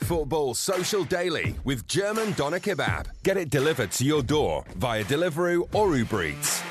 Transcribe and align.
Football 0.00 0.54
Social 0.54 1.04
Daily 1.04 1.54
with 1.64 1.86
German 1.86 2.32
Doner 2.32 2.58
Kebab. 2.60 3.06
Get 3.22 3.36
it 3.36 3.50
delivered 3.50 3.92
to 3.92 4.04
your 4.04 4.22
door 4.22 4.64
via 4.76 5.04
Deliveroo 5.04 5.72
or 5.74 5.96
Uber 5.96 6.24
Eats. 6.24 6.62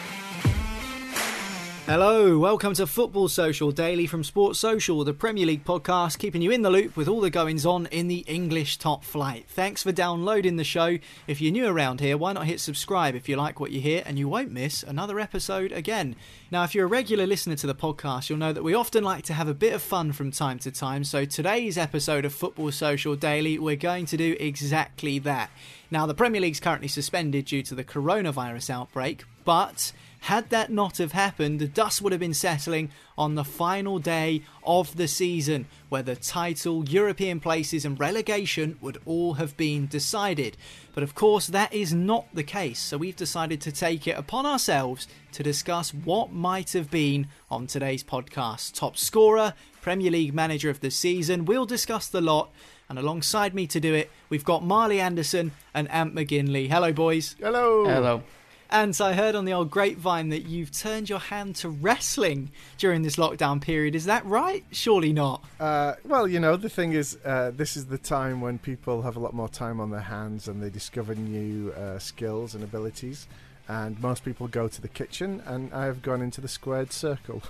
Hello, 1.89 2.37
welcome 2.37 2.75
to 2.75 2.85
Football 2.85 3.29
Social 3.29 3.71
Daily 3.71 4.05
from 4.05 4.23
Sports 4.23 4.59
Social, 4.59 5.03
the 5.03 5.11
Premier 5.11 5.47
League 5.47 5.65
podcast, 5.65 6.19
keeping 6.19 6.43
you 6.43 6.51
in 6.51 6.61
the 6.61 6.69
loop 6.69 6.95
with 6.95 7.07
all 7.07 7.19
the 7.19 7.31
goings 7.31 7.65
on 7.65 7.87
in 7.87 8.07
the 8.07 8.23
English 8.27 8.77
top 8.77 9.03
flight. 9.03 9.45
Thanks 9.47 9.81
for 9.81 9.91
downloading 9.91 10.57
the 10.57 10.63
show. 10.63 10.99
If 11.25 11.41
you're 11.41 11.51
new 11.51 11.65
around 11.65 11.99
here, 11.99 12.15
why 12.15 12.33
not 12.33 12.45
hit 12.45 12.59
subscribe 12.59 13.15
if 13.15 13.27
you 13.27 13.37
like 13.37 13.59
what 13.59 13.71
you 13.71 13.81
hear 13.81 14.03
and 14.05 14.19
you 14.19 14.29
won't 14.29 14.51
miss 14.51 14.83
another 14.83 15.19
episode 15.19 15.71
again. 15.71 16.15
Now, 16.51 16.63
if 16.63 16.75
you're 16.75 16.85
a 16.85 16.87
regular 16.87 17.25
listener 17.25 17.55
to 17.55 17.65
the 17.65 17.73
podcast, 17.73 18.29
you'll 18.29 18.37
know 18.37 18.53
that 18.53 18.63
we 18.63 18.75
often 18.75 19.03
like 19.03 19.23
to 19.23 19.33
have 19.33 19.47
a 19.47 19.55
bit 19.55 19.73
of 19.73 19.81
fun 19.81 20.11
from 20.11 20.29
time 20.29 20.59
to 20.59 20.69
time. 20.69 21.03
So, 21.03 21.25
today's 21.25 21.75
episode 21.75 22.23
of 22.23 22.35
Football 22.35 22.71
Social 22.71 23.15
Daily, 23.15 23.57
we're 23.57 23.75
going 23.75 24.05
to 24.05 24.15
do 24.15 24.37
exactly 24.39 25.17
that. 25.17 25.49
Now, 25.89 26.05
the 26.05 26.13
Premier 26.13 26.41
League's 26.41 26.59
currently 26.59 26.87
suspended 26.87 27.45
due 27.45 27.63
to 27.63 27.73
the 27.73 27.83
coronavirus 27.83 28.69
outbreak, 28.69 29.23
but 29.43 29.91
had 30.21 30.49
that 30.49 30.71
not 30.71 30.97
have 30.97 31.13
happened, 31.13 31.59
the 31.59 31.67
dust 31.67 32.01
would 32.01 32.11
have 32.11 32.19
been 32.19 32.33
settling 32.33 32.91
on 33.17 33.35
the 33.35 33.43
final 33.43 33.99
day 33.99 34.43
of 34.63 34.95
the 34.97 35.07
season, 35.07 35.65
where 35.87 36.03
the 36.03 36.15
title, 36.15 36.87
European 36.87 37.39
places, 37.39 37.85
and 37.85 37.99
relegation 37.99 38.77
would 38.81 38.97
all 39.05 39.35
have 39.35 39.55
been 39.57 39.87
decided. 39.87 40.57
But 40.93 41.03
of 41.03 41.15
course, 41.15 41.47
that 41.47 41.73
is 41.73 41.93
not 41.93 42.27
the 42.33 42.43
case, 42.43 42.79
so 42.79 42.97
we've 42.97 43.15
decided 43.15 43.61
to 43.61 43.71
take 43.71 44.07
it 44.07 44.17
upon 44.17 44.45
ourselves 44.45 45.07
to 45.31 45.43
discuss 45.43 45.93
what 45.93 46.33
might 46.33 46.73
have 46.73 46.91
been 46.91 47.27
on 47.49 47.67
today's 47.67 48.03
podcast. 48.03 48.73
Top 48.73 48.97
scorer, 48.97 49.53
Premier 49.81 50.11
League 50.11 50.33
manager 50.33 50.69
of 50.69 50.81
the 50.81 50.91
season, 50.91 51.45
we'll 51.45 51.65
discuss 51.65 52.07
the 52.07 52.21
lot. 52.21 52.51
And 52.89 52.97
alongside 52.97 53.53
me 53.53 53.67
to 53.67 53.79
do 53.79 53.93
it, 53.93 54.09
we've 54.29 54.43
got 54.43 54.63
Marley 54.63 54.99
Anderson 54.99 55.51
and 55.75 55.89
Ant 55.91 56.15
McGinley. 56.15 56.69
Hello, 56.69 56.91
boys. 56.91 57.35
Hello. 57.39 57.85
Hello. 57.85 58.23
And 58.71 58.95
so 58.95 59.05
I 59.05 59.13
heard 59.13 59.33
on 59.33 59.45
the 59.45 59.53
old 59.53 59.71
grapevine 59.71 60.29
that 60.29 60.45
you've 60.45 60.71
turned 60.71 61.09
your 61.09 61.19
hand 61.19 61.55
to 61.57 61.69
wrestling 61.69 62.51
during 62.77 63.01
this 63.01 63.15
lockdown 63.15 63.59
period. 63.59 63.95
Is 63.95 64.05
that 64.05 64.23
right? 64.25 64.63
Surely 64.71 65.11
not. 65.11 65.43
Uh, 65.59 65.95
well, 66.05 66.27
you 66.27 66.39
know, 66.39 66.55
the 66.55 66.69
thing 66.69 66.93
is, 66.93 67.17
uh, 67.25 67.51
this 67.55 67.75
is 67.75 67.87
the 67.87 67.97
time 67.97 68.41
when 68.41 68.59
people 68.59 69.01
have 69.01 69.15
a 69.15 69.19
lot 69.19 69.33
more 69.33 69.49
time 69.49 69.79
on 69.79 69.89
their 69.89 70.01
hands 70.01 70.47
and 70.47 70.61
they 70.61 70.69
discover 70.69 71.15
new 71.15 71.71
uh, 71.71 71.97
skills 71.97 72.53
and 72.53 72.63
abilities. 72.63 73.27
And 73.67 73.99
most 74.01 74.23
people 74.25 74.47
go 74.47 74.67
to 74.67 74.81
the 74.81 74.87
kitchen, 74.87 75.43
and 75.45 75.71
I 75.71 75.85
have 75.85 76.01
gone 76.01 76.23
into 76.23 76.41
the 76.41 76.47
squared 76.47 76.91
circle. 76.91 77.43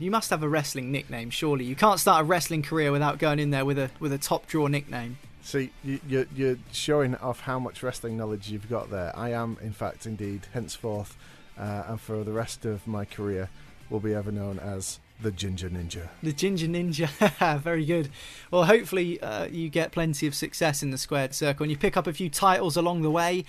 You 0.00 0.10
must 0.10 0.30
have 0.30 0.42
a 0.42 0.48
wrestling 0.48 0.90
nickname, 0.90 1.30
surely. 1.30 1.64
You 1.64 1.76
can't 1.76 2.00
start 2.00 2.22
a 2.22 2.24
wrestling 2.24 2.62
career 2.62 2.90
without 2.90 3.18
going 3.18 3.38
in 3.38 3.50
there 3.50 3.64
with 3.64 3.78
a 3.78 3.88
with 4.00 4.12
a 4.12 4.18
top 4.18 4.48
draw 4.48 4.66
nickname. 4.66 5.18
See, 5.42 5.70
you, 5.82 6.26
you're, 6.34 6.56
showing 6.72 7.16
off 7.16 7.40
how 7.40 7.58
much 7.58 7.82
wrestling 7.82 8.16
knowledge 8.16 8.48
you've 8.48 8.70
got 8.70 8.90
there. 8.90 9.12
I 9.16 9.30
am, 9.30 9.58
in 9.60 9.72
fact, 9.72 10.06
indeed, 10.06 10.46
henceforth, 10.52 11.16
uh, 11.58 11.84
and 11.88 12.00
for 12.00 12.22
the 12.22 12.32
rest 12.32 12.64
of 12.64 12.86
my 12.86 13.04
career, 13.04 13.50
will 13.90 14.00
be 14.00 14.14
ever 14.14 14.30
known 14.30 14.58
as 14.58 15.00
the 15.20 15.30
Ginger 15.30 15.68
Ninja. 15.70 16.08
The 16.22 16.32
Ginger 16.32 16.66
Ninja, 16.66 17.58
very 17.62 17.84
good. 17.84 18.08
Well, 18.50 18.64
hopefully 18.64 19.20
uh, 19.20 19.46
you 19.46 19.68
get 19.68 19.92
plenty 19.92 20.26
of 20.26 20.34
success 20.34 20.82
in 20.82 20.90
the 20.90 20.98
squared 20.98 21.34
circle 21.34 21.64
and 21.64 21.70
you 21.70 21.76
pick 21.76 21.96
up 21.96 22.06
a 22.06 22.12
few 22.12 22.28
titles 22.28 22.76
along 22.76 23.02
the 23.02 23.10
way. 23.10 23.44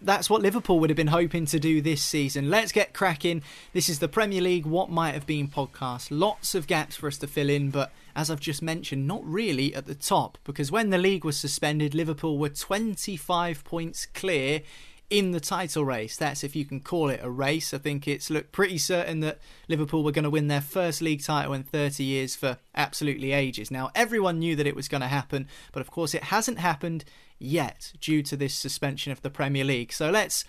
That's 0.00 0.28
what 0.28 0.42
Liverpool 0.42 0.78
would 0.80 0.90
have 0.90 0.96
been 0.96 1.06
hoping 1.08 1.46
to 1.46 1.58
do 1.58 1.80
this 1.80 2.02
season. 2.02 2.50
Let's 2.50 2.70
get 2.70 2.92
cracking. 2.92 3.42
This 3.72 3.88
is 3.88 3.98
the 3.98 4.08
Premier 4.08 4.42
League 4.42 4.66
What 4.66 4.90
Might 4.90 5.14
Have 5.14 5.26
Been 5.26 5.48
podcast. 5.48 6.08
Lots 6.10 6.54
of 6.54 6.66
gaps 6.66 6.96
for 6.96 7.06
us 7.06 7.18
to 7.18 7.26
fill 7.26 7.48
in, 7.48 7.70
but 7.70 7.90
as 8.16 8.30
I've 8.30 8.40
just 8.40 8.62
mentioned, 8.62 9.06
not 9.06 9.24
really 9.24 9.74
at 9.74 9.86
the 9.86 9.94
top 9.94 10.38
because 10.42 10.72
when 10.72 10.88
the 10.88 10.98
league 10.98 11.24
was 11.24 11.38
suspended, 11.38 11.94
Liverpool 11.94 12.38
were 12.38 12.48
25 12.48 13.62
points 13.62 14.06
clear 14.06 14.62
in 15.10 15.30
the 15.30 15.38
title 15.38 15.84
race. 15.84 16.16
That's 16.16 16.42
if 16.42 16.56
you 16.56 16.64
can 16.64 16.80
call 16.80 17.10
it 17.10 17.20
a 17.22 17.30
race. 17.30 17.74
I 17.74 17.78
think 17.78 18.08
it's 18.08 18.30
looked 18.30 18.52
pretty 18.52 18.78
certain 18.78 19.20
that 19.20 19.38
Liverpool 19.68 20.02
were 20.02 20.12
going 20.12 20.24
to 20.24 20.30
win 20.30 20.48
their 20.48 20.62
first 20.62 21.02
league 21.02 21.22
title 21.22 21.52
in 21.52 21.62
30 21.62 22.02
years 22.02 22.34
for 22.34 22.56
absolutely 22.74 23.32
ages. 23.32 23.70
Now, 23.70 23.90
everyone 23.94 24.38
knew 24.38 24.56
that 24.56 24.66
it 24.66 24.74
was 24.74 24.88
going 24.88 25.02
to 25.02 25.08
happen, 25.08 25.46
but 25.72 25.82
of 25.82 25.90
course, 25.90 26.14
it 26.14 26.24
hasn't 26.24 26.58
happened 26.58 27.04
yet 27.38 27.92
due 28.00 28.22
to 28.22 28.36
this 28.36 28.54
suspension 28.54 29.12
of 29.12 29.20
the 29.20 29.30
Premier 29.30 29.64
League. 29.64 29.92
So 29.92 30.10
let's 30.10 30.44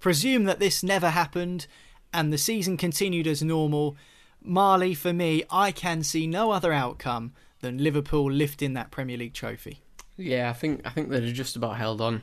presume 0.00 0.44
that 0.44 0.58
this 0.58 0.82
never 0.82 1.10
happened 1.10 1.68
and 2.12 2.32
the 2.32 2.38
season 2.38 2.76
continued 2.76 3.28
as 3.28 3.42
normal. 3.42 3.96
Marley, 4.44 4.94
for 4.94 5.12
me, 5.12 5.44
I 5.50 5.72
can 5.72 6.02
see 6.02 6.26
no 6.26 6.50
other 6.50 6.72
outcome 6.72 7.32
than 7.60 7.78
Liverpool 7.78 8.30
lifting 8.30 8.74
that 8.74 8.90
Premier 8.90 9.16
League 9.16 9.34
trophy. 9.34 9.80
Yeah, 10.16 10.50
I 10.50 10.52
think 10.52 10.82
I 10.84 10.90
think 10.90 11.08
they'd 11.08 11.24
have 11.24 11.32
just 11.34 11.56
about 11.56 11.76
held 11.76 12.00
on 12.00 12.22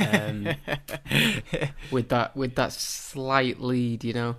um, 0.00 0.48
with 1.90 2.08
that 2.10 2.36
with 2.36 2.54
that 2.56 2.72
slight 2.72 3.60
lead. 3.60 4.04
You 4.04 4.12
know, 4.12 4.36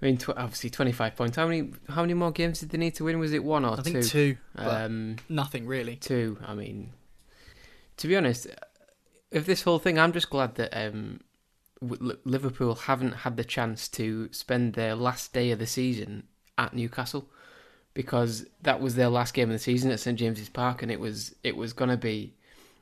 I 0.00 0.04
mean, 0.06 0.16
tw- 0.18 0.30
obviously 0.30 0.70
twenty 0.70 0.92
five 0.92 1.16
points. 1.16 1.36
How 1.36 1.46
many 1.46 1.70
how 1.88 2.02
many 2.02 2.14
more 2.14 2.30
games 2.30 2.60
did 2.60 2.70
they 2.70 2.78
need 2.78 2.94
to 2.96 3.04
win? 3.04 3.18
Was 3.18 3.32
it 3.32 3.44
one 3.44 3.64
or 3.64 3.72
I 3.74 3.76
two? 3.76 3.82
think 3.82 4.04
two, 4.06 4.36
but 4.54 4.82
Um, 4.84 5.16
nothing 5.28 5.66
really. 5.66 5.96
two. 5.96 6.38
I 6.46 6.54
mean, 6.54 6.92
to 7.98 8.08
be 8.08 8.16
honest, 8.16 8.46
if 9.30 9.44
this 9.46 9.62
whole 9.62 9.78
thing, 9.78 9.98
I'm 9.98 10.12
just 10.12 10.30
glad 10.30 10.54
that 10.56 10.72
um, 10.76 11.20
Liverpool 11.80 12.74
haven't 12.74 13.12
had 13.12 13.36
the 13.36 13.44
chance 13.44 13.88
to 13.88 14.28
spend 14.32 14.74
their 14.74 14.94
last 14.94 15.32
day 15.32 15.50
of 15.50 15.58
the 15.58 15.66
season 15.66 16.24
at 16.56 16.74
Newcastle 16.74 17.28
because 17.94 18.46
that 18.62 18.80
was 18.80 18.94
their 18.94 19.08
last 19.08 19.34
game 19.34 19.48
of 19.48 19.54
the 19.54 19.58
season 19.58 19.90
at 19.90 20.00
St 20.00 20.18
James's 20.18 20.48
Park, 20.48 20.82
and 20.82 20.90
it 20.90 21.00
was 21.00 21.34
it 21.42 21.56
was 21.56 21.72
gonna 21.72 21.96
be 21.96 22.34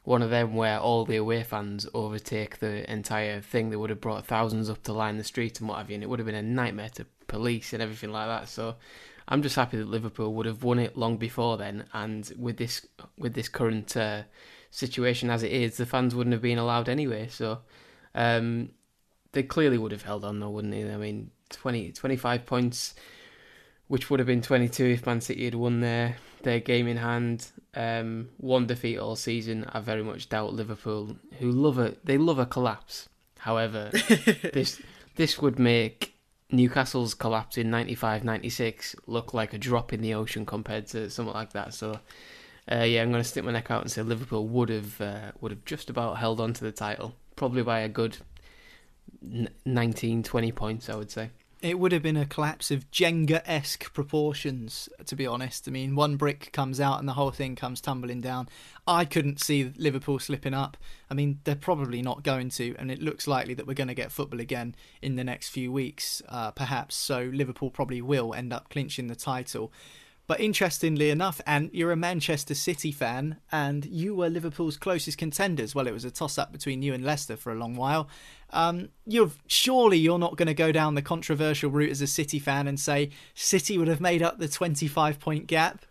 one 0.04 0.22
of 0.22 0.30
them 0.30 0.54
where 0.54 0.78
all 0.78 1.04
the 1.04 1.16
away 1.16 1.42
fans 1.42 1.86
overtake 1.92 2.58
the 2.58 2.90
entire 2.90 3.40
thing. 3.40 3.70
They 3.70 3.76
would 3.76 3.90
have 3.90 4.00
brought 4.00 4.26
thousands 4.26 4.70
up 4.70 4.82
to 4.84 4.92
line 4.92 5.16
the 5.16 5.24
street 5.24 5.58
and 5.60 5.68
what 5.68 5.78
have 5.78 5.90
you, 5.90 5.94
and 5.94 6.02
it 6.02 6.08
would 6.08 6.18
have 6.18 6.26
been 6.26 6.34
a 6.34 6.42
nightmare 6.42 6.90
to 6.90 7.06
police 7.26 7.72
and 7.72 7.82
everything 7.82 8.12
like 8.12 8.28
that. 8.28 8.48
So 8.48 8.76
I'm 9.28 9.42
just 9.42 9.56
happy 9.56 9.78
that 9.78 9.88
Liverpool 9.88 10.32
would 10.34 10.46
have 10.46 10.62
won 10.62 10.78
it 10.78 10.96
long 10.96 11.16
before 11.16 11.56
then, 11.56 11.84
and 11.92 12.32
with 12.38 12.56
this 12.56 12.86
with 13.18 13.34
this 13.34 13.48
current 13.48 13.96
uh, 13.96 14.22
situation 14.70 15.30
as 15.30 15.42
it 15.42 15.52
is, 15.52 15.76
the 15.76 15.86
fans 15.86 16.14
wouldn't 16.14 16.34
have 16.34 16.42
been 16.42 16.58
allowed 16.58 16.88
anyway. 16.88 17.28
So 17.28 17.60
um, 18.14 18.70
they 19.32 19.42
clearly 19.42 19.78
would 19.78 19.92
have 19.92 20.02
held 20.02 20.24
on, 20.24 20.40
though, 20.40 20.50
wouldn't 20.50 20.72
they? 20.72 20.90
I 20.92 20.96
mean, 20.96 21.30
20, 21.50 21.92
25 21.92 22.46
points, 22.46 22.94
which 23.88 24.10
would 24.10 24.20
have 24.20 24.26
been 24.26 24.42
22 24.42 24.84
if 24.84 25.06
Man 25.06 25.20
City 25.20 25.44
had 25.44 25.54
won 25.54 25.80
their 25.80 26.16
their 26.42 26.60
game 26.60 26.86
in 26.86 26.96
hand. 26.96 27.48
Um, 27.74 28.28
one 28.38 28.66
defeat 28.66 28.98
all 28.98 29.16
season. 29.16 29.66
I 29.72 29.80
very 29.80 30.02
much 30.02 30.28
doubt 30.28 30.54
Liverpool, 30.54 31.16
who 31.38 31.50
love 31.50 31.78
a 31.78 31.96
they 32.04 32.18
love 32.18 32.38
a 32.38 32.46
collapse. 32.46 33.08
However, 33.38 33.90
this 34.52 34.80
this 35.16 35.38
would 35.38 35.58
make 35.58 36.14
Newcastle's 36.50 37.14
collapse 37.14 37.58
in 37.58 37.70
95-96 37.70 38.94
look 39.06 39.34
like 39.34 39.52
a 39.52 39.58
drop 39.58 39.92
in 39.92 40.00
the 40.00 40.14
ocean 40.14 40.46
compared 40.46 40.86
to 40.88 41.10
something 41.10 41.34
like 41.34 41.52
that. 41.52 41.74
So, 41.74 41.98
uh, 42.70 42.82
yeah, 42.82 43.02
I'm 43.02 43.10
going 43.10 43.22
to 43.22 43.28
stick 43.28 43.44
my 43.44 43.50
neck 43.50 43.70
out 43.70 43.82
and 43.82 43.90
say 43.90 44.02
Liverpool 44.02 44.46
would 44.46 44.68
have 44.68 45.00
uh, 45.00 45.32
would 45.40 45.50
have 45.50 45.64
just 45.64 45.90
about 45.90 46.18
held 46.18 46.40
on 46.40 46.52
to 46.54 46.64
the 46.64 46.72
title, 46.72 47.14
probably 47.34 47.62
by 47.62 47.80
a 47.80 47.88
good 47.88 48.18
19, 49.64 50.22
20 50.22 50.52
points, 50.52 50.88
I 50.88 50.96
would 50.96 51.10
say. 51.10 51.30
It 51.62 51.78
would 51.78 51.92
have 51.92 52.02
been 52.02 52.18
a 52.18 52.26
collapse 52.26 52.70
of 52.70 52.90
Jenga 52.90 53.40
esque 53.46 53.92
proportions, 53.94 54.90
to 55.06 55.16
be 55.16 55.26
honest. 55.26 55.66
I 55.66 55.70
mean, 55.70 55.96
one 55.96 56.16
brick 56.16 56.52
comes 56.52 56.80
out 56.80 56.98
and 56.98 57.08
the 57.08 57.14
whole 57.14 57.30
thing 57.30 57.56
comes 57.56 57.80
tumbling 57.80 58.20
down. 58.20 58.48
I 58.86 59.06
couldn't 59.06 59.40
see 59.40 59.72
Liverpool 59.76 60.18
slipping 60.18 60.52
up. 60.52 60.76
I 61.10 61.14
mean, 61.14 61.40
they're 61.44 61.56
probably 61.56 62.02
not 62.02 62.22
going 62.22 62.50
to, 62.50 62.76
and 62.78 62.90
it 62.90 63.00
looks 63.00 63.26
likely 63.26 63.54
that 63.54 63.66
we're 63.66 63.74
going 63.74 63.88
to 63.88 63.94
get 63.94 64.12
football 64.12 64.38
again 64.38 64.74
in 65.00 65.16
the 65.16 65.24
next 65.24 65.48
few 65.48 65.72
weeks, 65.72 66.20
uh, 66.28 66.50
perhaps. 66.50 66.94
So 66.94 67.30
Liverpool 67.32 67.70
probably 67.70 68.02
will 68.02 68.34
end 68.34 68.52
up 68.52 68.68
clinching 68.68 69.06
the 69.06 69.16
title. 69.16 69.72
But 70.26 70.40
interestingly 70.40 71.10
enough, 71.10 71.40
and 71.46 71.70
you're 71.72 71.92
a 71.92 71.96
Manchester 71.96 72.54
City 72.54 72.90
fan, 72.90 73.36
and 73.52 73.84
you 73.86 74.14
were 74.14 74.28
Liverpool's 74.28 74.76
closest 74.76 75.18
contenders. 75.18 75.74
Well, 75.74 75.86
it 75.86 75.92
was 75.92 76.04
a 76.04 76.10
toss-up 76.10 76.50
between 76.50 76.82
you 76.82 76.94
and 76.94 77.04
Leicester 77.04 77.36
for 77.36 77.52
a 77.52 77.54
long 77.54 77.76
while. 77.76 78.08
Um, 78.50 78.88
you're 79.06 79.30
surely 79.46 79.98
you're 79.98 80.18
not 80.18 80.36
going 80.36 80.48
to 80.48 80.54
go 80.54 80.72
down 80.72 80.94
the 80.94 81.02
controversial 81.02 81.70
route 81.70 81.90
as 81.90 82.00
a 82.00 82.06
City 82.06 82.38
fan 82.38 82.66
and 82.66 82.78
say 82.78 83.10
City 83.34 83.78
would 83.78 83.88
have 83.88 84.00
made 84.00 84.22
up 84.22 84.38
the 84.38 84.48
25 84.48 85.20
point 85.20 85.46
gap. 85.46 85.84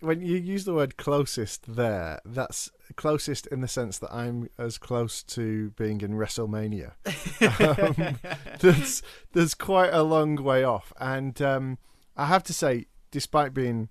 When 0.00 0.22
you 0.22 0.36
use 0.36 0.64
the 0.64 0.72
word 0.72 0.96
closest 0.96 1.76
there, 1.76 2.20
that's 2.24 2.70
closest 2.94 3.46
in 3.48 3.60
the 3.60 3.68
sense 3.68 3.98
that 3.98 4.12
I'm 4.12 4.48
as 4.58 4.78
close 4.78 5.22
to 5.24 5.70
being 5.70 6.00
in 6.00 6.12
WrestleMania. 6.12 6.92
um, 8.00 8.18
there's 8.60 9.02
there's 9.32 9.54
quite 9.54 9.92
a 9.92 10.02
long 10.02 10.36
way 10.36 10.64
off, 10.64 10.94
and 10.98 11.40
um, 11.42 11.78
I 12.16 12.26
have 12.26 12.42
to 12.44 12.54
say, 12.54 12.86
despite 13.16 13.54
being 13.54 13.88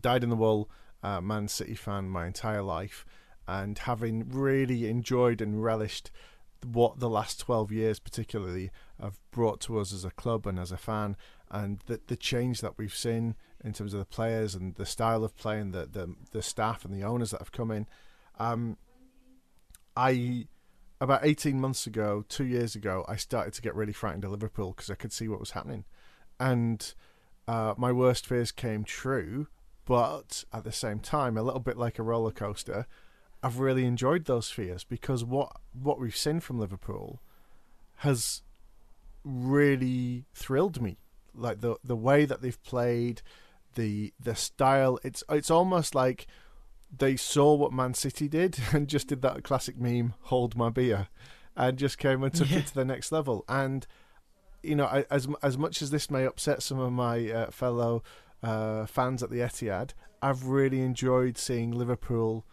dyed 0.00 0.24
in 0.24 0.30
the 0.30 0.34
wool 0.34 0.70
uh, 1.02 1.20
Man 1.20 1.48
City 1.48 1.74
fan 1.74 2.08
my 2.08 2.26
entire 2.26 2.62
life, 2.62 3.04
and 3.46 3.76
having 3.76 4.26
really 4.26 4.88
enjoyed 4.88 5.42
and 5.42 5.62
relished 5.62 6.10
what 6.64 6.98
the 6.98 7.10
last 7.10 7.40
12 7.40 7.70
years 7.70 7.98
particularly 7.98 8.70
have 8.98 9.20
brought 9.32 9.60
to 9.60 9.78
us 9.78 9.92
as 9.92 10.02
a 10.02 10.10
club 10.12 10.46
and 10.46 10.58
as 10.58 10.72
a 10.72 10.78
fan 10.78 11.14
and 11.50 11.80
the, 11.88 12.00
the 12.06 12.16
change 12.16 12.62
that 12.62 12.78
we've 12.78 12.94
seen 12.94 13.34
in 13.62 13.74
terms 13.74 13.92
of 13.92 13.98
the 13.98 14.06
players 14.06 14.54
and 14.54 14.76
the 14.76 14.86
style 14.86 15.24
of 15.24 15.36
play 15.36 15.60
and 15.60 15.74
the, 15.74 15.84
the, 15.84 16.14
the 16.30 16.40
staff 16.40 16.86
and 16.86 16.94
the 16.94 17.06
owners 17.06 17.32
that 17.32 17.40
have 17.40 17.52
come 17.52 17.70
in. 17.70 17.86
Um, 18.38 18.78
I 19.94 20.46
about 21.02 21.20
18 21.22 21.60
months 21.60 21.86
ago, 21.86 22.24
two 22.30 22.46
years 22.46 22.74
ago, 22.74 23.04
I 23.06 23.16
started 23.16 23.52
to 23.52 23.60
get 23.60 23.74
really 23.74 23.92
frightened 23.92 24.24
of 24.24 24.30
Liverpool 24.30 24.72
because 24.72 24.88
I 24.88 24.94
could 24.94 25.12
see 25.12 25.28
what 25.28 25.38
was 25.38 25.50
happening. 25.50 25.84
And 26.40 26.94
uh, 27.48 27.74
my 27.76 27.90
worst 27.90 28.26
fears 28.26 28.52
came 28.52 28.84
true, 28.84 29.48
but 29.84 30.44
at 30.52 30.62
the 30.64 30.70
same 30.72 31.00
time, 31.00 31.36
a 31.36 31.42
little 31.42 31.60
bit 31.60 31.76
like 31.78 31.98
a 31.98 32.02
roller 32.04 32.30
coaster, 32.30 32.86
I've 33.42 33.58
really 33.58 33.84
enjoyed 33.86 34.26
those 34.26 34.50
fears 34.50 34.84
because 34.84 35.24
what 35.24 35.50
what 35.72 35.98
we've 35.98 36.16
seen 36.16 36.38
from 36.40 36.60
Liverpool 36.60 37.20
has 37.96 38.42
really 39.24 40.24
thrilled 40.34 40.80
me. 40.80 40.98
Like 41.34 41.60
the 41.60 41.76
the 41.84 41.96
way 41.96 42.24
that 42.24 42.42
they've 42.42 42.62
played, 42.62 43.22
the 43.74 44.12
the 44.20 44.34
style. 44.34 44.98
It's 45.04 45.22
it's 45.28 45.50
almost 45.50 45.94
like 45.94 46.26
they 46.96 47.16
saw 47.16 47.54
what 47.54 47.72
Man 47.72 47.94
City 47.94 48.28
did 48.28 48.58
and 48.72 48.88
just 48.88 49.08
did 49.08 49.22
that 49.22 49.44
classic 49.44 49.78
meme, 49.78 50.14
"Hold 50.22 50.56
my 50.56 50.70
beer," 50.70 51.08
and 51.56 51.78
just 51.78 51.98
came 51.98 52.22
and 52.24 52.34
took 52.34 52.50
Yeah. 52.50 52.58
it 52.58 52.66
to 52.68 52.74
the 52.74 52.84
next 52.84 53.12
level. 53.12 53.44
And 53.48 53.86
you 54.62 54.74
know, 54.74 54.86
I, 54.86 55.04
as 55.10 55.28
as 55.42 55.56
much 55.56 55.82
as 55.82 55.90
this 55.90 56.10
may 56.10 56.24
upset 56.24 56.62
some 56.62 56.78
of 56.78 56.92
my 56.92 57.30
uh, 57.30 57.50
fellow 57.50 58.02
uh, 58.42 58.86
fans 58.86 59.22
at 59.22 59.30
the 59.30 59.38
Etihad, 59.38 59.90
I've 60.22 60.44
really 60.44 60.80
enjoyed 60.80 61.38
seeing 61.38 61.70
Liverpool 61.70 62.46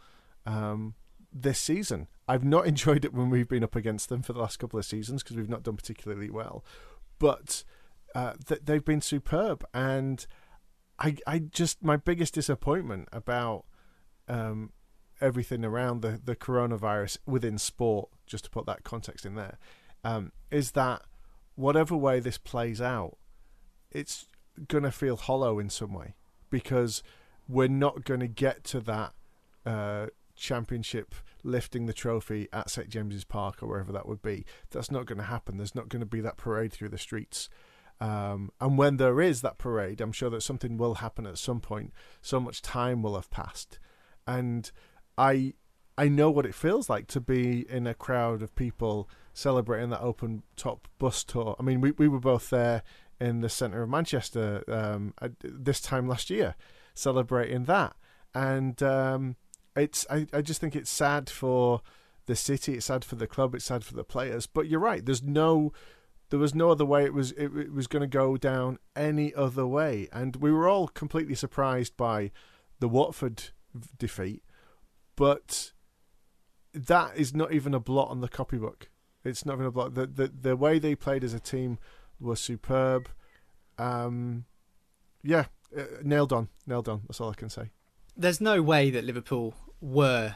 um, 0.45 0.95
this 1.33 1.59
season. 1.59 2.07
I've 2.27 2.43
not 2.43 2.67
enjoyed 2.67 3.05
it 3.05 3.13
when 3.13 3.29
we've 3.29 3.47
been 3.47 3.63
up 3.63 3.75
against 3.75 4.09
them 4.09 4.21
for 4.21 4.33
the 4.33 4.39
last 4.39 4.57
couple 4.57 4.79
of 4.79 4.85
seasons 4.85 5.23
because 5.23 5.37
we've 5.37 5.49
not 5.49 5.63
done 5.63 5.75
particularly 5.75 6.29
well, 6.29 6.63
but 7.19 7.63
uh, 8.13 8.33
th- 8.45 8.61
they've 8.63 8.85
been 8.85 9.01
superb. 9.01 9.65
And 9.73 10.25
I, 10.99 11.17
I 11.27 11.39
just 11.39 11.83
my 11.83 11.97
biggest 11.97 12.33
disappointment 12.33 13.09
about 13.11 13.65
um, 14.27 14.71
everything 15.21 15.65
around 15.65 16.01
the 16.01 16.19
the 16.23 16.35
coronavirus 16.35 17.17
within 17.25 17.57
sport, 17.57 18.09
just 18.25 18.45
to 18.45 18.49
put 18.49 18.65
that 18.65 18.83
context 18.83 19.25
in 19.25 19.35
there, 19.35 19.57
um, 20.03 20.31
is 20.51 20.71
that 20.71 21.01
whatever 21.55 21.95
way 21.95 22.19
this 22.19 22.37
plays 22.37 22.81
out, 22.81 23.17
it's 23.91 24.27
gonna 24.67 24.91
feel 24.91 25.17
hollow 25.17 25.59
in 25.59 25.69
some 25.69 25.93
way 25.93 26.15
because 26.49 27.03
we're 27.47 27.67
not 27.67 28.03
going 28.03 28.19
to 28.19 28.27
get 28.27 28.63
to 28.63 28.79
that 28.81 29.13
uh, 29.65 30.07
championship 30.35 31.13
lifting 31.43 31.85
the 31.85 31.93
trophy 31.93 32.47
at 32.51 32.69
St 32.69 32.89
James's 32.89 33.23
Park 33.23 33.61
or 33.61 33.67
wherever 33.67 33.91
that 33.91 34.07
would 34.07 34.21
be. 34.21 34.45
That's 34.71 34.91
not 34.91 35.05
going 35.05 35.19
to 35.19 35.25
happen. 35.25 35.57
There's 35.57 35.75
not 35.75 35.89
going 35.89 35.99
to 35.99 36.05
be 36.05 36.21
that 36.21 36.37
parade 36.37 36.73
through 36.73 36.89
the 36.89 36.97
streets. 36.97 37.49
Um, 38.01 38.51
and 38.59 38.77
when 38.77 38.97
there 38.97 39.21
is 39.21 39.41
that 39.41 39.57
parade, 39.57 40.01
I'm 40.01 40.11
sure 40.11 40.29
that 40.31 40.43
something 40.43 40.77
will 40.77 40.95
happen 40.95 41.25
at 41.25 41.37
some 41.37 41.61
point. 41.61 41.93
So 42.21 42.39
much 42.39 42.61
time 42.61 43.01
will 43.01 43.15
have 43.15 43.29
passed, 43.29 43.79
and 44.27 44.69
I 45.17 45.53
I 45.97 46.09
know 46.09 46.29
what 46.29 46.45
it 46.45 46.53
feels 46.53 46.89
like 46.89 47.07
to 47.07 47.21
be 47.21 47.65
in 47.69 47.87
a 47.87 47.93
crowd 47.93 48.41
of 48.41 48.53
people 48.53 49.09
celebrating 49.35 49.89
that 49.89 50.01
open 50.01 50.41
top 50.55 50.87
bus 50.97 51.23
tour. 51.23 51.55
I 51.59 51.63
mean, 51.63 51.81
we 51.81 51.91
we 51.91 52.07
were 52.07 52.19
both 52.19 52.49
there 52.49 52.81
in 53.19 53.41
the 53.41 53.49
centre 53.49 53.83
of 53.83 53.89
Manchester 53.89 54.63
um, 54.67 55.13
at 55.21 55.33
this 55.43 55.81
time 55.81 56.07
last 56.07 56.29
year, 56.29 56.55
celebrating 56.95 57.65
that, 57.65 57.95
and 58.33 58.81
um, 58.81 59.35
it's 59.75 60.07
I, 60.09 60.25
I 60.33 60.41
just 60.41 60.61
think 60.61 60.75
it's 60.75 60.89
sad 60.89 61.29
for 61.29 61.81
the 62.25 62.35
city, 62.35 62.75
it's 62.75 62.87
sad 62.87 63.05
for 63.05 63.15
the 63.15 63.27
club, 63.27 63.53
it's 63.53 63.65
sad 63.65 63.83
for 63.83 63.93
the 63.93 64.03
players. 64.03 64.47
But 64.47 64.67
you're 64.67 64.79
right. 64.79 65.05
There's 65.05 65.21
no 65.21 65.73
there 66.29 66.39
was 66.39 66.55
no 66.55 66.71
other 66.71 66.85
way 66.85 67.03
it 67.03 67.13
was 67.13 67.31
it, 67.33 67.55
it 67.55 67.73
was 67.73 67.87
going 67.87 68.01
to 68.01 68.07
go 68.07 68.37
down 68.37 68.79
any 68.95 69.33
other 69.35 69.67
way, 69.67 70.07
and 70.13 70.37
we 70.37 70.51
were 70.51 70.67
all 70.67 70.87
completely 70.87 71.35
surprised 71.35 71.97
by 71.97 72.31
the 72.79 72.87
Watford 72.87 73.51
defeat, 73.97 74.43
but 75.17 75.73
that 76.73 77.17
is 77.17 77.33
not 77.33 77.51
even 77.51 77.73
a 77.73 77.79
blot 77.79 78.09
on 78.09 78.21
the 78.21 78.29
copybook. 78.29 78.89
It's 79.25 79.45
not 79.45 79.53
even 79.53 79.65
a 79.65 79.71
block. 79.71 79.93
The 79.93 80.05
the 80.05 80.27
the 80.27 80.55
way 80.55 80.79
they 80.79 80.95
played 80.95 81.23
as 81.23 81.33
a 81.33 81.39
team 81.39 81.79
was 82.19 82.39
superb. 82.39 83.09
Um, 83.77 84.45
yeah, 85.23 85.45
uh, 85.77 85.83
nailed 86.03 86.31
on, 86.31 86.49
nailed 86.65 86.87
on. 86.87 87.01
That's 87.07 87.19
all 87.19 87.31
I 87.31 87.33
can 87.33 87.49
say. 87.49 87.71
There's 88.15 88.39
no 88.39 88.61
way 88.61 88.89
that 88.91 89.03
Liverpool 89.03 89.55
were 89.81 90.35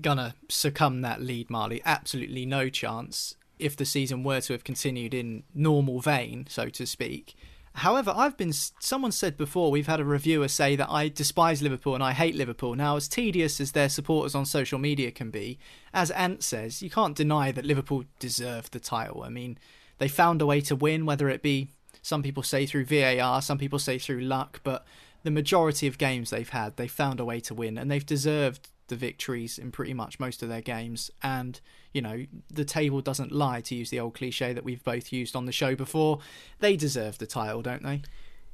gonna 0.00 0.34
succumb 0.48 1.00
that 1.02 1.22
lead, 1.22 1.48
Marley. 1.48 1.80
Absolutely 1.84 2.44
no 2.44 2.68
chance 2.68 3.36
if 3.58 3.76
the 3.76 3.84
season 3.84 4.22
were 4.22 4.40
to 4.40 4.52
have 4.52 4.64
continued 4.64 5.14
in 5.14 5.44
normal 5.54 6.00
vein, 6.00 6.46
so 6.48 6.68
to 6.68 6.86
speak. 6.86 7.34
However, 7.74 8.12
I've 8.14 8.36
been. 8.36 8.52
Someone 8.52 9.12
said 9.12 9.36
before 9.36 9.70
we've 9.70 9.86
had 9.86 10.00
a 10.00 10.04
reviewer 10.04 10.48
say 10.48 10.74
that 10.76 10.90
I 10.90 11.08
despise 11.08 11.62
Liverpool 11.62 11.94
and 11.94 12.02
I 12.02 12.12
hate 12.12 12.34
Liverpool. 12.34 12.74
Now, 12.74 12.96
as 12.96 13.08
tedious 13.08 13.60
as 13.60 13.72
their 13.72 13.88
supporters 13.88 14.34
on 14.34 14.46
social 14.46 14.78
media 14.78 15.10
can 15.10 15.30
be, 15.30 15.58
as 15.92 16.10
Ant 16.12 16.42
says, 16.42 16.82
you 16.82 16.90
can't 16.90 17.16
deny 17.16 17.52
that 17.52 17.64
Liverpool 17.64 18.04
deserved 18.18 18.72
the 18.72 18.80
title. 18.80 19.22
I 19.22 19.28
mean, 19.28 19.58
they 19.98 20.08
found 20.08 20.42
a 20.42 20.46
way 20.46 20.60
to 20.62 20.76
win, 20.76 21.06
whether 21.06 21.28
it 21.28 21.42
be 21.42 21.68
some 22.02 22.22
people 22.22 22.42
say 22.42 22.66
through 22.66 22.86
VAR, 22.86 23.42
some 23.42 23.58
people 23.58 23.78
say 23.78 23.98
through 23.98 24.20
luck, 24.20 24.60
but 24.64 24.86
the 25.24 25.30
majority 25.30 25.86
of 25.86 25.98
games 25.98 26.30
they've 26.30 26.48
had, 26.48 26.76
they 26.76 26.88
found 26.88 27.20
a 27.20 27.24
way 27.24 27.40
to 27.40 27.54
win, 27.54 27.76
and 27.76 27.90
they've 27.90 28.06
deserved 28.06 28.70
the 28.86 28.96
victories 28.96 29.58
in 29.58 29.70
pretty 29.70 29.94
much 29.94 30.18
most 30.18 30.42
of 30.42 30.48
their 30.48 30.62
games. 30.62 31.10
And 31.22 31.60
you 31.92 32.02
know, 32.02 32.26
the 32.52 32.64
table 32.64 33.00
doesn't 33.00 33.32
lie, 33.32 33.60
to 33.62 33.74
use 33.74 33.90
the 33.90 34.00
old 34.00 34.14
cliche 34.14 34.52
that 34.52 34.64
we've 34.64 34.84
both 34.84 35.12
used 35.12 35.34
on 35.34 35.46
the 35.46 35.52
show 35.52 35.74
before. 35.74 36.20
They 36.60 36.76
deserve 36.76 37.18
the 37.18 37.26
title, 37.26 37.62
don't 37.62 37.82
they? 37.82 38.02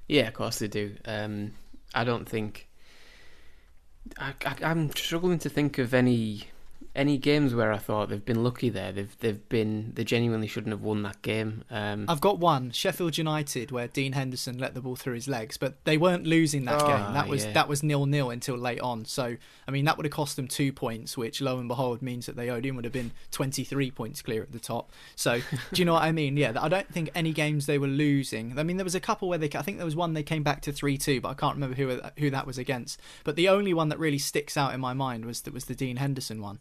Yeah, 0.09 0.29
of 0.29 0.35
course 0.35 0.59
they 0.59 0.69
do. 0.69 0.97
Um, 1.05 1.53
I 1.95 2.05
don't 2.05 2.29
think. 2.29 2.69
I, 4.19 4.35
I, 4.45 4.57
I'm 4.63 4.91
struggling 4.95 5.39
to 5.41 5.49
think 5.49 5.79
of 5.79 5.95
any 5.95 6.45
any 6.97 7.19
games 7.19 7.55
where 7.55 7.73
I 7.73 7.79
thought 7.79 8.09
they've 8.09 8.25
been 8.25 8.45
lucky 8.45 8.69
there, 8.69 8.93
they've 8.93 9.19
they've 9.19 9.49
been 9.49 9.93
they 9.95 10.05
genuinely 10.05 10.47
shouldn't 10.47 10.73
have 10.73 10.83
won 10.83 11.03
that 11.03 11.23
game. 11.23 11.65
Um, 11.71 12.07
I've 12.09 12.21
got 12.21 12.39
one 12.39 12.71
Sheffield 12.71 13.19
United 13.19 13.73
where 13.73 13.89
Dean 13.89 14.13
Henderson 14.13 14.59
let 14.59 14.75
the 14.75 14.81
ball 14.81 14.95
through 14.95 15.15
his 15.15 15.27
legs, 15.27 15.57
but 15.57 15.85
they 15.85 15.97
weren't 15.99 16.25
losing 16.25 16.65
that 16.67 16.81
Oh, 16.83 16.87
game. 16.87 17.15
That 17.15 17.29
was 17.29 17.45
yeah. 17.47 17.53
that 17.53 17.69
was 17.69 17.83
nil 17.83 18.07
nil 18.07 18.31
until 18.31 18.57
late 18.57 18.81
on. 18.81 19.05
So 19.07 19.37
I 19.67 19.71
mean 19.73 19.85
that 19.87 19.97
would 19.97 20.07
have 20.07 20.13
cost 20.13 20.37
them 20.37 20.47
two 20.47 20.73
points, 20.73 21.17
which 21.17 21.41
lo 21.41 21.59
and 21.59 21.67
behold 21.67 22.01
means 22.01 22.27
that 22.27 22.37
they 22.37 22.49
owed 22.49 22.65
him 22.65 22.77
would 22.77 22.85
have 22.85 22.93
been 22.95 23.11
twenty 23.33 23.65
three 23.65 23.91
points 23.91 24.23
clear 24.23 24.43
at 24.43 24.53
the 24.53 24.61
top. 24.61 24.93
So 25.17 25.41
do 25.73 25.83
you 25.83 25.85
know 25.85 25.95
what 25.95 26.05
I 26.05 26.13
mean? 26.13 26.37
Yeah, 26.37 26.53
I 26.61 26.69
don't 26.69 26.89
think 26.93 27.11
any 27.15 27.33
games 27.33 27.67
they 27.67 27.79
were 27.79 27.89
losing. 27.89 28.57
I 28.59 28.63
mean 28.63 28.77
there 28.77 28.85
was 28.85 28.95
a 28.95 29.01
couple 29.01 29.29
where 29.29 29.39
they 29.39 29.51
I 29.55 29.63
think 29.63 29.79
there 29.79 29.85
was 29.85 29.97
one 29.97 30.15
they 30.15 30.23
came 30.23 30.45
back 30.45 30.61
to 30.63 30.73
three 30.73 30.97
two, 30.97 31.21
but 31.21 31.31
I 31.31 31.35
can't 31.35 31.57
remember 31.57 31.75
who 31.75 32.01
who 32.19 32.31
that 32.31 32.47
was 32.47 32.57
against. 32.57 33.01
But 33.25 33.35
the 33.35 33.49
only 33.49 33.75
one 33.75 33.89
that 33.89 33.99
really 33.99 34.19
sticks 34.19 34.57
out 34.57 34.75
in 34.75 34.81
my 34.81 34.93
mind 34.95 35.25
was 35.25 35.41
that 35.43 35.53
was 35.53 35.65
the 35.65 35.75
Dean 35.75 35.97
Henderson 35.97 36.41
one. 36.41 36.61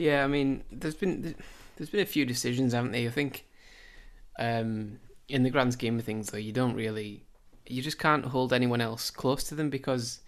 Yeah, 0.00 0.24
I 0.24 0.28
mean, 0.28 0.64
there's 0.72 0.94
been 0.94 1.34
there's 1.76 1.90
been 1.90 2.00
a 2.00 2.06
few 2.06 2.24
decisions, 2.24 2.72
haven't 2.72 2.92
there? 2.92 3.06
I 3.06 3.12
think, 3.12 3.46
um, 4.38 4.98
in 5.28 5.42
the 5.42 5.50
grand 5.50 5.74
scheme 5.74 5.98
of 5.98 6.06
things, 6.06 6.30
though, 6.30 6.38
you 6.38 6.52
don't 6.52 6.74
really, 6.74 7.24
you 7.66 7.82
just 7.82 7.98
can't 7.98 8.24
hold 8.24 8.54
anyone 8.54 8.80
else 8.80 9.10
close 9.10 9.44
to 9.44 9.54
them 9.54 9.68
because 9.68 10.20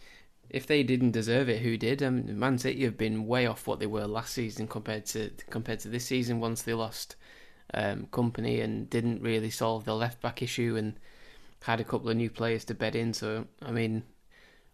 if 0.50 0.66
they 0.66 0.82
didn't 0.82 1.12
deserve 1.12 1.48
it, 1.48 1.62
who 1.62 1.78
did? 1.78 2.02
Um, 2.02 2.38
Man 2.38 2.58
City 2.58 2.84
have 2.84 2.98
been 2.98 3.26
way 3.26 3.46
off 3.46 3.66
what 3.66 3.78
they 3.80 3.86
were 3.86 4.06
last 4.06 4.34
season 4.34 4.68
compared 4.68 5.06
to 5.06 5.30
compared 5.48 5.80
to 5.80 5.88
this 5.88 6.04
season. 6.04 6.38
Once 6.38 6.62
they 6.62 6.74
lost 6.74 7.16
um, 7.72 8.08
Kompany 8.12 8.62
and 8.62 8.90
didn't 8.90 9.22
really 9.22 9.50
solve 9.50 9.86
the 9.86 9.96
left 9.96 10.20
back 10.20 10.42
issue 10.42 10.76
and 10.76 10.98
had 11.62 11.80
a 11.80 11.84
couple 11.84 12.10
of 12.10 12.16
new 12.18 12.28
players 12.30 12.66
to 12.66 12.74
bed 12.74 12.94
in. 12.94 13.14
So 13.14 13.46
I 13.62 13.70
mean, 13.72 14.02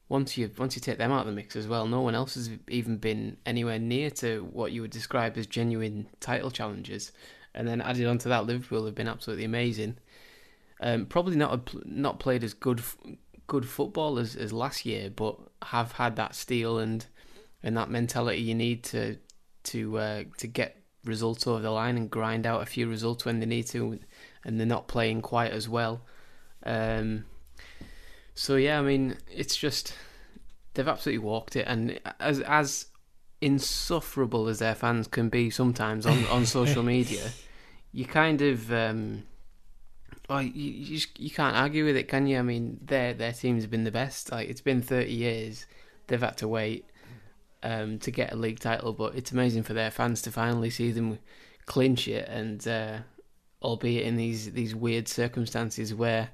once 0.08 0.38
you 0.38 0.50
once 0.56 0.74
you 0.74 0.80
take 0.80 0.98
them 0.98 1.12
out 1.12 1.20
of 1.20 1.26
the 1.26 1.32
mix 1.32 1.54
as 1.54 1.66
well, 1.66 1.86
no 1.86 2.00
one 2.00 2.14
else 2.14 2.34
has 2.34 2.50
even 2.68 2.96
been 2.96 3.36
anywhere 3.44 3.78
near 3.78 4.10
to 4.10 4.48
what 4.52 4.72
you 4.72 4.82
would 4.82 4.90
describe 4.90 5.36
as 5.36 5.46
genuine 5.46 6.08
title 6.20 6.50
challenges. 6.50 7.12
And 7.54 7.66
then 7.66 7.80
added 7.80 8.06
onto 8.06 8.28
that, 8.28 8.46
Liverpool 8.46 8.86
have 8.86 8.94
been 8.94 9.08
absolutely 9.08 9.44
amazing. 9.44 9.96
Um, 10.80 11.06
probably 11.06 11.36
not 11.36 11.54
a, 11.54 11.88
not 11.88 12.20
played 12.20 12.44
as 12.44 12.54
good 12.54 12.82
good 13.46 13.66
football 13.66 14.18
as, 14.18 14.36
as 14.36 14.52
last 14.52 14.86
year, 14.86 15.10
but 15.10 15.36
have 15.62 15.92
had 15.92 16.16
that 16.16 16.34
steel 16.34 16.78
and 16.78 17.04
and 17.62 17.76
that 17.76 17.90
mentality 17.90 18.40
you 18.40 18.54
need 18.54 18.84
to 18.84 19.18
to 19.64 19.98
uh, 19.98 20.24
to 20.38 20.46
get 20.46 20.76
results 21.04 21.46
over 21.46 21.60
the 21.60 21.70
line 21.70 21.96
and 21.96 22.10
grind 22.10 22.46
out 22.46 22.62
a 22.62 22.66
few 22.66 22.88
results 22.88 23.24
when 23.24 23.40
they 23.40 23.46
need 23.46 23.66
to, 23.66 23.98
and 24.44 24.58
they're 24.58 24.66
not 24.66 24.88
playing 24.88 25.20
quite 25.20 25.50
as 25.50 25.68
well. 25.68 26.02
Um, 26.64 27.24
so 28.38 28.54
yeah, 28.54 28.78
I 28.78 28.82
mean, 28.82 29.16
it's 29.34 29.56
just 29.56 29.92
they've 30.74 30.86
absolutely 30.86 31.24
walked 31.24 31.56
it, 31.56 31.66
and 31.66 31.98
as 32.20 32.38
as 32.40 32.86
insufferable 33.40 34.46
as 34.46 34.60
their 34.60 34.76
fans 34.76 35.08
can 35.08 35.28
be 35.28 35.50
sometimes 35.50 36.06
on 36.06 36.24
on 36.26 36.46
social 36.46 36.82
media, 36.94 37.30
you 37.92 38.04
kind 38.04 38.40
of 38.40 38.72
um, 38.72 39.24
oh, 40.30 40.38
you 40.38 40.52
you, 40.52 40.98
just, 40.98 41.18
you 41.18 41.30
can't 41.30 41.56
argue 41.56 41.84
with 41.84 41.96
it, 41.96 42.06
can 42.06 42.28
you? 42.28 42.38
I 42.38 42.42
mean, 42.42 42.78
their 42.80 43.12
their 43.12 43.32
team's 43.32 43.66
been 43.66 43.82
the 43.82 43.90
best. 43.90 44.30
Like 44.30 44.48
it's 44.48 44.60
been 44.60 44.82
thirty 44.82 45.14
years, 45.14 45.66
they've 46.06 46.22
had 46.22 46.36
to 46.36 46.46
wait 46.46 46.84
um, 47.64 47.98
to 47.98 48.12
get 48.12 48.32
a 48.32 48.36
league 48.36 48.60
title, 48.60 48.92
but 48.92 49.16
it's 49.16 49.32
amazing 49.32 49.64
for 49.64 49.72
their 49.72 49.90
fans 49.90 50.22
to 50.22 50.30
finally 50.30 50.70
see 50.70 50.92
them 50.92 51.18
clinch 51.66 52.06
it, 52.06 52.28
and 52.28 52.68
uh, 52.68 52.98
albeit 53.62 54.06
in 54.06 54.14
these 54.14 54.52
these 54.52 54.76
weird 54.76 55.08
circumstances 55.08 55.92
where 55.92 56.30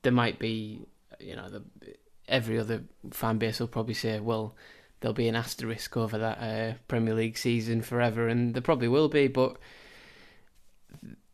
there 0.00 0.12
might 0.12 0.38
be, 0.38 0.86
you 1.20 1.36
know, 1.36 1.48
the, 1.48 1.62
every 2.28 2.58
other 2.58 2.84
fan 3.10 3.38
base 3.38 3.60
will 3.60 3.68
probably 3.68 3.94
say, 3.94 4.20
well, 4.20 4.54
there'll 5.00 5.14
be 5.14 5.28
an 5.28 5.36
asterisk 5.36 5.96
over 5.96 6.18
that 6.18 6.38
uh, 6.38 6.74
Premier 6.88 7.14
League 7.14 7.38
season 7.38 7.82
forever, 7.82 8.28
and 8.28 8.54
there 8.54 8.62
probably 8.62 8.88
will 8.88 9.08
be, 9.08 9.28
but. 9.28 9.56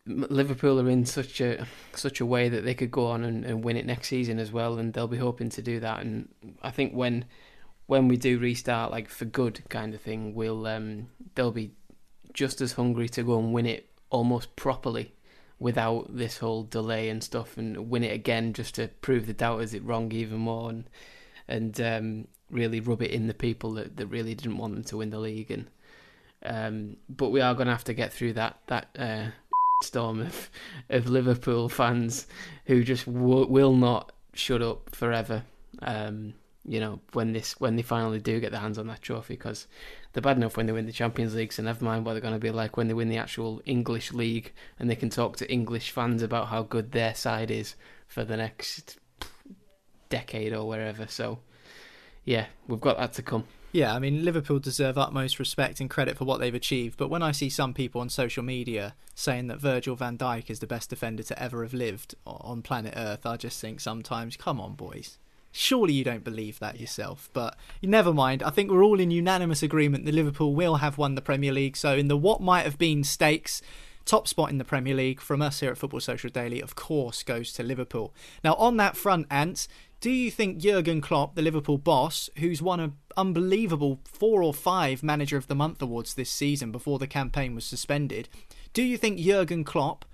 Liverpool 0.05 0.81
are 0.81 0.91
in 0.91 1.07
such 1.07 1.41
a 1.41 1.65
such 1.95 2.21
a 2.21 2.27
way 2.27 2.49
that 2.49 2.65
they 2.65 2.75
could 2.75 2.91
go 2.91 3.07
on 3.07 3.23
and, 3.23 3.45
and 3.45 3.63
win 3.63 3.77
it 3.77 3.87
next 3.87 4.09
season 4.09 4.41
as 4.41 4.51
well, 4.51 4.79
and 4.79 4.93
they'll 4.93 5.07
be 5.07 5.17
hoping 5.17 5.49
to 5.51 5.63
do 5.63 5.79
that. 5.79 6.01
And 6.01 6.29
I 6.61 6.73
think 6.73 6.93
when 6.93 7.25
when 7.87 8.09
we 8.09 8.17
do 8.17 8.41
restart, 8.41 8.91
like 8.91 9.09
for 9.09 9.27
good 9.27 9.63
kind 9.69 9.95
of 9.95 10.01
thing, 10.01 10.35
we'll 10.35 10.67
um, 10.67 11.07
they'll 11.37 11.53
be 11.53 11.71
just 12.33 12.61
as 12.61 12.73
hungry 12.73 13.09
to 13.11 13.23
go 13.23 13.39
and 13.39 13.53
win 13.53 13.67
it 13.67 13.91
almost 14.11 14.57
properly 14.57 15.15
without 15.63 16.17
this 16.17 16.39
whole 16.39 16.65
delay 16.65 17.09
and 17.09 17.23
stuff, 17.23 17.57
and 17.57 17.89
win 17.89 18.05
it 18.05 18.13
again 18.13 18.53
just 18.53 18.75
to 18.75 18.89
prove 19.01 19.27
the 19.27 19.33
doubters 19.33 19.75
it 19.75 19.85
wrong 19.85 20.13
even 20.13 20.39
more, 20.39 20.71
and 20.71 20.85
and 21.49 21.81
um, 21.81 22.29
really 22.51 22.81
rub 22.81 23.03
it 23.03 23.11
in 23.11 23.27
the 23.27 23.35
people 23.35 23.73
that, 23.73 23.97
that 23.97 24.07
really 24.07 24.35
didn't 24.35 24.59
want 24.59 24.75
them 24.75 24.85
to 24.85 24.97
win 24.99 25.11
the 25.11 25.19
league. 25.19 25.51
And 25.51 25.67
um, 26.45 26.97
but 27.09 27.31
we 27.31 27.41
are 27.41 27.55
going 27.55 27.67
to 27.67 27.73
have 27.73 27.85
to 27.85 27.95
get 27.95 28.13
through 28.13 28.35
that 28.35 28.59
that. 28.67 28.89
Uh, 28.99 29.27
storm 29.83 30.21
of, 30.21 30.49
of 30.91 31.09
Liverpool 31.09 31.69
fans 31.69 32.29
who 32.67 32.85
just 32.85 33.05
w- 33.05 33.49
will 33.49 33.75
not 33.75 34.13
shut 34.33 34.63
up 34.63 34.95
forever. 34.95 35.43
Um, 35.81 36.35
you 36.65 36.79
know, 36.79 37.01
when 37.13 37.33
this 37.33 37.59
when 37.61 37.77
they 37.77 37.83
finally 37.83 38.21
do 38.21 38.39
get 38.39 38.53
their 38.53 38.61
hands 38.61 38.79
on 38.79 38.87
that 38.87 39.03
trophy, 39.03 39.35
because 39.35 39.67
they're 40.13 40.23
bad 40.23 40.37
enough 40.37 40.57
when 40.57 40.67
they 40.67 40.73
win 40.73 40.87
the 40.87 40.93
Champions 40.93 41.35
League. 41.35 41.53
So 41.53 41.63
never 41.63 41.85
mind 41.85 42.05
what 42.05 42.13
they're 42.13 42.21
going 42.21 42.35
to 42.35 42.41
be 42.41 42.51
like 42.51 42.77
when 42.77 42.89
they 42.89 42.95
win 42.95 43.09
the 43.09 43.19
actual 43.19 43.63
English 43.65 44.13
league, 44.13 44.53
and 44.79 44.91
they 44.91 44.97
can 44.97 45.11
talk 45.11 45.37
to 45.39 45.51
English 45.51 45.91
fans 45.91 46.23
about 46.23 46.49
how 46.49 46.63
good 46.63 46.93
their 46.93 47.15
side 47.15 47.51
is 47.51 47.75
for 48.07 48.25
the 48.25 48.37
next 48.37 48.99
decade 50.09 50.53
or 50.53 50.69
wherever. 50.69 51.07
So, 51.07 51.39
yeah, 52.25 52.47
we've 52.69 52.81
got 52.81 52.99
that 52.99 53.15
to 53.15 53.23
come. 53.23 53.45
Yeah, 53.75 53.95
I 53.95 53.99
mean, 53.99 54.23
Liverpool 54.23 54.59
deserve 54.59 54.99
utmost 54.99 55.39
respect 55.39 55.81
and 55.81 55.89
credit 55.89 56.19
for 56.19 56.27
what 56.27 56.41
they've 56.41 56.55
achieved, 56.55 56.99
but 56.99 57.09
when 57.09 57.23
I 57.23 57.33
see 57.33 57.49
some 57.49 57.73
people 57.73 58.03
on 58.03 58.11
social 58.11 58.43
media 58.43 58.95
saying 59.15 59.47
that 59.47 59.61
Virgil 59.61 59.97
van 59.97 60.19
Dijk 60.19 60.51
is 60.51 60.59
the 60.59 60.67
best 60.67 60.91
defender 60.91 61.23
to 61.23 61.43
ever 61.43 61.63
have 61.63 61.73
lived 61.73 62.15
on 62.27 62.61
planet 62.61 62.93
Earth, 62.95 63.25
I 63.25 63.39
just 63.39 63.59
think 63.63 63.81
sometimes, 63.81 64.37
come 64.37 64.61
on, 64.61 64.75
boys. 64.75 65.17
Surely 65.53 65.93
you 65.93 66.03
don't 66.03 66.25
believe 66.25 66.59
that 66.59 66.81
yourself, 66.81 67.29
but 67.35 67.57
never 67.83 68.13
mind. 68.13 68.43
I 68.43 68.51
think 68.51 68.71
we're 68.71 68.83
all 68.83 68.99
in 68.99 69.11
unanimous 69.11 69.63
agreement 69.63 70.07
that 70.07 70.15
Liverpool 70.15 70.55
will 70.55 70.77
have 70.77 70.97
won 70.97 71.15
the 71.15 71.21
Premier 71.21 71.53
League, 71.53 71.77
so 71.77 71.95
in 71.95 72.09
the 72.09 72.17
what 72.17 72.41
might 72.41 72.63
have 72.63 72.79
been 72.79 73.05
stakes, 73.05 73.61
top 74.07 74.27
spot 74.27 74.51
in 74.51 74.57
the 74.57 74.65
Premier 74.65 74.95
League 74.95 75.21
from 75.21 75.43
us 75.43 75.61
here 75.61 75.71
at 75.71 75.79
Football 75.79 76.01
Social 76.01 76.31
Daily, 76.31 76.63
of 76.63 76.75
course, 76.75 77.23
goes 77.23 77.53
to 77.53 77.63
Liverpool. 77.63 78.15
Now, 78.43 78.55
on 78.55 78.79
that 78.79 78.97
front, 78.97 79.27
Ants, 79.31 79.69
do 80.01 80.11
you 80.11 80.31
think 80.31 80.59
Jurgen 80.59 81.01
Klopp, 81.01 81.35
the 81.35 81.43
Liverpool 81.43 81.79
boss, 81.79 82.31
who's 82.39 82.63
won 82.63 82.81
an 82.81 82.97
unbelievable 83.17 84.01
four 84.05 84.43
or 84.43 84.55
five 84.55 85.03
Manager 85.03 85.37
of 85.37 85.49
the 85.49 85.55
Month 85.55 85.83
awards 85.83 86.15
this 86.15 86.31
season 86.31 86.73
before 86.73 86.99
the 86.99 87.07
campaign 87.07 87.55
was 87.55 87.65
suspended, 87.65 88.29
do 88.73 88.83
you 88.83 88.97
think 88.97 89.19
Jurgen 89.19 89.65
Klopp 89.65 90.05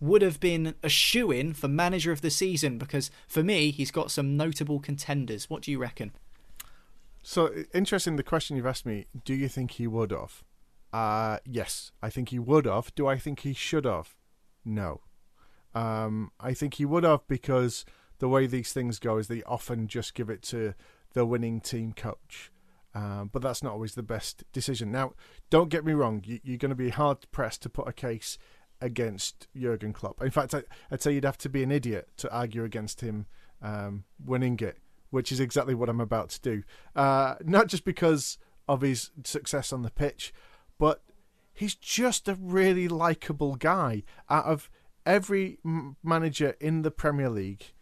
would 0.00 0.22
have 0.22 0.40
been 0.40 0.74
a 0.82 0.88
shoe 0.88 1.30
in 1.30 1.52
for 1.52 1.68
Manager 1.68 2.12
of 2.12 2.20
the 2.20 2.30
Season? 2.30 2.78
Because 2.78 3.10
for 3.28 3.42
me, 3.42 3.70
he's 3.70 3.90
got 3.90 4.10
some 4.10 4.36
notable 4.36 4.80
contenders. 4.80 5.50
What 5.50 5.62
do 5.62 5.70
you 5.70 5.78
reckon? 5.78 6.12
So 7.22 7.52
interesting. 7.74 8.16
The 8.16 8.22
question 8.22 8.56
you've 8.56 8.66
asked 8.66 8.86
me: 8.86 9.06
Do 9.24 9.34
you 9.34 9.48
think 9.48 9.72
he 9.72 9.86
would 9.86 10.10
have? 10.10 10.42
Uh, 10.92 11.38
yes, 11.44 11.92
I 12.02 12.10
think 12.10 12.30
he 12.30 12.38
would 12.38 12.66
have. 12.66 12.94
Do 12.94 13.06
I 13.06 13.18
think 13.18 13.40
he 13.40 13.52
should 13.52 13.84
have? 13.84 14.16
No. 14.64 15.02
Um, 15.74 16.32
I 16.40 16.54
think 16.54 16.74
he 16.74 16.84
would 16.84 17.04
have 17.04 17.26
because 17.28 17.84
the 18.18 18.28
way 18.28 18.46
these 18.46 18.72
things 18.72 18.98
go 18.98 19.18
is 19.18 19.28
they 19.28 19.42
often 19.44 19.86
just 19.86 20.14
give 20.14 20.28
it 20.28 20.42
to 20.42 20.74
the 21.12 21.24
winning 21.24 21.60
team 21.60 21.92
coach. 21.92 22.50
Um, 22.92 23.30
but 23.32 23.40
that's 23.40 23.62
not 23.62 23.72
always 23.72 23.94
the 23.94 24.02
best 24.02 24.42
decision. 24.52 24.90
Now, 24.90 25.12
don't 25.48 25.68
get 25.68 25.84
me 25.84 25.92
wrong, 25.92 26.22
you, 26.26 26.40
you're 26.42 26.58
going 26.58 26.70
to 26.70 26.76
be 26.76 26.90
hard 26.90 27.18
pressed 27.30 27.62
to 27.62 27.68
put 27.68 27.86
a 27.86 27.92
case 27.92 28.36
against 28.80 29.48
Jurgen 29.56 29.92
Klopp. 29.92 30.22
In 30.22 30.30
fact, 30.30 30.54
I, 30.54 30.62
I'd 30.90 31.02
say 31.02 31.12
you'd 31.12 31.24
have 31.24 31.38
to 31.38 31.48
be 31.48 31.62
an 31.62 31.70
idiot 31.70 32.08
to 32.18 32.32
argue 32.32 32.64
against 32.64 33.00
him 33.00 33.26
um, 33.62 34.04
winning 34.24 34.58
it, 34.60 34.78
which 35.10 35.30
is 35.32 35.40
exactly 35.40 35.74
what 35.74 35.88
I'm 35.88 36.00
about 36.00 36.30
to 36.30 36.40
do. 36.40 36.62
Uh, 36.96 37.34
not 37.44 37.66
just 37.66 37.84
because 37.84 38.38
of 38.68 38.80
his 38.80 39.10
success 39.24 39.72
on 39.72 39.82
the 39.82 39.90
pitch, 39.90 40.32
but 40.78 41.02
he's 41.52 41.74
just 41.74 42.28
a 42.28 42.34
really 42.34 42.88
likable 42.88 43.56
guy. 43.56 44.02
Out 44.28 44.44
of 44.46 44.70
every 45.04 45.58
manager 46.02 46.56
in 46.60 46.82
the 46.82 46.90
Premier 46.90 47.30
League, 47.30 47.72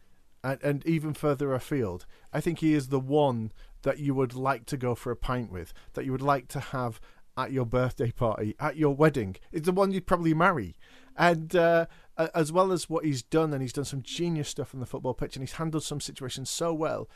and, 0.42 0.62
and 0.62 0.86
even 0.86 1.14
further 1.14 1.52
afield, 1.52 2.06
I 2.32 2.40
think 2.40 2.60
he 2.60 2.74
is 2.74 2.88
the 2.88 3.00
one 3.00 3.52
that 3.82 3.98
you 3.98 4.14
would 4.14 4.34
like 4.34 4.66
to 4.66 4.76
go 4.76 4.94
for 4.94 5.10
a 5.10 5.16
pint 5.16 5.52
with, 5.52 5.72
that 5.94 6.04
you 6.04 6.12
would 6.12 6.22
like 6.22 6.48
to 6.48 6.60
have 6.60 7.00
at 7.38 7.52
your 7.52 7.64
birthday 7.64 8.10
party, 8.10 8.56
at 8.58 8.76
your 8.76 8.94
wedding. 8.94 9.36
It's 9.52 9.66
the 9.66 9.72
one 9.72 9.92
you'd 9.92 10.08
probably 10.08 10.34
marry. 10.34 10.74
And 11.16 11.54
uh, 11.54 11.86
as 12.34 12.52
well 12.52 12.72
as 12.72 12.90
what 12.90 13.04
he's 13.04 13.22
done, 13.22 13.52
and 13.52 13.62
he's 13.62 13.72
done 13.72 13.84
some 13.84 14.02
genius 14.02 14.48
stuff 14.48 14.74
on 14.74 14.80
the 14.80 14.86
football 14.86 15.14
pitch, 15.14 15.36
and 15.36 15.42
he's 15.42 15.54
handled 15.54 15.84
some 15.84 16.00
situations 16.00 16.50
so 16.50 16.74
well, 16.74 17.08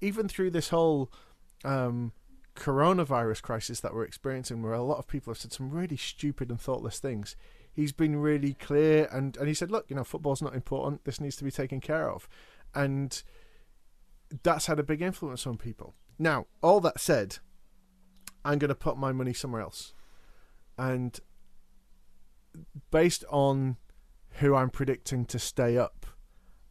even 0.00 0.28
through 0.28 0.50
this 0.50 0.70
whole 0.70 1.12
um, 1.64 2.12
coronavirus 2.54 3.42
crisis 3.42 3.80
that 3.80 3.94
we're 3.94 4.04
experiencing, 4.04 4.62
where 4.62 4.72
a 4.72 4.82
lot 4.82 4.98
of 4.98 5.06
people 5.06 5.30
have 5.30 5.38
said 5.38 5.52
some 5.52 5.70
really 5.70 5.96
stupid 5.96 6.50
and 6.50 6.60
thoughtless 6.60 6.98
things. 6.98 7.36
He's 7.70 7.92
been 7.92 8.16
really 8.16 8.54
clear, 8.54 9.08
and, 9.12 9.36
and 9.36 9.46
he 9.46 9.54
said, 9.54 9.70
"Look, 9.70 9.86
you 9.88 9.96
know, 9.96 10.04
football's 10.04 10.42
not 10.42 10.54
important. 10.54 11.04
This 11.04 11.20
needs 11.20 11.36
to 11.36 11.44
be 11.44 11.50
taken 11.50 11.80
care 11.80 12.10
of," 12.10 12.26
and 12.74 13.22
that's 14.42 14.66
had 14.66 14.78
a 14.78 14.82
big 14.82 15.02
influence 15.02 15.46
on 15.46 15.58
people. 15.58 15.94
Now, 16.18 16.46
all 16.62 16.80
that 16.80 16.98
said, 16.98 17.38
I'm 18.46 18.58
going 18.58 18.68
to 18.68 18.74
put 18.74 18.96
my 18.96 19.12
money 19.12 19.32
somewhere 19.32 19.62
else. 19.62 19.92
and 20.78 21.18
based 22.90 23.24
on 23.30 23.76
who 24.40 24.54
I'm 24.54 24.70
predicting 24.70 25.24
to 25.26 25.38
stay 25.38 25.78
up, 25.78 26.06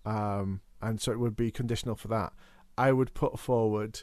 um, 0.05 0.61
and 0.81 1.01
so 1.01 1.11
it 1.11 1.19
would 1.19 1.35
be 1.35 1.51
conditional 1.51 1.95
for 1.95 2.07
that. 2.09 2.33
I 2.77 2.91
would 2.91 3.13
put 3.13 3.39
forward 3.39 4.01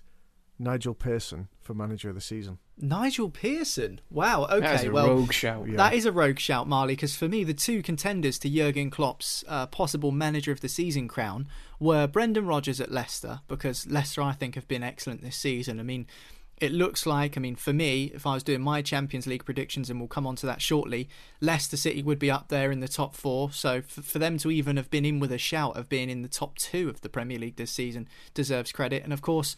Nigel 0.59 0.95
Pearson 0.95 1.49
for 1.61 1.75
manager 1.75 2.09
of 2.09 2.15
the 2.15 2.21
season. 2.21 2.59
Nigel 2.79 3.31
Pearson. 3.31 4.01
Wow. 4.11 4.47
Okay. 4.47 4.61
That 4.61 4.81
is 4.81 4.87
a 4.87 4.91
well, 4.91 5.09
rogue 5.09 5.33
shout. 5.33 5.69
Yeah. 5.69 5.77
That 5.77 5.95
is 5.95 6.07
a 6.07 6.13
rogue 6.13 6.39
shout, 6.39 6.67
Marley, 6.67 6.95
because 6.95 7.15
for 7.15 7.29
me, 7.29 7.45
the 7.45 7.55
two 7.55 7.83
contenders 7.83 8.39
to 8.41 8.49
Jurgen 8.49 8.91
Klopp's 8.91 9.45
uh, 9.47 9.67
possible 9.67 10.11
manager 10.11 10.51
of 10.51 10.61
the 10.61 10.69
season 10.69 11.07
crown 11.07 11.47
were 11.79 12.07
Brendan 12.07 12.47
Rodgers 12.47 12.81
at 12.81 12.91
Leicester, 12.91 13.41
because 13.47 13.87
Leicester, 13.87 14.23
I 14.23 14.33
think, 14.33 14.55
have 14.55 14.67
been 14.67 14.83
excellent 14.83 15.23
this 15.23 15.37
season. 15.37 15.79
I 15.79 15.83
mean, 15.83 16.07
it 16.63 16.71
looks 16.71 17.07
like, 17.07 17.37
I 17.37 17.41
mean, 17.41 17.57
for 17.57 17.73
me, 17.73 18.13
if 18.15 18.25
I 18.25 18.35
was 18.35 18.45
doing 18.45 18.61
my 18.61 18.83
Champions 18.83 19.27
League 19.27 19.45
predictions, 19.45 19.91
and 19.91 19.99
we'll 19.99 20.07
come 20.07 20.29
on 20.29 20.37
to 20.37 20.47
that 20.47 20.63
shortly, 20.63 21.09
Leicester 21.41 21.77
City 21.77 22.05
would 22.05 22.21
be 22.21 22.31
up 22.31 22.49
there 22.49 22.71
in 22.71 22.79
the 22.79 22.87
top 22.87 23.17
four. 23.17 23.51
So 23.51 23.83
for, 23.83 24.01
for 24.01 24.21
them 24.21 24.39
to 24.39 24.51
even 24.53 24.77
have 24.77 24.89
been 24.89 25.05
in 25.05 25.19
with 25.19 25.33
a 25.33 25.39
shout 25.39 25.77
of 25.77 25.89
being 25.89 26.09
in 26.09 26.23
the 26.23 26.29
top 26.29 26.57
two 26.57 26.89
of 26.89 27.01
the 27.01 27.09
Premier 27.09 27.37
League 27.37 27.57
this 27.57 27.73
season 27.73 28.07
deserves 28.33 28.71
credit. 28.71 29.03
And 29.03 29.13
of 29.13 29.23
course, 29.23 29.57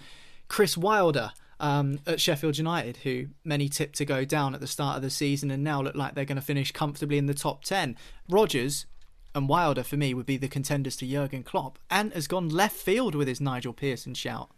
Chris 0.48 0.78
Wilder 0.78 1.32
um, 1.60 1.98
at 2.06 2.22
Sheffield 2.22 2.56
United, 2.56 2.96
who 2.98 3.26
many 3.44 3.68
tipped 3.68 3.96
to 3.96 4.06
go 4.06 4.24
down 4.24 4.54
at 4.54 4.62
the 4.62 4.66
start 4.66 4.96
of 4.96 5.02
the 5.02 5.10
season 5.10 5.50
and 5.50 5.62
now 5.62 5.82
look 5.82 5.94
like 5.94 6.14
they're 6.14 6.24
going 6.24 6.36
to 6.36 6.42
finish 6.42 6.72
comfortably 6.72 7.18
in 7.18 7.26
the 7.26 7.34
top 7.34 7.64
10. 7.64 7.96
Rodgers 8.30 8.86
and 9.34 9.46
Wilder, 9.46 9.82
for 9.82 9.98
me, 9.98 10.14
would 10.14 10.24
be 10.24 10.38
the 10.38 10.48
contenders 10.48 10.96
to 10.96 11.06
Jurgen 11.06 11.42
Klopp 11.42 11.78
and 11.90 12.14
has 12.14 12.26
gone 12.26 12.48
left 12.48 12.76
field 12.76 13.14
with 13.14 13.28
his 13.28 13.42
Nigel 13.42 13.74
Pearson 13.74 14.14
shout. 14.14 14.48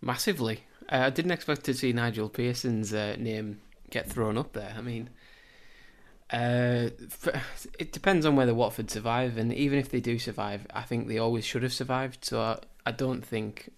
Massively. 0.00 0.64
Uh, 0.90 1.04
I 1.06 1.10
didn't 1.10 1.30
expect 1.32 1.64
to 1.64 1.74
see 1.74 1.92
Nigel 1.92 2.28
Pearson's 2.28 2.92
uh, 2.92 3.16
name 3.18 3.60
get 3.90 4.08
thrown 4.08 4.36
up 4.36 4.52
there. 4.52 4.74
I 4.76 4.80
mean, 4.80 5.10
uh, 6.32 6.90
f 7.00 7.28
it 7.78 7.92
depends 7.92 8.26
on 8.26 8.36
whether 8.36 8.54
Watford 8.54 8.90
survive, 8.90 9.36
and 9.36 9.52
even 9.52 9.78
if 9.78 9.90
they 9.90 10.00
do 10.00 10.18
survive, 10.18 10.66
I 10.74 10.82
think 10.82 11.08
they 11.08 11.18
always 11.18 11.44
should 11.44 11.62
have 11.62 11.72
survived. 11.72 12.24
So 12.24 12.40
I, 12.40 12.58
I 12.86 12.92
don't 12.92 13.24
think 13.24 13.70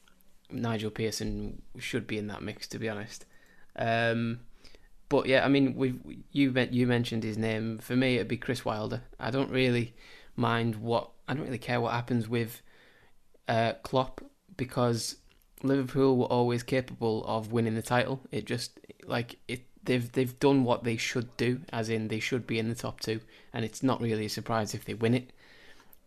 Nigel 0.50 0.90
Pearson 0.90 1.62
should 1.78 2.06
be 2.06 2.18
in 2.18 2.28
that 2.28 2.42
mix, 2.42 2.66
to 2.68 2.78
be 2.78 2.88
honest. 2.88 3.26
Um, 3.76 4.40
but 5.08 5.26
yeah, 5.26 5.44
I 5.44 5.48
mean, 5.48 5.76
we 5.76 5.94
you 6.32 6.52
you 6.70 6.86
mentioned 6.86 7.22
his 7.22 7.38
name. 7.38 7.78
For 7.78 7.94
me, 7.94 8.16
it'd 8.16 8.28
be 8.28 8.36
Chris 8.36 8.64
Wilder. 8.64 9.02
I 9.20 9.30
don't 9.30 9.50
really 9.50 9.94
mind 10.34 10.76
what 10.76 11.10
I 11.28 11.34
don't 11.34 11.44
really 11.44 11.58
care 11.58 11.80
what 11.80 11.92
happens 11.92 12.28
with 12.28 12.62
uh, 13.48 13.74
Klopp 13.82 14.20
because 14.56 15.16
Liverpool 15.62 16.16
were 16.16 16.26
always 16.26 16.62
capable 16.62 17.24
of 17.26 17.52
winning 17.52 17.74
the 17.74 17.82
title. 17.82 18.20
It 18.30 18.44
just 18.44 18.78
like 19.06 19.36
it 19.48 19.62
they've 19.82 20.10
they've 20.12 20.38
done 20.38 20.64
what 20.64 20.84
they 20.84 20.96
should 20.96 21.34
do, 21.36 21.60
as 21.72 21.88
in 21.88 22.08
they 22.08 22.20
should 22.20 22.46
be 22.46 22.58
in 22.58 22.68
the 22.68 22.74
top 22.74 23.00
two, 23.00 23.20
and 23.52 23.64
it's 23.64 23.82
not 23.82 24.00
really 24.00 24.26
a 24.26 24.30
surprise 24.30 24.74
if 24.74 24.84
they 24.84 24.94
win 24.94 25.14
it. 25.14 25.30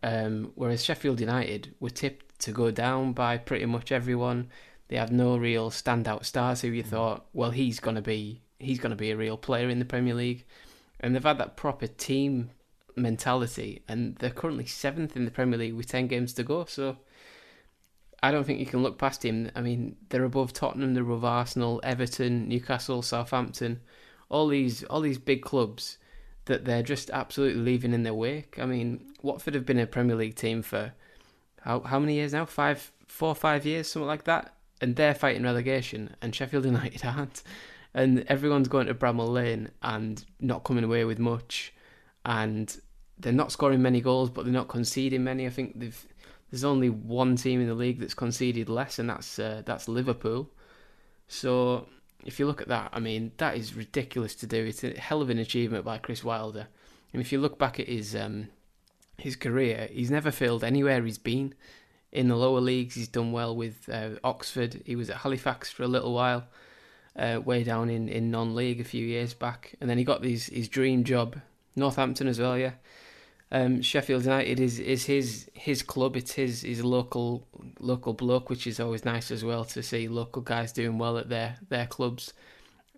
Um, 0.04 0.52
whereas 0.56 0.86
Sheffield 0.86 1.20
United 1.20 1.76
were 1.80 1.90
tipped 1.90 2.40
to 2.40 2.52
go 2.52 2.72
down 2.72 3.14
by 3.14 3.38
pretty 3.38 3.66
much 3.66 3.92
everyone. 3.92 4.50
They 4.88 4.96
have 4.96 5.12
no 5.12 5.38
real 5.38 5.70
standout 5.70 6.26
stars 6.26 6.62
who 6.62 6.70
you 6.70 6.84
thought, 6.84 7.26
well, 7.34 7.52
he's 7.52 7.80
gonna 7.80 8.02
be 8.02 8.42
he's 8.60 8.80
gonna 8.80 8.96
be 8.96 9.12
a 9.12 9.18
real 9.18 9.38
player 9.38 9.70
in 9.70 9.80
the 9.80 9.86
Premier 9.86 10.14
League, 10.14 10.46
and 11.00 11.16
they've 11.16 11.24
had 11.24 11.38
that 11.40 11.58
proper 11.58 11.88
team 11.88 12.52
mentality, 12.96 13.82
and 13.88 14.16
they're 14.18 14.30
currently 14.30 14.66
seventh 14.66 15.16
in 15.16 15.26
the 15.26 15.32
Premier 15.32 15.58
League 15.58 15.74
with 15.74 15.88
ten 15.88 16.08
games 16.08 16.34
to 16.34 16.44
go. 16.44 16.66
So 16.66 16.98
I 18.22 18.32
don't 18.32 18.44
think 18.44 18.60
you 18.60 18.66
can 18.66 18.84
look 18.84 18.98
past 18.98 19.24
him. 19.24 19.50
I 19.56 19.62
mean, 19.62 19.96
they're 20.10 20.24
above 20.24 20.54
Tottenham, 20.54 20.94
they're 20.94 21.04
above 21.04 21.24
Arsenal, 21.26 21.80
Everton, 21.84 22.48
Newcastle, 22.48 23.02
Southampton, 23.02 23.80
all 24.30 24.48
these 24.48 24.84
all 24.86 25.02
these 25.02 25.18
big 25.18 25.42
clubs 25.42 25.98
that 26.46 26.66
they're 26.66 26.84
just 26.84 27.10
absolutely 27.12 27.62
leaving 27.62 27.94
in 27.94 28.04
their 28.04 28.14
wake. 28.14 28.58
I 28.60 28.66
mean, 28.66 29.14
Watford 29.22 29.54
have 29.54 29.66
been 29.66 29.80
a 29.80 29.86
Premier 29.88 30.16
League 30.16 30.36
team 30.36 30.62
for 30.62 30.94
how 31.62 31.82
how 31.82 32.00
many 32.00 32.16
years 32.16 32.34
now? 32.34 32.46
Five, 32.46 32.92
four, 33.08 33.36
five 33.36 33.66
years, 33.66 33.88
something 33.88 34.08
like 34.08 34.26
that, 34.26 34.56
and 34.82 34.96
they're 34.96 35.16
fighting 35.16 35.44
relegation, 35.44 36.16
and 36.22 36.36
Sheffield 36.36 36.66
United 36.66 37.06
aren't. 37.06 37.44
And 37.94 38.24
everyone's 38.28 38.68
going 38.68 38.86
to 38.86 38.94
Bramall 38.94 39.30
Lane 39.30 39.72
and 39.82 40.24
not 40.40 40.64
coming 40.64 40.84
away 40.84 41.06
with 41.06 41.18
much, 41.18 41.74
and 42.26 42.76
they're 43.18 43.34
not 43.34 43.52
scoring 43.52 43.82
many 43.82 44.00
goals, 44.00 44.30
but 44.30 44.46
they're 44.46 44.54
not 44.54 44.68
conceding 44.68 45.24
many. 45.24 45.48
I 45.48 45.50
think 45.50 45.80
they've 45.80 46.08
there's 46.52 46.64
only 46.64 46.90
one 46.90 47.36
team 47.36 47.62
in 47.62 47.68
the 47.68 47.74
league 47.76 48.00
that's 48.00 48.14
conceded 48.14 48.70
less, 48.70 49.00
and 49.00 49.10
that's 49.10 49.40
uh, 49.40 49.62
that's 49.66 49.88
Liverpool. 49.88 50.50
So 51.28 51.88
if 52.26 52.40
you 52.40 52.48
look 52.48 52.62
at 52.62 52.68
that, 52.68 52.90
I 52.94 53.00
mean 53.00 53.32
that 53.38 53.56
is 53.56 53.76
ridiculous 53.76 54.36
to 54.36 54.48
do. 54.48 54.66
It's 54.66 54.84
a 54.84 55.00
hell 55.00 55.22
of 55.22 55.30
an 55.30 55.40
achievement 55.40 55.86
by 55.86 55.98
Chris 55.98 56.24
Wilder. 56.24 56.68
And 57.14 57.22
if 57.22 57.32
you 57.32 57.40
look 57.40 57.58
back 57.58 57.80
at 57.80 57.88
his 57.88 58.16
um, 58.16 58.50
his 59.18 59.36
career, 59.36 59.90
he's 59.92 60.12
never 60.12 60.32
failed 60.32 60.64
anywhere 60.64 61.04
he's 61.04 61.18
been. 61.18 61.54
In 62.12 62.28
the 62.28 62.36
lower 62.36 62.60
leagues, 62.60 62.96
he's 62.96 63.08
done 63.08 63.32
well 63.32 63.56
with 63.56 63.88
uh, 63.88 64.12
Oxford. 64.24 64.82
He 64.86 64.96
was 64.96 65.12
at 65.12 65.18
Halifax 65.18 65.70
for 65.70 65.84
a 65.84 65.88
little 65.88 66.12
while, 66.12 66.46
uh, 67.16 67.40
way 67.46 67.64
down 67.64 67.92
in, 67.92 68.10
in 68.10 68.32
non-league 68.32 68.82
a 68.82 68.84
few 68.84 69.06
years 69.06 69.36
back, 69.36 69.76
and 69.80 69.88
then 69.88 70.00
he 70.00 70.04
got 70.04 70.24
his 70.24 70.48
his 70.48 70.68
dream 70.68 71.04
job, 71.04 71.40
Northampton 71.76 72.28
as 72.28 72.40
well. 72.40 72.58
Yeah, 72.58 72.74
um, 73.52 73.82
Sheffield 73.82 74.24
United 74.24 74.60
is, 74.60 74.80
is 74.80 75.06
his 75.06 75.50
his 75.54 75.82
club. 75.82 76.16
It's 76.16 76.34
his 76.34 76.62
his 76.62 76.84
local 76.84 77.48
local 77.80 78.14
bloke, 78.14 78.50
which 78.50 78.68
is 78.68 78.80
always 78.80 79.06
nice 79.06 79.32
as 79.32 79.44
well 79.44 79.66
to 79.66 79.82
see 79.82 80.08
local 80.08 80.42
guys 80.42 80.72
doing 80.72 80.98
well 80.98 81.18
at 81.18 81.30
their 81.30 81.58
their 81.70 81.88
clubs. 81.88 82.34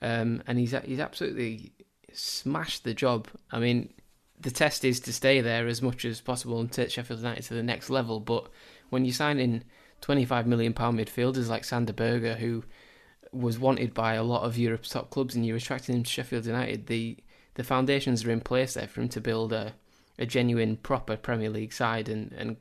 Um, 0.02 0.44
and 0.48 0.60
he's 0.60 0.76
he's 0.84 1.00
absolutely 1.00 1.74
smashed 2.12 2.84
the 2.84 2.94
job. 2.94 3.30
I 3.52 3.60
mean, 3.60 3.94
the 4.40 4.52
test 4.52 4.84
is 4.84 5.00
to 5.02 5.14
stay 5.14 5.40
there 5.40 5.68
as 5.68 5.82
much 5.82 6.04
as 6.04 6.20
possible 6.20 6.60
and 6.60 6.72
take 6.72 6.92
Sheffield 6.92 7.20
United 7.20 7.44
to 7.46 7.54
the 7.54 7.64
next 7.64 7.90
level. 7.90 8.20
But 8.20 8.50
when 8.90 9.06
you 9.06 9.14
sign 9.14 9.40
in 9.40 9.64
twenty 10.02 10.26
five 10.26 10.48
million 10.48 10.74
pound 10.74 11.00
midfielders 11.00 11.48
like 11.48 11.64
Sander 11.64 11.94
Berge, 11.94 12.38
who 12.40 12.64
was 13.32 13.58
wanted 13.58 13.94
by 13.94 14.16
a 14.16 14.24
lot 14.24 14.44
of 14.44 14.58
Europe's 14.58 14.90
top 14.90 15.12
clubs, 15.12 15.34
and 15.34 15.46
you're 15.46 15.56
attracting 15.56 15.96
him 15.96 16.04
to 16.04 16.10
Sheffield 16.10 16.46
United, 16.46 16.88
the 16.88 17.18
the 17.54 17.64
foundations 17.64 18.26
are 18.26 18.32
in 18.32 18.42
place 18.42 18.74
there 18.74 18.88
for 18.88 19.00
him 19.00 19.10
to 19.10 19.22
build 19.22 19.54
a 19.54 19.76
a 20.22 20.26
genuine, 20.26 20.78
proper 20.78 21.18
Premier 21.18 21.50
League 21.50 21.74
side 21.74 22.08
and, 22.08 22.32
and 22.34 22.56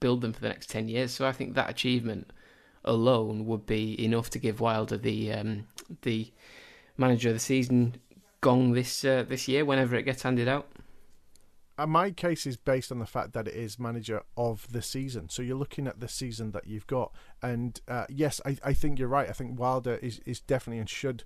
build 0.00 0.20
them 0.20 0.34
for 0.34 0.40
the 0.40 0.48
next 0.48 0.68
10 0.68 0.88
years. 0.88 1.10
So 1.12 1.26
I 1.26 1.32
think 1.32 1.54
that 1.54 1.70
achievement 1.70 2.30
alone 2.84 3.46
would 3.46 3.66
be 3.66 4.04
enough 4.04 4.30
to 4.30 4.38
give 4.38 4.60
Wilder 4.60 4.98
the 4.98 5.32
um, 5.32 5.66
the 6.02 6.30
manager 6.96 7.30
of 7.30 7.34
the 7.34 7.40
season 7.40 7.96
gong 8.40 8.72
this 8.72 9.04
uh, 9.04 9.24
this 9.26 9.48
year 9.48 9.64
whenever 9.64 9.96
it 9.96 10.04
gets 10.04 10.22
handed 10.22 10.46
out. 10.46 10.68
Uh, 11.78 11.86
my 11.86 12.10
case 12.10 12.46
is 12.46 12.56
based 12.56 12.92
on 12.92 12.98
the 12.98 13.06
fact 13.06 13.32
that 13.32 13.48
it 13.48 13.54
is 13.54 13.78
manager 13.78 14.22
of 14.36 14.70
the 14.70 14.80
season. 14.80 15.28
So 15.28 15.42
you're 15.42 15.58
looking 15.58 15.86
at 15.86 16.00
the 16.00 16.08
season 16.08 16.52
that 16.52 16.66
you've 16.66 16.86
got. 16.86 17.12
And 17.42 17.78
uh, 17.86 18.06
yes, 18.08 18.40
I, 18.46 18.56
I 18.64 18.72
think 18.72 18.98
you're 18.98 19.08
right. 19.08 19.28
I 19.28 19.32
think 19.32 19.58
Wilder 19.58 19.96
is, 19.96 20.20
is 20.24 20.40
definitely 20.40 20.78
and 20.78 20.88
should 20.88 21.24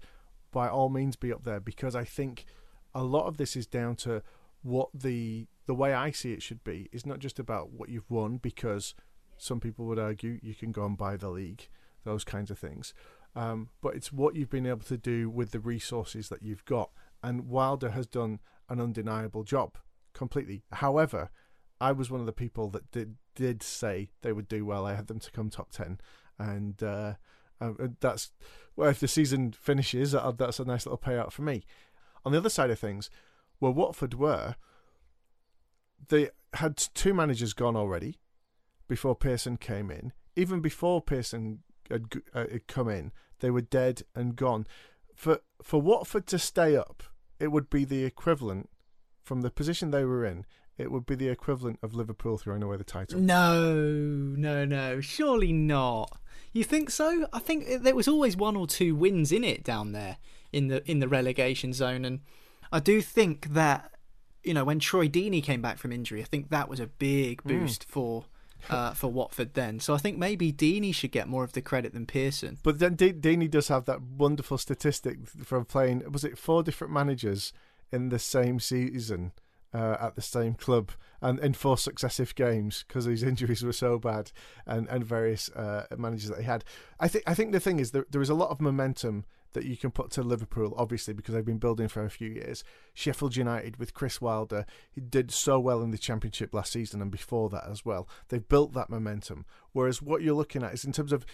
by 0.50 0.68
all 0.68 0.88
means 0.88 1.14
be 1.14 1.32
up 1.32 1.44
there 1.44 1.60
because 1.60 1.94
I 1.94 2.02
think 2.02 2.46
a 2.94 3.04
lot 3.04 3.26
of 3.26 3.36
this 3.36 3.54
is 3.54 3.66
down 3.66 3.94
to 3.96 4.22
what 4.62 4.88
the 4.92 5.46
the 5.70 5.74
way 5.74 5.94
I 5.94 6.10
see 6.10 6.32
it 6.32 6.42
should 6.42 6.64
be 6.64 6.88
is 6.90 7.06
not 7.06 7.20
just 7.20 7.38
about 7.38 7.70
what 7.70 7.90
you've 7.90 8.10
won 8.10 8.38
because 8.38 8.92
some 9.38 9.60
people 9.60 9.84
would 9.84 10.00
argue 10.00 10.40
you 10.42 10.52
can 10.52 10.72
go 10.72 10.84
and 10.84 10.98
buy 10.98 11.16
the 11.16 11.28
league, 11.28 11.68
those 12.02 12.24
kinds 12.24 12.50
of 12.50 12.58
things. 12.58 12.92
Um, 13.36 13.68
but 13.80 13.94
it's 13.94 14.12
what 14.12 14.34
you've 14.34 14.50
been 14.50 14.66
able 14.66 14.80
to 14.86 14.96
do 14.96 15.30
with 15.30 15.52
the 15.52 15.60
resources 15.60 16.28
that 16.28 16.42
you've 16.42 16.64
got. 16.64 16.90
And 17.22 17.46
Wilder 17.46 17.90
has 17.90 18.08
done 18.08 18.40
an 18.68 18.80
undeniable 18.80 19.44
job 19.44 19.78
completely. 20.12 20.64
However, 20.72 21.30
I 21.80 21.92
was 21.92 22.10
one 22.10 22.18
of 22.18 22.26
the 22.26 22.32
people 22.32 22.68
that 22.70 22.90
did 22.90 23.14
did 23.36 23.62
say 23.62 24.10
they 24.22 24.32
would 24.32 24.48
do 24.48 24.66
well. 24.66 24.84
I 24.84 24.94
had 24.94 25.06
them 25.06 25.20
to 25.20 25.30
come 25.30 25.50
top 25.50 25.70
ten, 25.70 26.00
and 26.36 26.82
uh, 26.82 27.14
um, 27.60 27.96
that's 28.00 28.32
well. 28.74 28.90
If 28.90 28.98
the 28.98 29.06
season 29.06 29.52
finishes, 29.52 30.16
that's 30.36 30.58
a 30.58 30.64
nice 30.64 30.84
little 30.84 30.98
payout 30.98 31.30
for 31.30 31.42
me. 31.42 31.62
On 32.24 32.32
the 32.32 32.38
other 32.38 32.48
side 32.48 32.70
of 32.70 32.78
things, 32.80 33.08
where 33.60 33.70
Watford 33.70 34.14
were, 34.14 34.56
they 36.08 36.30
had 36.54 36.76
two 36.76 37.14
managers 37.14 37.52
gone 37.52 37.76
already 37.76 38.18
before 38.88 39.14
Pearson 39.14 39.56
came 39.56 39.90
in. 39.90 40.12
Even 40.36 40.60
before 40.60 41.00
Pearson 41.00 41.60
had, 41.90 42.06
uh, 42.34 42.46
had 42.50 42.66
come 42.66 42.88
in, 42.88 43.12
they 43.40 43.50
were 43.50 43.60
dead 43.60 44.02
and 44.14 44.36
gone. 44.36 44.66
For 45.14 45.40
for 45.62 45.80
Watford 45.80 46.26
to 46.28 46.38
stay 46.38 46.76
up, 46.76 47.02
it 47.38 47.48
would 47.48 47.68
be 47.70 47.84
the 47.84 48.04
equivalent 48.04 48.70
from 49.22 49.42
the 49.42 49.50
position 49.50 49.90
they 49.90 50.04
were 50.04 50.24
in. 50.24 50.46
It 50.78 50.90
would 50.90 51.04
be 51.04 51.14
the 51.14 51.28
equivalent 51.28 51.78
of 51.82 51.94
Liverpool 51.94 52.38
throwing 52.38 52.62
away 52.62 52.78
the 52.78 52.84
title. 52.84 53.20
No, 53.20 53.74
no, 53.74 54.64
no. 54.64 55.00
Surely 55.02 55.52
not. 55.52 56.18
You 56.52 56.64
think 56.64 56.90
so? 56.90 57.26
I 57.32 57.38
think 57.38 57.82
there 57.82 57.94
was 57.94 58.08
always 58.08 58.36
one 58.36 58.56
or 58.56 58.66
two 58.66 58.94
wins 58.94 59.30
in 59.30 59.44
it 59.44 59.62
down 59.62 59.92
there 59.92 60.16
in 60.52 60.68
the 60.68 60.90
in 60.90 61.00
the 61.00 61.08
relegation 61.08 61.72
zone, 61.72 62.04
and 62.04 62.20
I 62.72 62.80
do 62.80 63.02
think 63.02 63.52
that 63.52 63.92
you 64.42 64.54
know 64.54 64.64
when 64.64 64.78
Troy 64.78 65.08
Deeney 65.08 65.42
came 65.42 65.62
back 65.62 65.78
from 65.78 65.92
injury, 65.92 66.20
I 66.20 66.24
think 66.24 66.50
that 66.50 66.68
was 66.68 66.80
a 66.80 66.86
big 66.86 67.42
boost 67.44 67.86
mm. 67.86 67.90
for 67.90 68.24
uh, 68.68 68.92
for 68.94 69.08
Watford 69.08 69.54
then. 69.54 69.80
So 69.80 69.94
I 69.94 69.98
think 69.98 70.18
maybe 70.18 70.52
Deeney 70.52 70.94
should 70.94 71.12
get 71.12 71.28
more 71.28 71.44
of 71.44 71.52
the 71.52 71.62
credit 71.62 71.92
than 71.92 72.06
Pearson. 72.06 72.58
But 72.62 72.78
then 72.78 72.94
De- 72.94 73.12
Deeney 73.12 73.50
does 73.50 73.68
have 73.68 73.84
that 73.86 74.02
wonderful 74.02 74.58
statistic 74.58 75.26
from 75.26 75.64
playing. 75.64 76.10
Was 76.10 76.24
it 76.24 76.38
four 76.38 76.62
different 76.62 76.92
managers 76.92 77.52
in 77.92 78.08
the 78.08 78.18
same 78.18 78.60
season 78.60 79.32
uh, 79.72 79.96
at 80.00 80.16
the 80.16 80.22
same 80.22 80.54
club 80.54 80.92
and 81.20 81.38
in 81.40 81.52
four 81.52 81.76
successive 81.76 82.34
games 82.34 82.84
because 82.86 83.04
his 83.04 83.22
injuries 83.22 83.62
were 83.62 83.72
so 83.72 83.98
bad 83.98 84.32
and 84.66 84.88
and 84.88 85.04
various 85.04 85.48
uh, 85.50 85.86
managers 85.96 86.30
that 86.30 86.38
he 86.38 86.44
had. 86.44 86.64
I 86.98 87.08
think 87.08 87.24
I 87.26 87.34
think 87.34 87.52
the 87.52 87.60
thing 87.60 87.78
is 87.78 87.92
that 87.92 88.10
there 88.12 88.22
is 88.22 88.30
a 88.30 88.34
lot 88.34 88.50
of 88.50 88.60
momentum 88.60 89.24
that 89.52 89.64
you 89.64 89.76
can 89.76 89.90
put 89.90 90.10
to 90.12 90.22
Liverpool, 90.22 90.74
obviously 90.76 91.14
because 91.14 91.34
they've 91.34 91.44
been 91.44 91.58
building 91.58 91.88
for 91.88 92.04
a 92.04 92.10
few 92.10 92.28
years. 92.28 92.64
Sheffield 92.94 93.36
United 93.36 93.76
with 93.76 93.94
Chris 93.94 94.20
Wilder, 94.20 94.66
he 94.90 95.00
did 95.00 95.30
so 95.30 95.58
well 95.58 95.82
in 95.82 95.90
the 95.90 95.98
Championship 95.98 96.54
last 96.54 96.72
season 96.72 97.02
and 97.02 97.10
before 97.10 97.48
that 97.50 97.68
as 97.68 97.84
well. 97.84 98.08
They've 98.28 98.46
built 98.46 98.74
that 98.74 98.90
momentum. 98.90 99.44
Whereas 99.72 100.00
what 100.00 100.22
you're 100.22 100.34
looking 100.34 100.62
at 100.62 100.74
is 100.74 100.84
in 100.84 100.92
terms 100.92 101.12
of 101.12 101.24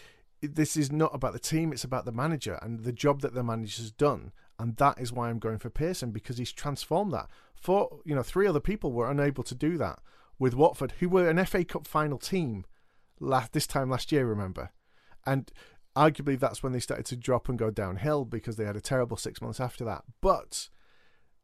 this 0.43 0.77
is 0.77 0.93
not 0.93 1.15
about 1.15 1.33
the 1.33 1.39
team, 1.39 1.73
it's 1.73 1.85
about 1.85 2.05
the 2.05 2.13
manager 2.13 2.59
and 2.63 2.85
the 2.85 2.93
job 2.93 3.21
that 3.23 3.35
the 3.35 3.43
manager's 3.43 3.91
done. 3.91 4.33
And 4.59 4.77
that 4.77 4.99
is 4.99 5.13
why 5.13 5.29
I'm 5.29 5.39
going 5.39 5.59
for 5.59 5.71
Pearson 5.71 6.11
because 6.11 6.39
he's 6.39 6.53
transformed 6.53 7.13
that. 7.13 7.29
Four, 7.55 8.01
you 8.05 8.15
know, 8.15 8.23
three 8.23 8.47
other 8.47 8.61
people 8.61 8.93
were 8.93 9.11
unable 9.11 9.45
to 9.45 9.55
do 9.55 9.77
that 9.79 10.01
with 10.39 10.55
Watford, 10.55 10.95
who 11.01 11.09
were 11.09 11.29
an 11.29 11.45
FA 11.45 11.65
Cup 11.65 11.87
final 11.87 12.19
team 12.19 12.65
last 13.21 13.53
this 13.53 13.67
time 13.67 13.91
last 13.91 14.13
year. 14.13 14.27
Remember, 14.27 14.71
and 15.25 15.51
arguably 15.97 16.39
that's 16.39 16.63
when 16.63 16.73
they 16.73 16.81
started 16.81 17.07
to 17.07 17.17
drop 17.17 17.49
and 17.49 17.59
go 17.59 17.71
downhill 17.71 18.25
because 18.25 18.57
they 18.57 18.65
had 18.65 18.77
a 18.77 18.81
terrible 18.81 19.17
six 19.17 19.41
months 19.41 19.61
after 19.61 19.85
that. 19.85 20.03
But 20.21 20.69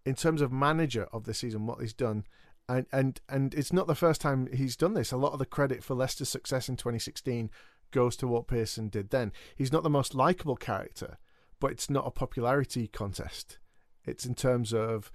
in 0.04 0.14
terms 0.14 0.42
of 0.42 0.52
manager 0.52 1.08
of 1.12 1.24
the 1.24 1.34
season, 1.34 1.66
what 1.66 1.80
he's 1.80 1.94
done, 1.94 2.24
and 2.68 2.86
and 2.92 3.20
and 3.28 3.54
it's 3.54 3.72
not 3.72 3.86
the 3.86 3.94
first 3.94 4.20
time 4.20 4.48
he's 4.52 4.76
done 4.76 4.94
this. 4.94 5.12
A 5.12 5.16
lot 5.16 5.32
of 5.32 5.38
the 5.38 5.46
credit 5.46 5.82
for 5.82 5.94
Leicester's 5.94 6.28
success 6.28 6.68
in 6.68 6.76
2016 6.76 7.50
goes 7.90 8.16
to 8.16 8.26
what 8.26 8.46
Pearson 8.46 8.88
did 8.88 9.10
then. 9.10 9.32
He's 9.56 9.72
not 9.72 9.82
the 9.82 9.90
most 9.90 10.14
likable 10.14 10.56
character, 10.56 11.18
but 11.60 11.72
it's 11.72 11.90
not 11.90 12.06
a 12.06 12.10
popularity 12.10 12.88
contest. 12.88 13.58
It's 14.04 14.26
in 14.26 14.34
terms 14.34 14.72
of 14.72 15.10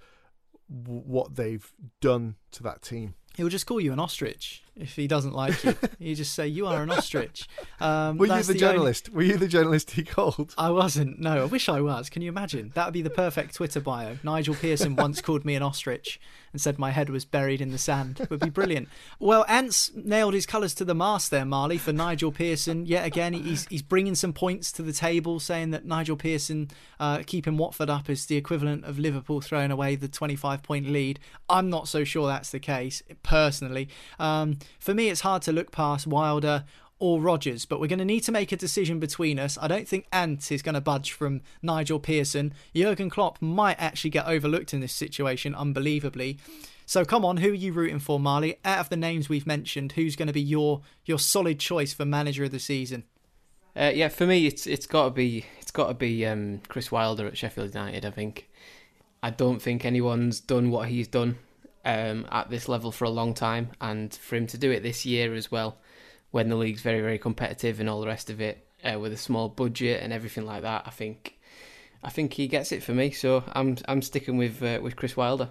what 0.68 1.36
they've 1.36 1.72
done 2.00 2.36
to 2.52 2.62
that 2.62 2.82
team. 2.82 3.14
He'll 3.38 3.48
just 3.48 3.66
call 3.66 3.80
you 3.80 3.92
an 3.92 4.00
ostrich 4.00 4.64
if 4.74 4.96
he 4.96 5.06
doesn't 5.06 5.32
like 5.32 5.62
you. 5.62 5.76
you 6.00 6.14
just 6.14 6.34
say 6.34 6.48
you 6.48 6.66
are 6.66 6.82
an 6.82 6.90
ostrich. 6.90 7.48
Um, 7.80 8.18
Were 8.18 8.26
you 8.26 8.32
the, 8.32 8.48
only- 8.48 8.58
journalist? 8.58 9.08
Were 9.10 9.22
you 9.22 9.36
the 9.36 9.46
journalist 9.46 9.92
he 9.92 10.02
called? 10.02 10.54
I 10.58 10.70
wasn't. 10.70 11.20
No, 11.20 11.42
I 11.42 11.44
wish 11.44 11.68
I 11.68 11.80
was. 11.80 12.10
Can 12.10 12.22
you 12.22 12.28
imagine? 12.28 12.72
That 12.74 12.86
would 12.86 12.94
be 12.94 13.02
the 13.02 13.10
perfect 13.10 13.54
Twitter 13.54 13.80
bio. 13.80 14.18
Nigel 14.24 14.56
Pearson 14.56 14.96
once 14.96 15.20
called 15.20 15.44
me 15.44 15.54
an 15.54 15.62
ostrich 15.62 16.20
and 16.52 16.60
said 16.60 16.78
my 16.78 16.90
head 16.90 17.10
was 17.10 17.24
buried 17.24 17.60
in 17.60 17.70
the 17.70 17.78
sand. 17.78 18.20
It 18.20 18.30
Would 18.30 18.40
be 18.40 18.50
brilliant. 18.50 18.88
Well, 19.18 19.44
Ants 19.48 19.92
nailed 19.94 20.34
his 20.34 20.46
colours 20.46 20.74
to 20.74 20.84
the 20.84 20.94
mast 20.94 21.30
there, 21.30 21.44
Marley, 21.44 21.78
for 21.78 21.92
Nigel 21.92 22.32
Pearson. 22.32 22.86
Yet 22.86 23.06
again, 23.06 23.32
he's 23.34 23.66
he's 23.66 23.82
bringing 23.82 24.14
some 24.14 24.32
points 24.32 24.72
to 24.72 24.82
the 24.82 24.92
table, 24.92 25.40
saying 25.40 25.70
that 25.70 25.84
Nigel 25.84 26.16
Pearson 26.16 26.70
uh, 26.98 27.22
keeping 27.26 27.56
Watford 27.56 27.90
up 27.90 28.08
is 28.10 28.26
the 28.26 28.36
equivalent 28.36 28.84
of 28.84 28.98
Liverpool 28.98 29.40
throwing 29.40 29.70
away 29.70 29.94
the 29.94 30.08
25 30.08 30.62
point 30.62 30.88
lead. 30.88 31.20
I'm 31.48 31.70
not 31.70 31.88
so 31.88 32.04
sure 32.04 32.26
that's 32.26 32.50
the 32.50 32.60
case 32.60 33.02
personally. 33.28 33.88
Um, 34.18 34.58
for 34.80 34.94
me, 34.94 35.10
it's 35.10 35.20
hard 35.20 35.42
to 35.42 35.52
look 35.52 35.70
past 35.70 36.06
Wilder 36.06 36.64
or 36.98 37.20
Rodgers, 37.20 37.66
but 37.66 37.78
we're 37.78 37.86
going 37.86 37.98
to 37.98 38.04
need 38.04 38.22
to 38.22 38.32
make 38.32 38.50
a 38.52 38.56
decision 38.56 38.98
between 38.98 39.38
us. 39.38 39.58
I 39.60 39.68
don't 39.68 39.86
think 39.86 40.06
Ant 40.12 40.50
is 40.50 40.62
going 40.62 40.74
to 40.74 40.80
budge 40.80 41.12
from 41.12 41.42
Nigel 41.62 42.00
Pearson. 42.00 42.54
Jurgen 42.74 43.10
Klopp 43.10 43.40
might 43.40 43.76
actually 43.78 44.10
get 44.10 44.26
overlooked 44.26 44.72
in 44.72 44.80
this 44.80 44.94
situation, 44.94 45.54
unbelievably. 45.54 46.38
So 46.86 47.04
come 47.04 47.22
on, 47.22 47.36
who 47.36 47.50
are 47.50 47.54
you 47.54 47.72
rooting 47.72 47.98
for, 47.98 48.18
Marley? 48.18 48.56
Out 48.64 48.80
of 48.80 48.88
the 48.88 48.96
names 48.96 49.28
we've 49.28 49.46
mentioned, 49.46 49.92
who's 49.92 50.16
going 50.16 50.28
to 50.28 50.32
be 50.32 50.40
your 50.40 50.80
your 51.04 51.18
solid 51.18 51.60
choice 51.60 51.92
for 51.92 52.06
manager 52.06 52.44
of 52.44 52.50
the 52.50 52.58
season? 52.58 53.04
Uh, 53.76 53.92
yeah, 53.94 54.08
for 54.08 54.24
me, 54.24 54.46
it's 54.46 54.66
it's 54.66 54.86
got 54.86 55.04
to 55.04 55.10
be 55.10 55.44
it's 55.60 55.70
got 55.70 55.88
to 55.88 55.94
be 55.94 56.24
um, 56.24 56.62
Chris 56.68 56.90
Wilder 56.90 57.26
at 57.26 57.36
Sheffield 57.36 57.74
United. 57.74 58.06
I 58.06 58.10
think. 58.10 58.48
I 59.20 59.30
don't 59.30 59.60
think 59.60 59.84
anyone's 59.84 60.38
done 60.38 60.70
what 60.70 60.88
he's 60.88 61.08
done 61.08 61.38
um, 61.88 62.26
at 62.30 62.50
this 62.50 62.68
level 62.68 62.92
for 62.92 63.06
a 63.06 63.10
long 63.10 63.34
time, 63.34 63.70
and 63.80 64.14
for 64.14 64.36
him 64.36 64.46
to 64.48 64.58
do 64.58 64.70
it 64.70 64.82
this 64.82 65.06
year 65.06 65.34
as 65.34 65.50
well, 65.50 65.78
when 66.30 66.48
the 66.48 66.56
league's 66.56 66.82
very 66.82 67.00
very 67.00 67.18
competitive 67.18 67.80
and 67.80 67.88
all 67.88 68.00
the 68.00 68.06
rest 68.06 68.30
of 68.30 68.40
it, 68.40 68.66
uh, 68.84 68.98
with 69.00 69.12
a 69.12 69.16
small 69.16 69.48
budget 69.48 70.02
and 70.02 70.12
everything 70.12 70.46
like 70.46 70.62
that, 70.62 70.82
I 70.86 70.90
think, 70.90 71.38
I 72.04 72.10
think 72.10 72.34
he 72.34 72.46
gets 72.46 72.70
it 72.72 72.82
for 72.82 72.92
me. 72.92 73.10
So 73.10 73.42
I'm 73.54 73.78
I'm 73.88 74.02
sticking 74.02 74.36
with 74.36 74.62
uh, 74.62 74.80
with 74.82 74.96
Chris 74.96 75.16
Wilder. 75.16 75.48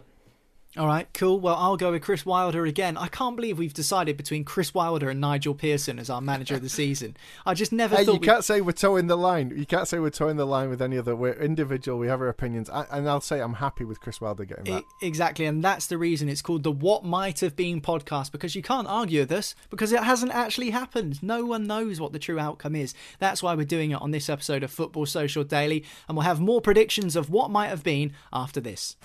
All 0.75 0.85
right, 0.85 1.07
cool. 1.15 1.39
Well, 1.39 1.55
I'll 1.55 1.77
go 1.77 1.91
with 1.91 2.03
Chris 2.03 2.23
Wilder 2.23 2.65
again. 2.65 2.97
I 2.97 3.07
can't 3.07 3.35
believe 3.35 3.57
we've 3.57 3.73
decided 3.73 4.15
between 4.15 4.43
Chris 4.43 4.75
Wilder 4.75 5.09
and 5.09 5.19
Nigel 5.19 5.55
Pearson 5.55 5.97
as 5.97 6.07
our 6.07 6.21
manager 6.21 6.53
of 6.55 6.61
the 6.61 6.69
season. 6.83 7.17
I 7.47 7.55
just 7.55 7.71
never 7.71 7.95
Hey, 7.95 8.05
thought 8.05 8.13
you 8.15 8.19
we- 8.19 8.27
can't 8.27 8.43
say 8.43 8.61
we're 8.61 8.73
toeing 8.73 9.07
the 9.07 9.17
line. 9.17 9.51
You 9.57 9.65
can't 9.65 9.87
say 9.87 9.97
we're 9.97 10.11
toeing 10.11 10.37
the 10.37 10.45
line 10.45 10.69
with 10.69 10.79
any 10.81 10.99
other. 10.99 11.15
We're 11.15 11.33
individual. 11.33 11.97
We 11.97 12.07
have 12.09 12.21
our 12.21 12.27
opinions, 12.27 12.69
I, 12.69 12.85
and 12.91 13.09
I'll 13.09 13.21
say 13.21 13.39
I'm 13.41 13.53
happy 13.55 13.85
with 13.85 14.01
Chris 14.01 14.21
Wilder 14.21 14.45
getting 14.45 14.65
that. 14.65 14.83
E- 15.01 15.07
exactly, 15.07 15.45
and 15.45 15.63
that's 15.63 15.87
the 15.87 15.97
reason 15.97 16.29
it's 16.29 16.43
called 16.43 16.61
the 16.61 16.71
What 16.71 17.03
Might 17.03 17.39
Have 17.39 17.55
Been 17.55 17.81
podcast 17.81 18.31
because 18.31 18.53
you 18.53 18.61
can't 18.61 18.87
argue 18.87 19.21
with 19.21 19.31
us 19.31 19.55
because 19.71 19.91
it 19.91 20.03
hasn't 20.03 20.33
actually 20.33 20.69
happened. 20.69 21.23
No 21.23 21.43
one 21.43 21.65
knows 21.65 21.99
what 21.99 22.13
the 22.13 22.19
true 22.19 22.37
outcome 22.39 22.75
is. 22.75 22.93
That's 23.17 23.41
why 23.41 23.55
we're 23.55 23.65
doing 23.65 23.91
it 23.91 24.01
on 24.01 24.11
this 24.11 24.29
episode 24.29 24.61
of 24.61 24.69
Football 24.69 25.07
Social 25.07 25.43
Daily, 25.43 25.85
and 26.07 26.15
we'll 26.15 26.25
have 26.25 26.39
more 26.39 26.61
predictions 26.61 27.15
of 27.15 27.31
what 27.31 27.49
might 27.49 27.69
have 27.69 27.83
been 27.83 28.13
after 28.31 28.59
this. 28.59 28.95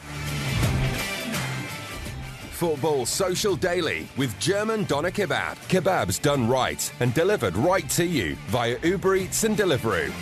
Football 2.63 3.07
Social 3.07 3.57
Daily 3.57 4.07
with 4.17 4.39
German 4.39 4.85
Doner 4.85 5.11
Kebab. 5.11 5.57
Kebabs 5.67 6.23
done 6.23 6.49
right 6.49 6.93
and 7.01 7.13
delivered 7.13 7.57
right 7.57 7.91
to 7.91 8.05
you 8.05 8.37
via 8.51 8.79
Uber 8.85 9.17
Eats 9.17 9.43
and 9.43 9.57
Deliveroo. 9.57 10.13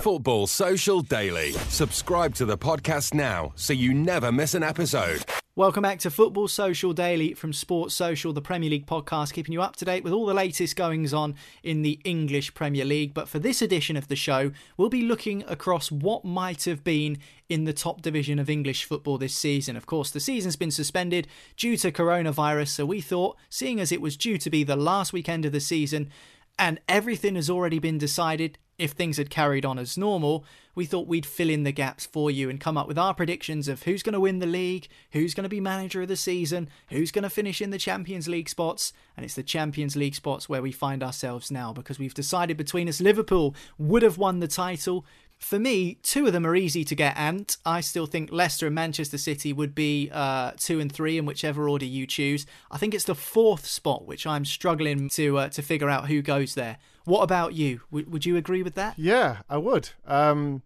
Football 0.00 0.46
Social 0.46 1.02
Daily. 1.02 1.52
Subscribe 1.68 2.34
to 2.36 2.46
the 2.46 2.56
podcast 2.56 3.12
now 3.12 3.52
so 3.54 3.74
you 3.74 3.92
never 3.92 4.32
miss 4.32 4.54
an 4.54 4.62
episode. 4.62 5.22
Welcome 5.56 5.82
back 5.82 6.00
to 6.00 6.10
Football 6.10 6.48
Social 6.48 6.92
Daily 6.92 7.32
from 7.32 7.52
Sports 7.52 7.94
Social, 7.94 8.32
the 8.32 8.42
Premier 8.42 8.70
League 8.70 8.88
podcast, 8.88 9.32
keeping 9.32 9.52
you 9.52 9.62
up 9.62 9.76
to 9.76 9.84
date 9.84 10.02
with 10.02 10.12
all 10.12 10.26
the 10.26 10.34
latest 10.34 10.74
goings 10.74 11.14
on 11.14 11.36
in 11.62 11.82
the 11.82 12.00
English 12.02 12.54
Premier 12.54 12.84
League. 12.84 13.14
But 13.14 13.28
for 13.28 13.38
this 13.38 13.62
edition 13.62 13.96
of 13.96 14.08
the 14.08 14.16
show, 14.16 14.50
we'll 14.76 14.88
be 14.88 15.02
looking 15.02 15.44
across 15.46 15.92
what 15.92 16.24
might 16.24 16.64
have 16.64 16.82
been 16.82 17.18
in 17.48 17.66
the 17.66 17.72
top 17.72 18.02
division 18.02 18.40
of 18.40 18.50
English 18.50 18.82
football 18.84 19.16
this 19.16 19.36
season. 19.36 19.76
Of 19.76 19.86
course, 19.86 20.10
the 20.10 20.18
season's 20.18 20.56
been 20.56 20.72
suspended 20.72 21.28
due 21.56 21.76
to 21.76 21.92
coronavirus, 21.92 22.70
so 22.70 22.84
we 22.84 23.00
thought, 23.00 23.36
seeing 23.48 23.78
as 23.78 23.92
it 23.92 24.00
was 24.00 24.16
due 24.16 24.38
to 24.38 24.50
be 24.50 24.64
the 24.64 24.74
last 24.74 25.12
weekend 25.12 25.44
of 25.44 25.52
the 25.52 25.60
season, 25.60 26.10
and 26.58 26.80
everything 26.88 27.36
has 27.36 27.48
already 27.48 27.78
been 27.78 27.96
decided. 27.96 28.58
If 28.76 28.92
things 28.92 29.18
had 29.18 29.30
carried 29.30 29.64
on 29.64 29.78
as 29.78 29.96
normal, 29.96 30.44
we 30.74 30.84
thought 30.84 31.06
we'd 31.06 31.26
fill 31.26 31.48
in 31.48 31.62
the 31.62 31.70
gaps 31.70 32.06
for 32.06 32.30
you 32.30 32.50
and 32.50 32.60
come 32.60 32.76
up 32.76 32.88
with 32.88 32.98
our 32.98 33.14
predictions 33.14 33.68
of 33.68 33.84
who's 33.84 34.02
going 34.02 34.14
to 34.14 34.20
win 34.20 34.40
the 34.40 34.46
league, 34.46 34.88
who's 35.12 35.34
going 35.34 35.44
to 35.44 35.48
be 35.48 35.60
manager 35.60 36.02
of 36.02 36.08
the 36.08 36.16
season, 36.16 36.68
who's 36.88 37.12
going 37.12 37.22
to 37.22 37.30
finish 37.30 37.62
in 37.62 37.70
the 37.70 37.78
Champions 37.78 38.26
League 38.26 38.48
spots. 38.48 38.92
And 39.16 39.24
it's 39.24 39.34
the 39.34 39.44
Champions 39.44 39.94
League 39.94 40.16
spots 40.16 40.48
where 40.48 40.62
we 40.62 40.72
find 40.72 41.02
ourselves 41.02 41.50
now 41.50 41.72
because 41.72 42.00
we've 42.00 42.14
decided 42.14 42.56
between 42.56 42.88
us 42.88 43.00
Liverpool 43.00 43.54
would 43.78 44.02
have 44.02 44.18
won 44.18 44.40
the 44.40 44.48
title. 44.48 45.06
For 45.38 45.58
me, 45.58 45.98
two 46.02 46.26
of 46.26 46.32
them 46.32 46.46
are 46.46 46.56
easy 46.56 46.84
to 46.84 46.94
get, 46.94 47.14
and 47.16 47.54
I 47.66 47.80
still 47.80 48.06
think 48.06 48.32
Leicester 48.32 48.66
and 48.66 48.74
Manchester 48.74 49.18
City 49.18 49.52
would 49.52 49.74
be 49.74 50.08
uh, 50.12 50.52
two 50.56 50.80
and 50.80 50.90
three 50.90 51.18
in 51.18 51.26
whichever 51.26 51.68
order 51.68 51.84
you 51.84 52.06
choose. 52.06 52.46
I 52.70 52.78
think 52.78 52.94
it's 52.94 53.04
the 53.04 53.14
fourth 53.14 53.66
spot 53.66 54.06
which 54.06 54.26
I'm 54.26 54.44
struggling 54.44 55.08
to 55.10 55.38
uh, 55.38 55.48
to 55.50 55.60
figure 55.60 55.90
out 55.90 56.08
who 56.08 56.22
goes 56.22 56.54
there. 56.54 56.78
What 57.04 57.22
about 57.22 57.54
you? 57.54 57.82
W- 57.90 58.08
would 58.08 58.26
you 58.26 58.36
agree 58.36 58.62
with 58.62 58.74
that? 58.74 58.98
Yeah, 58.98 59.38
I 59.48 59.58
would. 59.58 59.90
Um, 60.06 60.62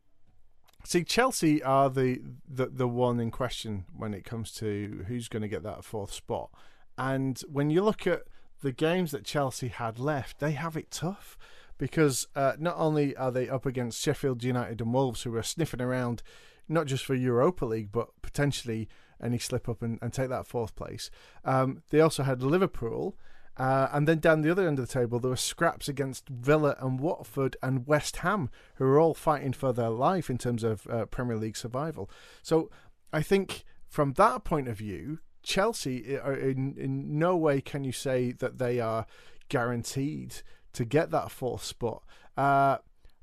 see, 0.85 1.05
Chelsea 1.05 1.63
are 1.63 1.91
the, 1.91 2.21
the 2.49 2.67
the 2.67 2.89
one 2.89 3.21
in 3.21 3.31
question 3.31 3.85
when 3.97 4.15
it 4.15 4.25
comes 4.25 4.53
to 4.55 5.05
who's 5.09 5.29
going 5.29 5.43
to 5.43 5.49
get 5.49 5.63
that 5.65 5.85
fourth 5.85 6.13
spot. 6.13 6.51
And 6.97 7.41
when 7.51 7.71
you 7.71 7.83
look 7.83 8.07
at 8.07 8.23
the 8.63 8.73
games 8.73 9.11
that 9.13 9.25
Chelsea 9.25 9.69
had 9.69 9.99
left, 9.99 10.41
they 10.41 10.53
have 10.53 10.77
it 10.77 10.91
tough 10.91 11.37
because 11.79 12.27
uh, 12.35 12.55
not 12.59 12.75
only 12.77 13.17
are 13.17 13.31
they 13.31 13.49
up 13.49 13.65
against 13.65 14.03
Sheffield 14.03 14.43
United 14.43 14.81
and 14.81 14.93
Wolves, 14.93 15.23
who 15.23 15.35
are 15.37 15.43
sniffing 15.43 15.81
around 15.81 16.23
not 16.69 16.87
just 16.87 17.05
for 17.05 17.15
Europa 17.15 17.65
League, 17.65 17.93
but 17.93 18.09
potentially 18.21 18.89
any 19.23 19.39
slip 19.39 19.69
up 19.69 19.83
and, 19.83 19.99
and 20.03 20.13
take 20.13 20.29
that 20.29 20.47
fourth 20.47 20.75
place. 20.77 21.11
Um, 21.45 21.83
they 21.91 22.01
also 22.01 22.25
had 22.25 22.43
Liverpool. 22.43 23.17
Uh, 23.59 23.89
and 23.93 24.07
then 24.07 24.21
down 24.21 24.41
the 24.41 24.51
other 24.51 24.69
end 24.69 24.79
of 24.79 24.87
the 24.87 24.93
table, 24.93 25.19
there 25.19 25.31
were 25.31 25.37
scraps 25.37 25.89
against 25.89 26.29
Villa 26.29 26.77
and 26.79 27.01
Watford 27.01 27.57
and 27.61 27.87
West 27.87 28.19
Ham, 28.19 28.51
who 28.77 28.85
are 28.85 29.01
all 29.01 29.15
fighting 29.15 29.53
for 29.53 29.73
their 29.73 29.91
life 29.91 30.31
in 30.31 30.39
terms 30.39 30.63
of 30.63 30.87
uh, 30.87 31.07
Premier 31.07 31.37
League 31.37 31.57
survival. 31.57 32.09
So 32.41 32.71
I 33.13 33.23
think 33.23 33.65
from 33.89 34.13
that 34.13 34.45
point 34.45 34.69
of 34.69 34.79
view, 34.79 35.19
Chelsea, 35.43 36.17
are 36.17 36.35
in, 36.35 36.77
in 36.79 37.19
no 37.19 37.37
way 37.37 37.61
can 37.61 37.83
you 37.83 37.93
say 37.93 38.31
that 38.33 38.59
they 38.59 38.79
are 38.79 39.07
guaranteed 39.49 40.43
to 40.75 40.85
get 40.85 41.11
that 41.11 41.31
fourth 41.31 41.65
spot. 41.65 42.05
Uh, 42.37 42.79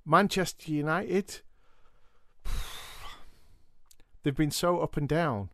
Manchester 0.06 0.72
United, 0.72 1.42
they've 4.24 4.36
been 4.36 4.52
so 4.52 4.80
up 4.80 4.98
and 4.98 5.08
down. 5.08 5.50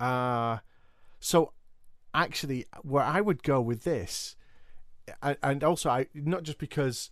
Uh, 0.00 0.58
so 1.20 1.52
actually, 2.14 2.66
where 2.82 3.04
I 3.04 3.20
would 3.20 3.42
go 3.42 3.60
with 3.60 3.84
this, 3.84 4.36
and, 5.22 5.64
also 5.64 5.90
I 5.90 6.06
not 6.14 6.42
just 6.42 6.58
because 6.58 7.10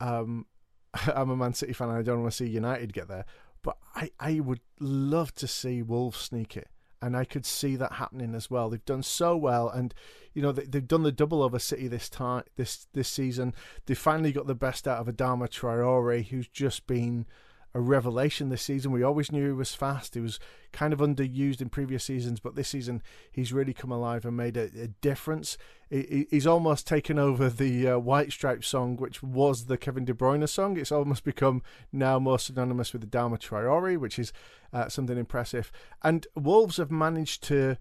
um, 0.00 0.46
I'm 1.14 1.30
a 1.30 1.36
Man 1.36 1.54
City 1.54 1.72
fan. 1.72 1.88
and 1.88 1.98
I 1.98 2.02
don't 2.02 2.20
want 2.20 2.32
to 2.32 2.36
see 2.36 2.48
United 2.48 2.92
get 2.92 3.08
there, 3.08 3.24
but 3.62 3.76
I 3.94 4.10
I 4.18 4.40
would 4.40 4.60
love 4.80 5.34
to 5.36 5.46
see 5.46 5.82
Wolves 5.82 6.18
sneak 6.18 6.56
it. 6.56 6.68
And 7.00 7.16
I 7.16 7.24
could 7.24 7.46
see 7.46 7.76
that 7.76 7.92
happening 7.92 8.34
as 8.34 8.50
well. 8.50 8.68
They've 8.68 8.84
done 8.84 9.04
so 9.04 9.36
well, 9.36 9.68
and 9.68 9.94
you 10.34 10.42
know 10.42 10.50
they, 10.50 10.64
they've 10.64 10.86
done 10.86 11.04
the 11.04 11.12
double 11.12 11.44
over 11.44 11.60
City 11.60 11.86
this 11.86 12.08
time 12.08 12.42
this 12.56 12.88
this 12.92 13.08
season. 13.08 13.54
They 13.86 13.94
finally 13.94 14.32
got 14.32 14.48
the 14.48 14.56
best 14.56 14.88
out 14.88 14.98
of 14.98 15.14
Adama 15.14 15.48
Traore, 15.48 16.26
who's 16.26 16.48
just 16.48 16.88
been 16.88 17.26
a 17.74 17.80
revelation 17.80 18.48
this 18.48 18.62
season. 18.62 18.92
We 18.92 19.02
always 19.02 19.30
knew 19.30 19.46
he 19.46 19.52
was 19.52 19.74
fast. 19.74 20.14
He 20.14 20.20
was 20.20 20.40
kind 20.72 20.92
of 20.92 21.00
underused 21.00 21.60
in 21.60 21.68
previous 21.68 22.04
seasons, 22.04 22.40
but 22.40 22.54
this 22.54 22.68
season 22.68 23.02
he's 23.30 23.52
really 23.52 23.74
come 23.74 23.92
alive 23.92 24.24
and 24.24 24.36
made 24.36 24.56
a, 24.56 24.70
a 24.80 24.88
difference. 25.00 25.58
He, 25.90 26.26
he's 26.30 26.46
almost 26.46 26.86
taken 26.86 27.18
over 27.18 27.48
the 27.48 27.88
uh, 27.88 27.98
White 27.98 28.32
Stripe 28.32 28.64
song, 28.64 28.96
which 28.96 29.22
was 29.22 29.66
the 29.66 29.78
Kevin 29.78 30.04
De 30.04 30.14
Bruyne 30.14 30.48
song. 30.48 30.76
It's 30.76 30.92
almost 30.92 31.24
become 31.24 31.62
now 31.92 32.18
more 32.18 32.38
synonymous 32.38 32.92
with 32.92 33.08
Adama 33.08 33.38
Traore, 33.38 33.98
which 33.98 34.18
is 34.18 34.32
uh, 34.72 34.88
something 34.88 35.18
impressive. 35.18 35.70
And 36.02 36.26
Wolves 36.34 36.78
have 36.78 36.90
managed 36.90 37.42
to 37.44 37.76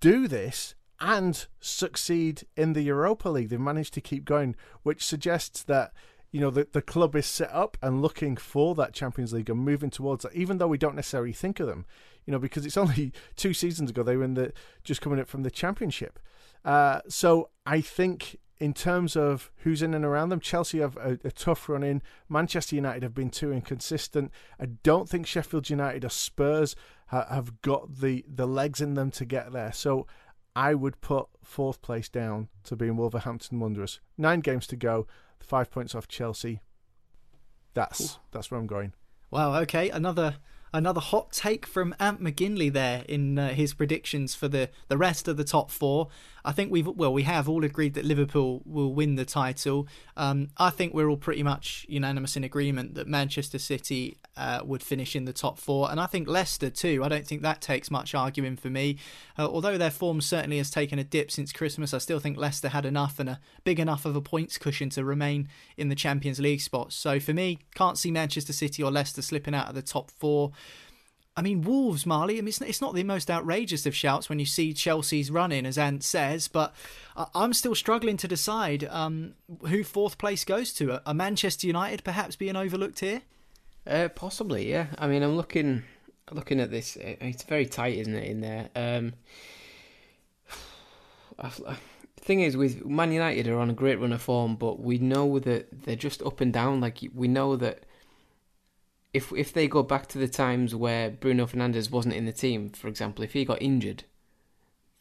do 0.00 0.28
this 0.28 0.74
and 1.00 1.46
succeed 1.60 2.46
in 2.56 2.72
the 2.72 2.82
Europa 2.82 3.28
League. 3.28 3.48
They've 3.48 3.60
managed 3.60 3.94
to 3.94 4.00
keep 4.00 4.24
going, 4.24 4.54
which 4.82 5.04
suggests 5.04 5.62
that 5.64 5.92
you 6.34 6.40
know 6.40 6.50
the, 6.50 6.66
the 6.72 6.82
club 6.82 7.14
is 7.14 7.26
set 7.26 7.52
up 7.52 7.78
and 7.80 8.02
looking 8.02 8.36
for 8.36 8.74
that 8.74 8.92
Champions 8.92 9.32
League 9.32 9.48
and 9.48 9.60
moving 9.60 9.88
towards 9.88 10.24
that, 10.24 10.34
even 10.34 10.58
though 10.58 10.66
we 10.66 10.76
don't 10.76 10.96
necessarily 10.96 11.32
think 11.32 11.60
of 11.60 11.68
them, 11.68 11.86
you 12.26 12.32
know, 12.32 12.40
because 12.40 12.66
it's 12.66 12.76
only 12.84 13.12
two 13.36 13.54
seasons 13.54 13.90
ago 13.90 14.02
they 14.02 14.16
were 14.16 14.24
in 14.24 14.34
the 14.34 14.52
just 14.82 15.00
coming 15.00 15.20
up 15.20 15.28
from 15.28 15.44
the 15.44 15.50
Championship. 15.50 16.18
Uh, 16.64 17.02
so 17.08 17.50
I 17.64 17.80
think 17.80 18.40
in 18.58 18.74
terms 18.74 19.14
of 19.14 19.52
who's 19.58 19.80
in 19.80 19.94
and 19.94 20.04
around 20.04 20.30
them, 20.30 20.40
Chelsea 20.40 20.80
have 20.80 20.96
a, 20.96 21.20
a, 21.22 21.30
tough 21.30 21.68
run 21.68 21.84
in. 21.84 22.02
Manchester 22.28 22.74
United 22.74 23.04
have 23.04 23.14
been 23.14 23.30
too 23.30 23.52
inconsistent. 23.52 24.32
I 24.58 24.66
don't 24.82 25.08
think 25.08 25.28
Sheffield 25.28 25.70
United 25.70 26.04
or 26.04 26.10
Spurs 26.10 26.74
ha- 27.08 27.28
have 27.30 27.62
got 27.62 28.00
the, 28.00 28.24
the 28.26 28.46
legs 28.46 28.80
in 28.80 28.94
them 28.94 29.12
to 29.12 29.24
get 29.24 29.52
there. 29.52 29.72
So 29.72 30.08
I 30.56 30.74
would 30.74 31.00
put 31.00 31.28
fourth 31.44 31.80
place 31.80 32.08
down 32.08 32.48
to 32.64 32.74
being 32.74 32.96
Wolverhampton 32.96 33.60
Wanderers. 33.60 34.00
Nine 34.18 34.40
games 34.40 34.66
to 34.68 34.76
go 34.76 35.06
five 35.44 35.70
points 35.70 35.94
off 35.94 36.08
Chelsea. 36.08 36.60
That's 37.74 38.00
Ooh. 38.00 38.18
that's 38.32 38.50
where 38.50 38.58
I'm 38.60 38.66
going. 38.66 38.92
Wow. 39.30 39.54
Okay. 39.62 39.90
Another 39.90 40.36
another 40.74 41.00
hot 41.00 41.30
take 41.32 41.64
from 41.64 41.94
Ant 42.00 42.20
McGinley 42.20 42.70
there 42.70 43.04
in 43.08 43.38
uh, 43.38 43.50
his 43.50 43.72
predictions 43.72 44.34
for 44.34 44.48
the, 44.48 44.68
the 44.88 44.98
rest 44.98 45.28
of 45.28 45.36
the 45.36 45.44
top 45.44 45.70
four. 45.70 46.08
I 46.44 46.52
think 46.52 46.70
we've 46.70 46.86
well 46.86 47.12
we 47.12 47.22
have 47.22 47.48
all 47.48 47.64
agreed 47.64 47.94
that 47.94 48.04
Liverpool 48.04 48.60
will 48.66 48.92
win 48.92 49.14
the 49.14 49.24
title. 49.24 49.88
Um, 50.16 50.48
I 50.58 50.68
think 50.68 50.92
we're 50.92 51.08
all 51.08 51.16
pretty 51.16 51.42
much 51.42 51.86
unanimous 51.88 52.36
in 52.36 52.44
agreement 52.44 52.94
that 52.96 53.06
Manchester 53.06 53.58
City 53.58 54.18
uh, 54.36 54.60
would 54.62 54.82
finish 54.82 55.16
in 55.16 55.24
the 55.24 55.32
top 55.32 55.58
four, 55.58 55.90
and 55.90 55.98
I 55.98 56.06
think 56.06 56.28
Leicester 56.28 56.68
too. 56.68 57.02
I 57.02 57.08
don't 57.08 57.26
think 57.26 57.40
that 57.42 57.62
takes 57.62 57.90
much 57.90 58.14
arguing 58.14 58.56
for 58.56 58.68
me. 58.68 58.98
Uh, 59.38 59.46
although 59.46 59.78
their 59.78 59.90
form 59.90 60.20
certainly 60.20 60.58
has 60.58 60.70
taken 60.70 60.98
a 60.98 61.04
dip 61.04 61.30
since 61.30 61.50
Christmas, 61.50 61.94
I 61.94 61.98
still 61.98 62.20
think 62.20 62.36
Leicester 62.36 62.68
had 62.68 62.84
enough 62.84 63.18
and 63.18 63.30
a 63.30 63.40
big 63.64 63.80
enough 63.80 64.04
of 64.04 64.14
a 64.14 64.20
points 64.20 64.58
cushion 64.58 64.90
to 64.90 65.04
remain 65.04 65.48
in 65.78 65.88
the 65.88 65.94
Champions 65.94 66.40
League 66.40 66.60
spots. 66.60 66.94
So 66.94 67.20
for 67.20 67.32
me, 67.32 67.60
can't 67.74 67.96
see 67.96 68.10
Manchester 68.10 68.52
City 68.52 68.82
or 68.82 68.90
Leicester 68.90 69.22
slipping 69.22 69.54
out 69.54 69.68
of 69.68 69.74
the 69.74 69.82
top 69.82 70.10
four. 70.10 70.52
I 71.36 71.42
mean, 71.42 71.62
Wolves, 71.62 72.06
Marley. 72.06 72.38
I 72.38 72.42
mean, 72.42 72.54
it's, 72.60 72.80
not 72.80 72.94
the 72.94 73.02
most 73.02 73.28
outrageous 73.28 73.86
of 73.86 73.94
shouts 73.94 74.28
when 74.28 74.38
you 74.38 74.46
see 74.46 74.72
Chelsea's 74.72 75.32
running, 75.32 75.66
as 75.66 75.76
Ant 75.76 76.04
says, 76.04 76.46
but 76.46 76.72
I'm 77.34 77.52
still 77.52 77.74
struggling 77.74 78.16
to 78.18 78.28
decide 78.28 78.84
um, 78.84 79.34
who 79.66 79.82
fourth 79.82 80.16
place 80.16 80.44
goes 80.44 80.72
to. 80.74 81.02
A 81.04 81.12
Manchester 81.12 81.66
United 81.66 82.04
perhaps 82.04 82.36
being 82.36 82.54
overlooked 82.54 83.00
here? 83.00 83.22
Uh, 83.84 84.08
possibly, 84.14 84.70
yeah. 84.70 84.86
I 84.96 85.08
mean, 85.08 85.24
I'm 85.24 85.36
looking 85.36 85.82
looking 86.30 86.60
at 86.60 86.70
this. 86.70 86.96
It's 87.00 87.42
very 87.42 87.66
tight, 87.66 87.98
isn't 87.98 88.14
it, 88.14 88.30
in 88.30 88.40
there? 88.40 88.68
Um, 88.76 89.14
the 91.58 91.76
thing 92.20 92.42
is, 92.42 92.56
with 92.56 92.84
Man 92.84 93.10
United 93.12 93.48
are 93.48 93.58
on 93.58 93.70
a 93.70 93.74
great 93.74 94.00
run 94.00 94.12
of 94.12 94.22
form, 94.22 94.54
but 94.54 94.80
we 94.80 94.98
know 94.98 95.40
that 95.40 95.84
they're 95.84 95.96
just 95.96 96.22
up 96.22 96.40
and 96.40 96.52
down. 96.52 96.80
Like 96.80 97.00
we 97.12 97.26
know 97.26 97.56
that 97.56 97.84
if 99.14 99.32
if 99.32 99.52
they 99.52 99.68
go 99.68 99.82
back 99.82 100.08
to 100.08 100.18
the 100.18 100.28
times 100.28 100.74
where 100.74 101.08
Bruno 101.08 101.46
Fernandes 101.46 101.90
wasn't 101.90 102.16
in 102.16 102.26
the 102.26 102.32
team, 102.32 102.70
for 102.70 102.88
example, 102.88 103.24
if 103.24 103.32
he 103.32 103.44
got 103.44 103.62
injured, 103.62 104.04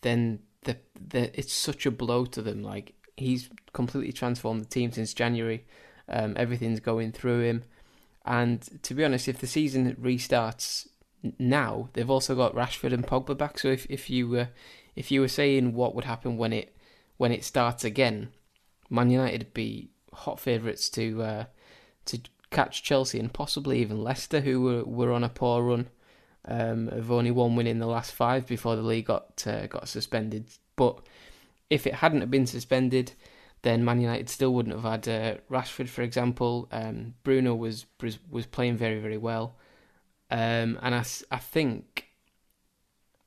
then 0.02 0.40
the 0.64 0.78
the 0.96 1.38
it's 1.38 1.52
such 1.52 1.86
a 1.88 1.92
blow 1.92 2.26
to 2.26 2.42
them. 2.42 2.64
Like 2.64 2.94
he's 3.18 3.50
completely 3.74 4.14
transformed 4.14 4.62
the 4.62 4.70
team 4.70 4.92
since 4.92 5.14
January. 5.14 5.66
Um, 6.08 6.36
everything's 6.38 6.80
going 6.80 7.12
through 7.12 7.42
him, 7.42 7.64
and 8.24 8.62
to 8.84 8.94
be 8.94 9.04
honest, 9.04 9.28
if 9.28 9.40
the 9.40 9.48
season 9.48 9.96
restarts 9.96 10.88
now, 11.40 11.90
they've 11.94 12.10
also 12.10 12.36
got 12.36 12.54
Rashford 12.54 12.94
and 12.94 13.08
Pogba 13.08 13.36
back. 13.36 13.58
So 13.58 13.70
if 13.70 13.88
if 13.90 14.12
you 14.12 14.30
were 14.30 14.50
if 14.96 15.12
you 15.12 15.22
were 15.22 15.28
saying 15.28 15.74
what 15.74 15.96
would 15.96 16.06
happen 16.06 16.38
when 16.38 16.54
it 16.54 16.78
when 17.18 17.32
it 17.32 17.44
starts 17.44 17.84
again, 17.84 18.30
Man 18.92 19.10
United 19.10 19.40
would 19.40 19.54
be 19.56 19.90
hot 20.14 20.40
favourites 20.40 20.88
to 20.92 21.24
uh, 21.24 21.46
to 22.06 22.20
catch 22.54 22.84
Chelsea 22.84 23.20
and 23.20 23.34
possibly 23.34 23.80
even 23.80 24.04
Leicester, 24.04 24.42
who 24.42 24.62
were, 24.62 24.84
were 24.84 25.12
on 25.12 25.24
a 25.24 25.30
poor 25.30 25.64
run. 25.64 25.90
Um, 26.46 26.90
have 26.90 27.12
only 27.12 27.32
one 27.32 27.56
win 27.56 27.68
in 27.68 27.80
the 27.80 27.88
last 27.88 28.14
five 28.14 28.46
before 28.48 28.76
the 28.76 28.82
league 28.82 29.06
got 29.06 29.44
uh, 29.48 29.68
got 29.68 29.88
suspended. 29.88 30.46
But 30.76 31.00
if 31.70 31.88
it 31.88 31.96
hadn't 31.96 32.22
have 32.22 32.32
been 32.32 32.48
suspended, 32.48 33.14
then 33.64 33.86
Man 33.86 34.02
United 34.02 34.30
still 34.30 34.54
wouldn't 34.54 34.76
have 34.76 34.84
had 34.84 35.08
uh, 35.08 35.38
Rashford, 35.50 35.88
for 35.88 36.02
example. 36.02 36.68
Um, 36.72 37.16
Bruno 37.24 37.56
was 37.56 37.86
was 38.30 38.46
playing 38.46 38.78
very 38.78 39.00
very 39.00 39.18
well, 39.18 39.56
um, 40.30 40.78
and 40.82 40.94
I, 40.94 41.06
I 41.32 41.38
think 41.38 42.08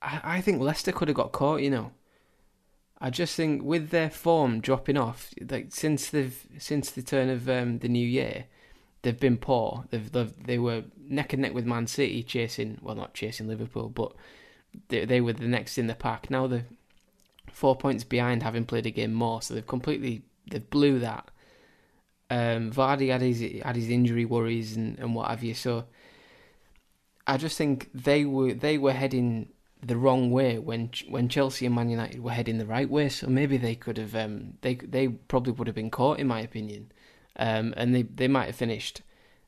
I, 0.02 0.20
I 0.22 0.40
think 0.42 0.60
Leicester 0.60 0.92
could 0.92 1.08
have 1.08 1.16
got 1.16 1.32
caught. 1.32 1.62
You 1.62 1.70
know, 1.70 1.92
I 3.00 3.08
just 3.08 3.34
think 3.34 3.62
with 3.62 3.88
their 3.88 4.10
form 4.10 4.60
dropping 4.60 4.98
off, 4.98 5.32
like 5.50 5.68
since 5.70 6.10
they've 6.10 6.46
since 6.58 6.90
the 6.90 7.02
turn 7.02 7.30
of 7.30 7.48
um, 7.48 7.78
the 7.78 7.88
new 7.88 8.06
year, 8.06 8.44
they've 9.06 9.20
been 9.20 9.38
poor. 9.38 9.84
They've, 9.90 10.10
they've, 10.10 10.46
they 10.46 10.58
were 10.58 10.82
neck 11.08 11.32
and 11.32 11.42
neck 11.42 11.54
with 11.54 11.64
Man 11.64 11.86
City, 11.86 12.24
chasing 12.24 12.78
well, 12.82 12.96
not 12.96 13.14
chasing 13.14 13.46
Liverpool, 13.46 13.88
but 13.88 14.12
they 14.88 15.04
they 15.04 15.20
were 15.20 15.32
the 15.32 15.46
next 15.46 15.78
in 15.78 15.86
the 15.86 15.94
pack. 15.94 16.28
Now 16.28 16.48
they're 16.48 16.66
four 17.52 17.76
points 17.76 18.02
behind, 18.02 18.42
having 18.42 18.64
played 18.64 18.84
a 18.84 18.90
game 18.90 19.14
more, 19.14 19.40
so 19.42 19.54
they've 19.54 19.66
completely 19.66 20.22
they 20.50 20.58
blew 20.58 20.98
that. 20.98 21.30
Um, 22.30 22.72
Vardy 22.72 23.12
had 23.12 23.20
his 23.20 23.40
had 23.62 23.76
his 23.76 23.88
injury 23.88 24.24
worries 24.24 24.76
and, 24.76 24.98
and 24.98 25.14
what 25.14 25.30
have 25.30 25.44
you. 25.44 25.54
So 25.54 25.84
I 27.28 27.36
just 27.36 27.56
think 27.56 27.88
they 27.94 28.24
were 28.24 28.54
they 28.54 28.76
were 28.76 28.92
heading 28.92 29.50
the 29.80 29.96
wrong 29.96 30.32
way 30.32 30.58
when 30.58 30.90
when 31.08 31.28
Chelsea 31.28 31.64
and 31.64 31.76
Man 31.76 31.90
United 31.90 32.24
were 32.24 32.32
heading 32.32 32.58
the 32.58 32.66
right 32.66 32.90
way. 32.90 33.08
So 33.08 33.28
maybe 33.28 33.56
they 33.56 33.76
could 33.76 33.98
have 33.98 34.16
um, 34.16 34.54
they 34.62 34.74
they 34.74 35.06
probably 35.06 35.52
would 35.52 35.68
have 35.68 35.76
been 35.76 35.90
caught 35.92 36.18
in 36.18 36.26
my 36.26 36.40
opinion 36.40 36.90
um, 37.36 37.74
and 37.76 37.94
they 37.94 38.02
they 38.02 38.28
might 38.28 38.46
have 38.46 38.56
finished 38.56 39.02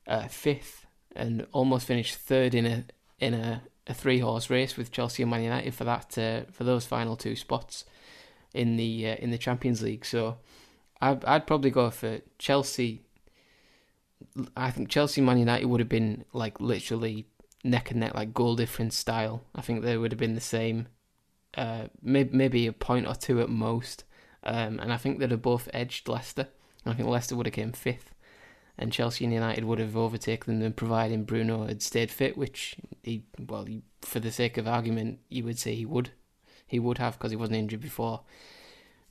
uh, 0.06 0.28
fifth 0.28 0.86
and 1.14 1.46
almost 1.52 1.86
finished 1.86 2.16
third 2.16 2.54
in 2.54 2.66
a 2.66 2.84
in 3.18 3.34
a, 3.34 3.62
a 3.86 3.94
three 3.94 4.18
horse 4.18 4.50
race 4.50 4.76
with 4.76 4.92
Chelsea 4.92 5.22
and 5.22 5.30
Man 5.30 5.42
United 5.42 5.74
for 5.74 5.84
that 5.84 6.16
uh, 6.18 6.50
for 6.52 6.64
those 6.64 6.86
final 6.86 7.16
two 7.16 7.36
spots 7.36 7.84
in 8.54 8.76
the 8.76 9.08
uh, 9.10 9.16
in 9.16 9.30
the 9.30 9.38
Champions 9.38 9.82
League. 9.82 10.04
So 10.04 10.38
I'd, 11.00 11.24
I'd 11.24 11.46
probably 11.46 11.70
go 11.70 11.90
for 11.90 12.20
Chelsea. 12.38 13.02
I 14.56 14.70
think 14.70 14.88
Chelsea 14.88 15.20
Man 15.20 15.38
United 15.38 15.66
would 15.66 15.80
have 15.80 15.88
been 15.88 16.24
like 16.32 16.60
literally 16.60 17.26
neck 17.64 17.90
and 17.90 18.00
neck, 18.00 18.14
like 18.14 18.34
goal 18.34 18.56
difference 18.56 18.96
style. 18.96 19.44
I 19.54 19.60
think 19.60 19.82
they 19.82 19.96
would 19.96 20.12
have 20.12 20.18
been 20.18 20.34
the 20.34 20.40
same, 20.40 20.88
uh, 21.56 21.84
maybe 22.02 22.36
maybe 22.36 22.66
a 22.66 22.72
point 22.72 23.06
or 23.06 23.14
two 23.14 23.40
at 23.40 23.48
most. 23.48 24.04
Um, 24.44 24.78
and 24.78 24.92
I 24.92 24.96
think 24.96 25.18
they'd 25.18 25.30
have 25.30 25.42
both 25.42 25.68
edged 25.74 26.08
Leicester. 26.08 26.48
I 26.86 26.94
think 26.94 27.08
Leicester 27.08 27.36
would 27.36 27.46
have 27.46 27.54
came 27.54 27.72
fifth, 27.72 28.14
and 28.78 28.92
Chelsea 28.92 29.24
and 29.24 29.34
United 29.34 29.64
would 29.64 29.78
have 29.78 29.96
overtaken 29.96 30.60
them, 30.60 30.72
providing 30.72 31.24
Bruno 31.24 31.66
had 31.66 31.82
stayed 31.82 32.10
fit, 32.10 32.36
which 32.36 32.76
he, 33.02 33.24
well, 33.48 33.64
he, 33.64 33.82
for 34.02 34.20
the 34.20 34.30
sake 34.30 34.56
of 34.56 34.68
argument, 34.68 35.18
you 35.28 35.44
would 35.44 35.58
say 35.58 35.74
he 35.74 35.86
would, 35.86 36.10
he 36.66 36.78
would 36.78 36.98
have 36.98 37.18
because 37.18 37.30
he 37.30 37.36
wasn't 37.36 37.58
injured 37.58 37.80
before, 37.80 38.20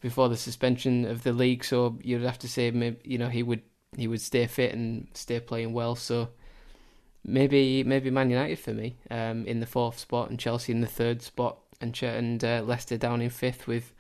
before 0.02 0.30
the 0.30 0.38
suspension 0.38 1.06
of 1.06 1.24
the 1.24 1.34
league. 1.34 1.64
So 1.64 2.00
you'd 2.02 2.22
have 2.24 2.40
to 2.40 2.48
say, 2.48 2.72
maybe, 2.72 2.98
you 3.04 3.18
know, 3.18 3.30
he 3.30 3.44
would 3.44 3.62
he 3.96 4.08
would 4.08 4.22
stay 4.22 4.46
fit 4.48 4.74
and 4.74 5.08
stay 5.14 5.40
playing 5.40 5.74
well. 5.74 5.96
So 5.96 6.30
maybe 7.24 7.84
maybe 7.84 8.10
Man 8.10 8.30
United 8.30 8.60
for 8.60 8.74
me 8.74 8.98
um, 9.10 9.46
in 9.46 9.60
the 9.60 9.66
fourth 9.66 10.00
spot 10.00 10.30
and 10.30 10.40
Chelsea 10.40 10.72
in 10.72 10.82
the 10.82 10.88
third 10.88 11.22
spot 11.22 11.58
and 11.82 11.98
and 12.04 12.44
uh, 12.44 12.64
Leicester 12.66 12.98
down 12.98 13.22
in 13.22 13.30
fifth 13.30 13.68
with 13.68 13.94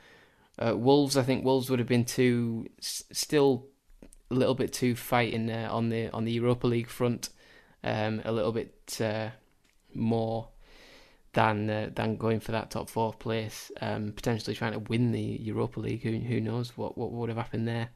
uh, 0.59 0.75
Wolves, 0.75 1.17
I 1.17 1.23
think 1.23 1.45
Wolves 1.45 1.69
would 1.69 1.79
have 1.79 1.87
been 1.87 2.05
too 2.05 2.67
still 2.79 3.67
a 4.29 4.33
little 4.33 4.55
bit 4.55 4.73
too 4.73 4.95
fighting 4.95 5.49
uh, 5.49 5.69
on 5.71 5.89
the 5.89 6.09
on 6.11 6.25
the 6.25 6.31
Europa 6.31 6.67
League 6.67 6.89
front, 6.89 7.29
um, 7.83 8.21
a 8.25 8.31
little 8.31 8.51
bit 8.51 8.97
uh, 9.01 9.29
more 9.93 10.49
than 11.33 11.69
uh, 11.69 11.89
than 11.93 12.17
going 12.17 12.39
for 12.39 12.51
that 12.51 12.71
top 12.71 12.89
four 12.89 13.13
place, 13.13 13.71
um, 13.81 14.11
potentially 14.11 14.55
trying 14.55 14.73
to 14.73 14.79
win 14.79 15.11
the 15.11 15.21
Europa 15.21 15.79
League. 15.79 16.03
Who 16.03 16.17
who 16.17 16.41
knows 16.41 16.75
what 16.77 16.97
what 16.97 17.11
would 17.11 17.29
have 17.29 17.37
happened 17.37 17.67
there? 17.67 17.89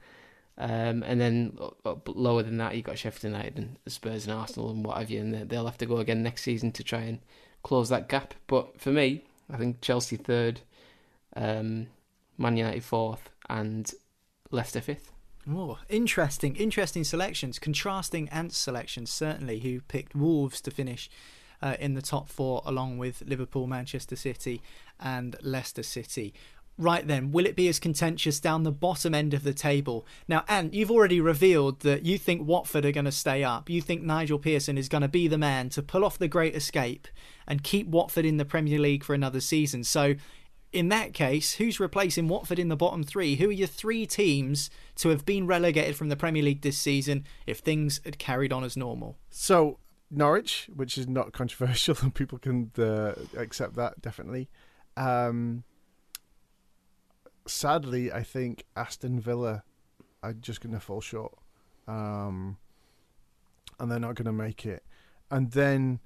Um, 0.58 1.02
and 1.04 1.20
then 1.20 1.58
lower 2.06 2.44
than 2.44 2.58
that, 2.58 2.76
you've 2.76 2.86
got 2.86 2.98
Sheffield 2.98 3.34
United 3.34 3.58
and 3.58 3.78
Spurs 3.88 4.28
and 4.28 4.38
Arsenal 4.38 4.70
and 4.70 4.86
what 4.86 4.98
have 4.98 5.10
you, 5.10 5.20
and 5.20 5.50
they'll 5.50 5.66
have 5.66 5.78
to 5.80 5.88
go 5.88 5.98
again 5.98 6.22
next 6.22 6.44
season 6.44 6.72
to 6.74 6.84
try 6.84 7.00
and 7.02 7.20
close 7.64 7.90
that 7.90 8.10
gap. 8.10 8.36
But 8.46 8.80
for 8.80 8.92
me, 8.92 9.24
I 9.52 9.58
think 9.58 9.82
Chelsea 9.82 10.18
third, 10.18 10.62
um, 11.36 11.88
Man 12.38 12.58
United 12.58 12.84
fourth, 12.84 13.30
and 13.50 13.92
Leicester 14.50 14.82
fifth. 14.82 15.12
Oh, 15.50 15.80
interesting, 15.90 16.56
interesting 16.56 17.04
selections. 17.04 17.58
Contrasting 17.58 18.30
Ants 18.30 18.58
selections, 18.58 19.10
certainly, 19.10 19.60
who 19.60 19.82
picked 19.82 20.16
Wolves 20.16 20.62
to 20.62 20.72
finish 20.72 21.10
uh, 21.62 21.76
in 21.80 21.96
the 21.96 22.02
top 22.02 22.30
four, 22.30 22.62
along 22.66 23.00
with 23.00 23.24
Liverpool, 23.26 23.66
Manchester 23.66 24.16
City, 24.16 24.62
and 25.00 25.36
Leicester 25.42 25.84
City. 25.84 26.34
Right 26.78 27.06
then, 27.06 27.32
will 27.32 27.46
it 27.46 27.56
be 27.56 27.68
as 27.68 27.80
contentious 27.80 28.40
down 28.40 28.64
the 28.64 28.72
bottom 28.72 29.14
end 29.14 29.34
of 29.34 29.44
the 29.44 29.54
table? 29.54 30.06
Now, 30.28 30.44
Ant, 30.48 30.74
you've 30.74 30.90
already 30.90 31.20
revealed 31.20 31.82
that 31.82 32.06
you 32.06 32.18
think 32.18 32.48
Watford 32.48 32.86
are 32.86 32.92
going 32.92 33.06
to 33.06 33.12
stay 33.12 33.44
up. 33.44 33.70
You 33.70 33.82
think 33.82 34.02
Nigel 34.02 34.40
Pearson 34.40 34.78
is 34.78 34.90
going 34.90 35.02
to 35.02 35.08
be 35.08 35.28
the 35.28 35.38
man 35.38 35.70
to 35.70 35.84
pull 35.84 36.06
off 36.06 36.18
the 36.18 36.28
great 36.28 36.56
escape 36.56 37.08
and 37.48 37.64
keep 37.64 37.88
Watford 37.88 38.26
in 38.26 38.38
the 38.38 38.46
Premier 38.46 38.80
League 38.80 39.04
for 39.04 39.14
another 39.14 39.42
season. 39.42 39.84
So, 39.84 40.16
in 40.74 40.90
that 40.90 41.14
case, 41.14 41.56
who's 41.56 41.80
replacing 41.80 42.28
Watford 42.28 42.60
in 42.60 42.70
the 42.70 42.76
bottom 42.76 43.04
three? 43.04 43.36
Who 43.36 43.50
are 43.50 43.54
your 43.54 43.68
three 43.68 44.06
teams 44.06 44.70
to 44.96 45.10
have 45.10 45.26
been 45.26 45.46
relegated 45.46 45.96
from 45.96 46.10
the 46.10 46.16
Premier 46.16 46.44
League 46.44 46.62
this 46.62 46.78
season 46.78 47.26
if 47.46 47.60
things 47.60 48.00
had 48.06 48.18
carried 48.18 48.54
on 48.54 48.64
as 48.64 48.78
normal? 48.78 49.18
So 49.30 49.80
Norwich, 50.10 50.70
which 50.74 50.98
is 50.98 51.08
not 51.08 51.34
controversial, 51.34 51.98
and 52.02 52.14
people 52.14 52.38
can 52.38 52.72
uh, 52.78 53.14
accept 53.38 53.76
that 53.76 54.02
definitely. 54.02 54.50
Um, 54.96 55.64
sadly, 57.48 58.12
I 58.12 58.24
think 58.24 58.66
Aston 58.76 59.20
Villa 59.20 59.64
are 60.24 60.34
just 60.34 60.62
going 60.62 60.74
to 60.74 60.80
fall 60.80 61.02
short, 61.02 61.34
um, 61.88 62.58
and 63.80 63.92
they're 63.92 64.00
not 64.00 64.16
going 64.16 64.26
to 64.26 64.32
make 64.32 64.66
it. 64.66 64.84
And 65.30 65.52
then 65.52 66.00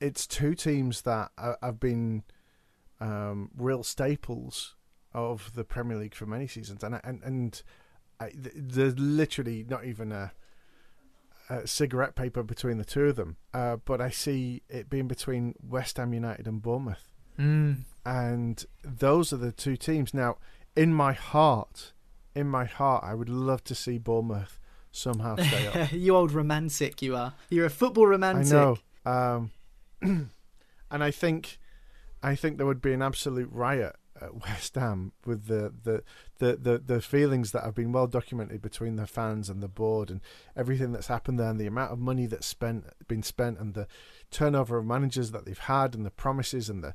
it's 0.00 0.26
two 0.26 0.54
teams 0.54 1.02
that 1.02 1.30
have 1.38 1.80
been 1.80 2.24
um, 3.02 3.50
real 3.56 3.82
staples 3.82 4.76
of 5.12 5.52
the 5.54 5.64
Premier 5.64 5.98
League 5.98 6.14
for 6.14 6.24
many 6.24 6.46
seasons, 6.46 6.82
and 6.84 6.98
and 7.02 7.20
and 7.24 7.62
I, 8.20 8.30
there's 8.34 8.98
literally 8.98 9.66
not 9.68 9.84
even 9.84 10.12
a, 10.12 10.32
a, 11.50 11.66
cigarette 11.66 12.14
paper 12.14 12.42
between 12.42 12.78
the 12.78 12.84
two 12.84 13.06
of 13.06 13.16
them. 13.16 13.36
Uh, 13.52 13.76
but 13.84 14.00
I 14.00 14.10
see 14.10 14.62
it 14.68 14.88
being 14.88 15.08
between 15.08 15.54
West 15.60 15.96
Ham 15.96 16.14
United 16.14 16.46
and 16.46 16.62
Bournemouth, 16.62 17.12
mm. 17.38 17.78
and 18.06 18.64
those 18.84 19.32
are 19.32 19.38
the 19.38 19.52
two 19.52 19.76
teams. 19.76 20.14
Now, 20.14 20.38
in 20.76 20.94
my 20.94 21.12
heart, 21.12 21.92
in 22.36 22.46
my 22.46 22.64
heart, 22.64 23.02
I 23.04 23.14
would 23.14 23.28
love 23.28 23.64
to 23.64 23.74
see 23.74 23.98
Bournemouth 23.98 24.60
somehow 24.92 25.36
stay 25.36 25.66
up. 25.66 25.92
you 25.92 26.14
old 26.14 26.30
romantic, 26.30 27.02
you 27.02 27.16
are. 27.16 27.34
You're 27.50 27.66
a 27.66 27.70
football 27.70 28.06
romantic. 28.06 28.52
I 28.52 28.56
know. 28.56 28.78
Um, 29.04 29.50
and 30.90 31.02
I 31.02 31.10
think 31.10 31.58
I 32.22 32.34
think 32.34 32.56
there 32.56 32.66
would 32.66 32.82
be 32.82 32.92
an 32.92 33.02
absolute 33.02 33.50
riot 33.50 33.96
at 34.20 34.34
West 34.42 34.74
Ham 34.74 35.12
with 35.24 35.46
the, 35.46 35.72
the 35.82 36.02
the, 36.38 36.56
the, 36.56 36.78
the 36.78 37.00
feelings 37.00 37.52
that 37.52 37.64
have 37.64 37.74
been 37.74 37.92
well 37.92 38.06
documented 38.06 38.62
between 38.62 38.96
the 38.96 39.06
fans 39.06 39.48
and 39.48 39.62
the 39.62 39.68
board 39.68 40.10
and 40.10 40.20
everything 40.56 40.92
that's 40.92 41.06
happened 41.06 41.38
there 41.38 41.48
and 41.50 41.60
the 41.60 41.66
amount 41.66 41.92
of 41.92 41.98
money 41.98 42.26
that's 42.26 42.46
spent 42.46 42.84
been 43.08 43.22
spent 43.22 43.58
and 43.58 43.74
the 43.74 43.86
turnover 44.30 44.78
of 44.78 44.86
managers 44.86 45.30
that 45.30 45.44
they've 45.44 45.58
had 45.58 45.94
and 45.94 46.04
the 46.04 46.10
promises 46.10 46.68
and 46.68 46.82
the 46.82 46.94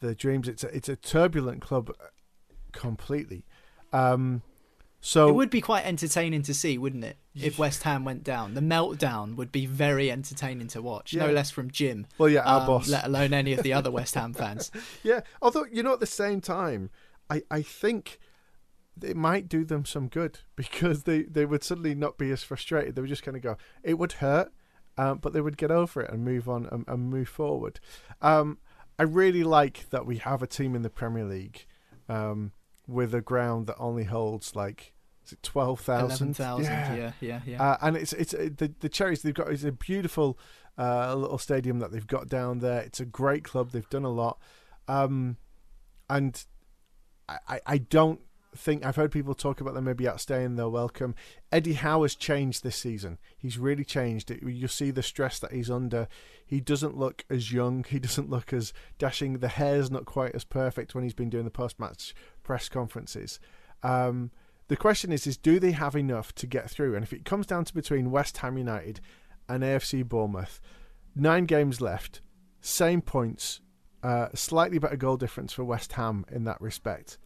the 0.00 0.14
dreams. 0.14 0.48
It's 0.48 0.64
a, 0.64 0.74
it's 0.74 0.88
a 0.88 0.96
turbulent 0.96 1.60
club 1.60 1.92
completely. 2.72 3.44
Um, 3.92 4.42
so 5.00 5.28
it 5.28 5.32
would 5.32 5.50
be 5.50 5.60
quite 5.60 5.86
entertaining 5.86 6.42
to 6.42 6.54
see, 6.54 6.76
wouldn't 6.76 7.04
it? 7.04 7.16
If 7.34 7.58
West 7.58 7.84
Ham 7.84 8.04
went 8.04 8.22
down, 8.22 8.54
the 8.54 8.60
meltdown 8.60 9.36
would 9.36 9.50
be 9.50 9.64
very 9.64 10.10
entertaining 10.10 10.66
to 10.68 10.82
watch. 10.82 11.12
Yeah. 11.12 11.26
No 11.26 11.32
less 11.32 11.50
from 11.50 11.70
Jim. 11.70 12.06
Well, 12.18 12.28
yeah, 12.28 12.42
our 12.42 12.60
um, 12.60 12.66
boss. 12.66 12.88
Let 12.88 13.06
alone 13.06 13.32
any 13.32 13.52
of 13.52 13.62
the 13.62 13.72
other 13.72 13.90
West 13.90 14.14
Ham 14.14 14.32
fans. 14.34 14.70
Yeah, 15.02 15.20
although 15.40 15.64
you 15.70 15.82
know, 15.82 15.94
at 15.94 16.00
the 16.00 16.06
same 16.06 16.40
time, 16.40 16.90
I 17.30 17.42
I 17.50 17.62
think 17.62 18.18
it 19.02 19.16
might 19.16 19.48
do 19.48 19.64
them 19.64 19.84
some 19.84 20.08
good 20.08 20.40
because 20.56 21.04
they 21.04 21.22
they 21.22 21.46
would 21.46 21.64
suddenly 21.64 21.94
not 21.94 22.18
be 22.18 22.30
as 22.30 22.42
frustrated. 22.42 22.94
They 22.94 23.00
would 23.00 23.08
just 23.08 23.22
kind 23.22 23.36
of 23.36 23.42
go, 23.42 23.56
it 23.82 23.98
would 23.98 24.12
hurt, 24.12 24.52
um, 24.98 25.18
but 25.18 25.32
they 25.32 25.40
would 25.40 25.56
get 25.56 25.70
over 25.70 26.02
it 26.02 26.10
and 26.10 26.24
move 26.24 26.48
on 26.48 26.66
and, 26.70 26.84
and 26.86 27.10
move 27.10 27.28
forward. 27.28 27.80
Um, 28.20 28.58
I 28.98 29.04
really 29.04 29.44
like 29.44 29.88
that 29.90 30.04
we 30.04 30.18
have 30.18 30.42
a 30.42 30.46
team 30.46 30.74
in 30.74 30.82
the 30.82 30.90
Premier 30.90 31.24
League. 31.24 31.64
Um, 32.06 32.52
with 32.90 33.14
a 33.14 33.20
ground 33.20 33.66
that 33.66 33.76
only 33.78 34.04
holds 34.04 34.54
like 34.56 34.92
is 35.24 35.32
it 35.32 35.42
twelve 35.42 35.80
thousand? 35.80 36.38
Yeah, 36.38 36.94
yeah, 36.94 37.12
yeah. 37.20 37.40
yeah. 37.46 37.62
Uh, 37.62 37.76
and 37.82 37.96
it's 37.96 38.12
it's 38.12 38.34
uh, 38.34 38.48
the 38.56 38.72
the 38.80 38.88
Cherries. 38.88 39.22
They've 39.22 39.34
got 39.34 39.50
it's 39.50 39.64
a 39.64 39.72
beautiful 39.72 40.38
uh, 40.78 41.14
little 41.14 41.38
stadium 41.38 41.78
that 41.78 41.92
they've 41.92 42.06
got 42.06 42.28
down 42.28 42.58
there. 42.58 42.80
It's 42.80 43.00
a 43.00 43.04
great 43.04 43.44
club. 43.44 43.70
They've 43.70 43.88
done 43.90 44.04
a 44.04 44.10
lot, 44.10 44.40
um, 44.88 45.36
and 46.08 46.44
I 47.28 47.60
I 47.66 47.78
don't 47.78 48.20
think 48.56 48.84
I've 48.84 48.96
heard 48.96 49.12
people 49.12 49.34
talk 49.34 49.60
about 49.60 49.74
them 49.74 49.84
maybe 49.84 50.04
outstaying 50.04 50.56
their 50.56 50.68
welcome. 50.68 51.14
Eddie 51.52 51.74
Howe 51.74 52.02
has 52.02 52.14
changed 52.14 52.62
this 52.62 52.76
season. 52.76 53.18
He's 53.38 53.58
really 53.58 53.84
changed. 53.84 54.30
It. 54.30 54.42
You 54.42 54.68
see 54.68 54.90
the 54.90 55.02
stress 55.02 55.38
that 55.38 55.52
he's 55.52 55.70
under. 55.70 56.08
He 56.44 56.60
doesn't 56.60 56.96
look 56.96 57.24
as 57.30 57.52
young. 57.52 57.84
He 57.84 57.98
doesn't 58.00 58.30
look 58.30 58.52
as 58.52 58.72
dashing. 58.98 59.34
The 59.34 59.48
hair's 59.48 59.90
not 59.90 60.04
quite 60.04 60.34
as 60.34 60.44
perfect 60.44 60.94
when 60.94 61.04
he's 61.04 61.14
been 61.14 61.30
doing 61.30 61.44
the 61.44 61.50
post-match 61.50 62.14
press 62.50 62.68
conferences. 62.68 63.38
Um, 63.84 64.32
the 64.66 64.76
question 64.76 65.12
is, 65.12 65.24
is 65.24 65.36
do 65.36 65.60
they 65.60 65.70
have 65.70 65.94
enough 65.94 66.34
to 66.34 66.48
get 66.48 66.68
through? 66.68 66.96
And 66.96 67.04
if 67.04 67.12
it 67.12 67.24
comes 67.24 67.46
down 67.46 67.64
to 67.66 67.72
between 67.72 68.10
West 68.10 68.38
Ham 68.38 68.58
United 68.58 68.98
and 69.48 69.62
AFC 69.62 70.04
Bournemouth, 70.04 70.60
nine 71.14 71.44
games 71.44 71.80
left, 71.80 72.22
same 72.60 73.02
points, 73.02 73.60
uh, 74.02 74.30
slightly 74.34 74.80
better 74.80 74.96
goal 74.96 75.16
difference 75.16 75.52
for 75.52 75.62
West 75.62 75.92
Ham 75.92 76.26
in 76.28 76.42
that 76.42 76.60
respect 76.60 77.18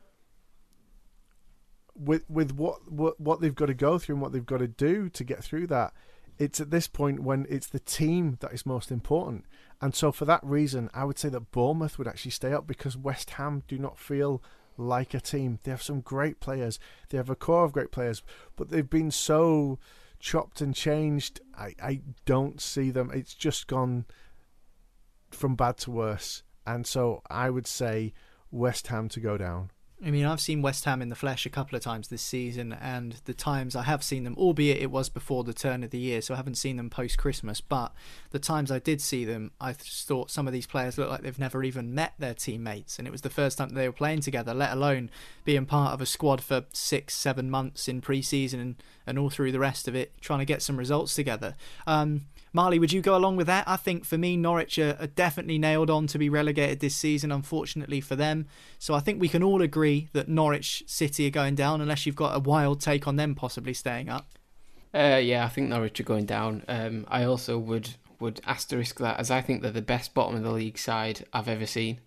with 1.97 2.29
with 2.29 2.53
what, 2.53 2.93
what 2.93 3.19
what 3.19 3.41
they've 3.41 3.55
got 3.55 3.67
to 3.67 3.75
go 3.75 3.99
through 3.99 4.17
and 4.17 4.23
what 4.23 4.33
they've 4.33 4.45
got 4.45 4.59
to 4.59 4.69
do 4.69 5.09
to 5.09 5.25
get 5.25 5.43
through 5.43 5.69
that, 5.69 5.95
it's 6.39 6.61
at 6.61 6.71
this 6.71 6.87
point 6.87 7.23
when 7.23 7.47
it's 7.49 7.69
the 7.69 7.79
team 7.79 8.37
that 8.41 8.53
is 8.53 8.67
most 8.67 8.91
important. 8.91 9.47
And 9.81 9.95
so 9.95 10.13
for 10.13 10.27
that 10.27 10.45
reason, 10.45 10.91
I 10.93 11.05
would 11.05 11.19
say 11.19 11.31
that 11.31 11.51
Bournemouth 11.51 11.97
would 11.97 12.09
actually 12.09 12.33
stay 12.33 12.53
up 12.53 12.67
because 12.67 12.95
West 12.95 13.31
Ham 13.31 13.63
do 13.69 13.79
not 13.79 13.99
feel 13.99 14.43
like 14.77 15.15
a 15.15 15.21
team. 15.21 15.59
They 15.63 15.71
have 15.71 15.83
some 15.83 16.01
great 16.01 16.41
players. 16.41 16.79
They 17.09 17.17
have 17.17 17.31
a 17.31 17.37
core 17.37 17.65
of 17.65 17.73
great 17.73 17.93
players, 17.93 18.23
but 18.57 18.71
they've 18.71 18.89
been 18.89 19.11
so 19.11 19.79
chopped 20.19 20.61
and 20.61 20.75
changed. 20.75 21.41
I, 21.57 21.75
I 21.83 22.01
don't 22.25 22.61
see 22.61 22.91
them. 22.91 23.11
It's 23.13 23.35
just 23.35 23.67
gone 23.67 24.07
from 25.31 25.55
bad 25.55 25.79
to 25.79 25.91
worse. 25.91 26.43
And 26.67 26.87
so 26.87 27.23
I 27.29 27.51
would 27.51 27.67
say 27.67 28.15
West 28.51 28.87
Ham 28.87 29.09
to 29.11 29.21
go 29.21 29.37
down. 29.37 29.71
I 30.05 30.11
mean, 30.11 30.27
I've 30.27 30.41
seen 30.41 30.61
West 30.61 30.85
Ham 30.85 31.01
in 31.01 31.09
the 31.09 31.15
flesh 31.15 31.47
a 31.47 31.51
couple 31.51 31.77
of 31.77 31.83
times 31.83 32.09
this 32.09 32.21
season, 32.21 32.75
and 32.75 33.17
the 33.25 33.33
times 33.33 33.75
I 33.75 33.85
have 33.85 34.05
seen 34.05 34.25
them, 34.25 34.35
albeit 34.37 34.83
it 34.83 34.91
was 34.91 35.09
before 35.09 35.45
the 35.45 35.55
turn 35.55 35.83
of 35.83 35.91
the 35.91 35.99
year, 35.99 36.21
so 36.21 36.35
I 36.35 36.37
haven't 36.37 36.57
seen 36.57 36.77
them 36.77 36.91
post 36.91 37.17
Christmas, 37.17 37.63
but 37.63 37.91
the 38.31 38.39
times 38.39 38.71
I 38.71 38.79
did 38.81 39.01
see 39.01 39.25
them, 39.25 39.53
I 39.63 39.73
thought 39.73 40.31
some 40.31 40.47
of 40.47 40.53
these 40.53 40.67
players 40.67 40.99
look 40.99 41.09
like 41.09 41.23
they've 41.23 41.39
never 41.39 41.65
even 41.65 41.95
met 41.95 42.13
their 42.19 42.35
teammates, 42.35 42.99
and 42.99 43.09
it 43.09 43.13
was 43.13 43.23
the 43.23 43.31
first 43.31 43.57
time 43.57 43.71
they 43.71 43.89
were 43.89 43.93
playing 43.93 44.21
together, 44.21 44.53
let 44.53 44.73
alone 44.73 45.09
being 45.47 45.65
part 45.65 45.95
of 45.95 46.03
a 46.03 46.07
squad 46.07 46.43
for 46.43 46.67
six, 46.75 47.15
seven 47.15 47.51
months 47.51 47.89
in 47.89 48.03
pre 48.03 48.21
season 48.21 48.61
and, 48.61 48.77
and 49.07 49.19
all 49.19 49.31
through 49.31 49.53
the 49.53 49.59
rest 49.59 49.89
of 49.89 49.95
it, 49.97 50.13
trying 50.21 50.41
to 50.41 50.45
get 50.45 50.61
some 50.61 50.77
results 50.77 51.15
together. 51.15 51.55
Um, 51.87 52.27
Marley, 52.55 52.79
would 52.79 52.93
you 52.93 53.03
go 53.03 53.17
along 53.17 53.35
with 53.35 53.49
that? 53.49 53.65
I 53.67 53.75
think 53.75 54.05
for 54.05 54.17
me, 54.17 54.37
Norwich 54.37 54.79
are, 54.79 54.97
are, 55.01 55.09
definitely 55.09 55.59
nailed 55.59 55.91
on 55.91 56.07
to 56.07 56.19
be 56.19 56.29
relegated 56.29 56.79
this 56.79 56.95
season, 56.95 57.33
unfortunately 57.33 58.01
for 58.01 58.15
them. 58.15 58.47
So 58.79 58.95
I 58.95 59.01
think 59.01 59.21
we 59.21 59.29
can 59.29 59.43
all 59.43 59.61
agree 59.61 60.09
that 60.13 60.29
Norwich 60.29 60.85
City 60.87 61.27
are 61.27 61.31
going 61.31 61.57
down, 61.57 61.81
unless 61.81 62.07
you've 62.07 62.15
got 62.15 62.37
a 62.37 62.39
wild 62.39 62.81
take 62.81 63.09
on 63.09 63.17
them 63.17 63.35
possibly 63.35 63.75
staying 63.75 64.09
up. 64.09 64.39
Uh, 64.95 65.21
yeah, 65.21 65.45
I 65.45 65.49
think 65.49 65.69
Norwich 65.69 65.99
are 65.99 66.05
going 66.05 66.27
down. 66.27 66.63
Um, 66.69 67.05
I 67.09 67.25
also 67.25 67.59
would 67.59 67.91
would 68.21 68.41
asterisk 68.47 69.01
that 69.01 69.19
as 69.19 69.33
I 69.33 69.41
think 69.41 69.61
they're 69.61 69.73
the 69.73 69.83
best 69.83 70.15
bottom 70.15 70.37
of 70.37 70.45
the 70.45 70.53
league 70.53 70.79
side 70.79 71.27
I've 71.33 71.49
ever 71.49 71.67
seen 71.67 72.01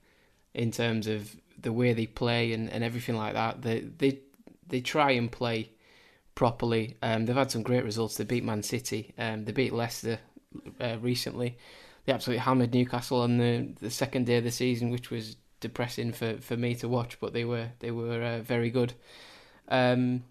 in 0.53 0.71
terms 0.71 1.05
of 1.05 1.35
the 1.59 1.73
way 1.73 1.91
they 1.91 2.05
play 2.05 2.53
and, 2.53 2.69
and 2.69 2.85
everything 2.85 3.17
like 3.17 3.33
that. 3.33 3.63
They 3.63 3.81
they 3.81 4.19
they 4.65 4.79
try 4.79 5.11
and 5.11 5.29
play 5.29 5.71
properly. 6.35 6.95
Um, 7.01 7.25
they've 7.25 7.35
had 7.35 7.51
some 7.51 7.63
great 7.63 7.83
results. 7.83 8.15
They 8.15 8.23
beat 8.23 8.45
Man 8.45 8.63
City. 8.63 9.13
Um, 9.17 9.43
they 9.43 9.51
beat 9.51 9.73
Leicester 9.73 10.19
uh, 10.79 10.97
recently. 11.01 11.57
They 12.05 12.13
absolutely 12.13 12.43
hammered 12.43 12.73
Newcastle 12.73 13.21
on 13.21 13.37
the 13.37 13.73
the 13.79 13.91
second 13.91 14.25
day 14.25 14.37
of 14.37 14.43
the 14.43 14.51
season, 14.51 14.89
which 14.89 15.11
was 15.11 15.35
depressing 15.59 16.13
for, 16.13 16.37
for 16.37 16.55
me 16.55 16.75
to 16.75 16.87
watch. 16.87 17.19
But 17.19 17.33
they 17.33 17.45
were 17.45 17.69
they 17.79 17.91
were 17.91 18.21
uh, 18.21 18.39
very 18.41 18.69
good, 18.69 18.93
um, 19.67 20.23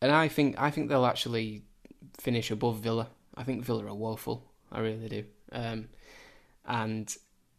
and 0.00 0.12
I 0.12 0.28
think 0.28 0.58
I 0.58 0.70
think 0.70 0.88
they'll 0.88 1.06
actually 1.06 1.62
finish 2.18 2.50
above 2.50 2.78
Villa. 2.78 3.08
I 3.36 3.44
think 3.44 3.64
Villa 3.64 3.86
are 3.86 3.94
woeful. 3.94 4.44
I 4.72 4.80
really 4.80 5.08
do. 5.08 5.24
Um, 5.52 5.88
and 6.64 7.14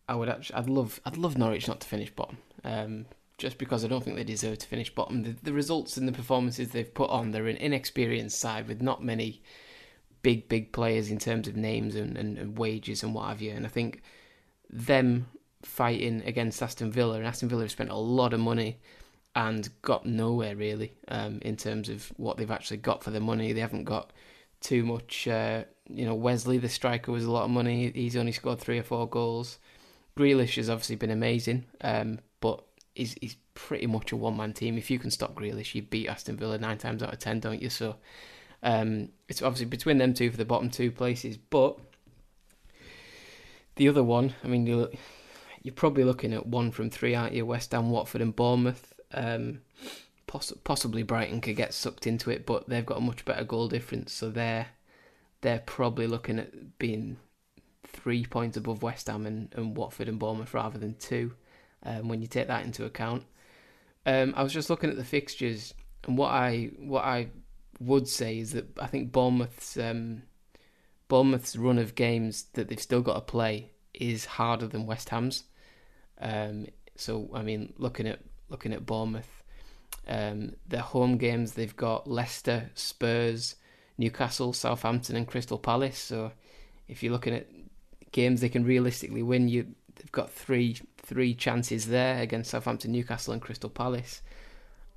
I 0.07 0.15
would 0.15 0.29
actually, 0.29 0.55
I'd 0.57 0.69
love 0.69 0.99
I'd 1.05 1.17
love 1.17 1.37
Norwich 1.37 1.67
not 1.67 1.79
to 1.81 1.87
finish 1.87 2.09
bottom. 2.09 2.37
Um, 2.63 3.05
just 3.37 3.57
because 3.57 3.85
I 3.85 3.87
don't 3.87 4.03
think 4.03 4.17
they 4.17 4.23
deserve 4.23 4.57
to 4.59 4.67
finish 4.67 4.93
bottom. 4.93 5.23
The, 5.23 5.35
the 5.43 5.53
results 5.53 5.97
and 5.97 6.07
the 6.07 6.11
performances 6.11 6.69
they've 6.69 6.93
put 6.93 7.09
on, 7.09 7.31
they're 7.31 7.47
an 7.47 7.55
inexperienced 7.55 8.37
side 8.37 8.67
with 8.67 8.81
not 8.81 9.03
many 9.03 9.41
big, 10.21 10.47
big 10.49 10.71
players 10.71 11.09
in 11.09 11.17
terms 11.17 11.47
of 11.47 11.55
names 11.55 11.95
and, 11.95 12.17
and, 12.17 12.37
and 12.37 12.57
wages 12.57 13.03
and 13.03 13.13
what 13.13 13.27
have 13.29 13.41
you. 13.41 13.51
And 13.51 13.65
I 13.65 13.69
think 13.69 14.01
them 14.69 15.27
fighting 15.61 16.23
against 16.25 16.61
Aston 16.61 16.91
Villa, 16.91 17.17
and 17.17 17.25
Aston 17.25 17.49
Villa 17.49 17.63
have 17.63 17.71
spent 17.71 17.89
a 17.89 17.95
lot 17.95 18.33
of 18.33 18.39
money 18.39 18.79
and 19.35 19.69
got 19.81 20.05
nowhere 20.05 20.55
really 20.55 20.93
um, 21.07 21.39
in 21.43 21.55
terms 21.55 21.89
of 21.89 22.11
what 22.17 22.37
they've 22.37 22.51
actually 22.51 22.77
got 22.77 23.03
for 23.03 23.11
their 23.11 23.21
money. 23.21 23.53
They 23.53 23.61
haven't 23.61 23.83
got 23.83 24.11
too 24.61 24.83
much. 24.83 25.27
Uh, 25.27 25.63
you 25.87 26.05
know, 26.05 26.15
Wesley, 26.15 26.57
the 26.57 26.69
striker, 26.69 27.11
was 27.11 27.25
a 27.25 27.31
lot 27.31 27.45
of 27.45 27.51
money. 27.51 27.91
He's 27.93 28.17
only 28.17 28.31
scored 28.31 28.59
three 28.59 28.79
or 28.79 28.83
four 28.83 29.07
goals. 29.07 29.59
Grealish 30.17 30.55
has 30.55 30.69
obviously 30.69 30.95
been 30.95 31.11
amazing, 31.11 31.65
um, 31.81 32.19
but 32.41 32.63
he's, 32.93 33.15
he's 33.21 33.37
pretty 33.53 33.87
much 33.87 34.11
a 34.11 34.15
one 34.15 34.35
man 34.35 34.53
team. 34.53 34.77
If 34.77 34.91
you 34.91 34.99
can 34.99 35.11
stop 35.11 35.35
Grealish, 35.35 35.75
you 35.75 35.81
beat 35.81 36.09
Aston 36.09 36.35
Villa 36.35 36.57
nine 36.57 36.77
times 36.77 37.01
out 37.01 37.13
of 37.13 37.19
ten, 37.19 37.39
don't 37.39 37.61
you? 37.61 37.69
So 37.69 37.95
um, 38.63 39.09
it's 39.27 39.41
obviously 39.41 39.65
between 39.65 39.97
them 39.97 40.13
two 40.13 40.31
for 40.31 40.37
the 40.37 40.45
bottom 40.45 40.69
two 40.69 40.91
places. 40.91 41.37
But 41.37 41.77
the 43.75 43.87
other 43.87 44.03
one, 44.03 44.35
I 44.43 44.47
mean, 44.47 44.67
you're, 44.67 44.89
you're 45.63 45.73
probably 45.73 46.03
looking 46.03 46.33
at 46.33 46.47
one 46.47 46.71
from 46.71 46.89
three, 46.89 47.15
aren't 47.15 47.33
you? 47.33 47.45
West 47.45 47.71
Ham, 47.71 47.89
Watford, 47.89 48.21
and 48.21 48.35
Bournemouth. 48.35 48.93
Um, 49.13 49.61
poss- 50.27 50.53
possibly 50.63 51.03
Brighton 51.03 51.41
could 51.41 51.55
get 51.55 51.73
sucked 51.73 52.05
into 52.05 52.29
it, 52.29 52.45
but 52.45 52.69
they've 52.69 52.85
got 52.85 52.99
a 52.99 53.01
much 53.01 53.25
better 53.25 53.43
goal 53.43 53.67
difference, 53.67 54.13
so 54.13 54.29
they're 54.29 54.67
they're 55.41 55.63
probably 55.65 56.05
looking 56.05 56.37
at 56.37 56.77
being 56.77 57.17
three 57.87 58.25
points 58.25 58.57
above 58.57 58.83
West 58.83 59.07
Ham 59.07 59.25
and, 59.25 59.53
and 59.55 59.75
Watford 59.75 60.09
and 60.09 60.19
Bournemouth 60.19 60.53
rather 60.53 60.77
than 60.77 60.95
two. 60.95 61.33
Um, 61.83 62.09
when 62.09 62.21
you 62.21 62.27
take 62.27 62.47
that 62.47 62.65
into 62.65 62.83
account, 62.83 63.23
um, 64.05 64.33
I 64.35 64.43
was 64.43 64.51
just 64.51 64.69
looking 64.69 64.89
at 64.89 64.97
the 64.97 65.05
fixtures, 65.05 65.73
and 66.05 66.17
what 66.17 66.31
I 66.31 66.71
what 66.77 67.05
I 67.05 67.29
would 67.79 68.07
say 68.07 68.39
is 68.39 68.51
that 68.51 68.77
I 68.79 68.87
think 68.87 69.11
Bournemouth's 69.11 69.77
um, 69.77 70.23
Bournemouth's 71.07 71.55
run 71.55 71.77
of 71.77 71.95
games 71.95 72.45
that 72.53 72.67
they've 72.67 72.81
still 72.81 73.01
got 73.01 73.15
to 73.15 73.21
play 73.21 73.71
is 73.93 74.25
harder 74.25 74.67
than 74.67 74.85
West 74.85 75.09
Ham's. 75.09 75.43
Um, 76.19 76.67
so 76.95 77.29
I 77.33 77.41
mean, 77.41 77.73
looking 77.77 78.07
at 78.07 78.19
looking 78.49 78.73
at 78.73 78.85
Bournemouth, 78.85 79.43
um, 80.07 80.55
their 80.67 80.81
home 80.81 81.17
games 81.17 81.53
they've 81.53 81.75
got 81.75 82.09
Leicester, 82.09 82.69
Spurs, 82.75 83.55
Newcastle, 83.97 84.53
Southampton, 84.53 85.15
and 85.15 85.27
Crystal 85.27 85.57
Palace. 85.59 85.97
So 85.97 86.31
if 86.87 87.01
you're 87.01 87.13
looking 87.13 87.35
at 87.35 87.47
games 88.11 88.41
they 88.41 88.49
can 88.49 88.65
realistically 88.65 89.23
win, 89.23 89.47
you 89.47 89.67
they've 89.95 90.11
got 90.11 90.31
three 90.31 90.77
three 90.97 91.33
chances 91.33 91.87
there 91.87 92.21
against 92.21 92.51
Southampton, 92.51 92.91
Newcastle, 92.91 93.33
and 93.33 93.41
Crystal 93.41 93.69
Palace. 93.69 94.21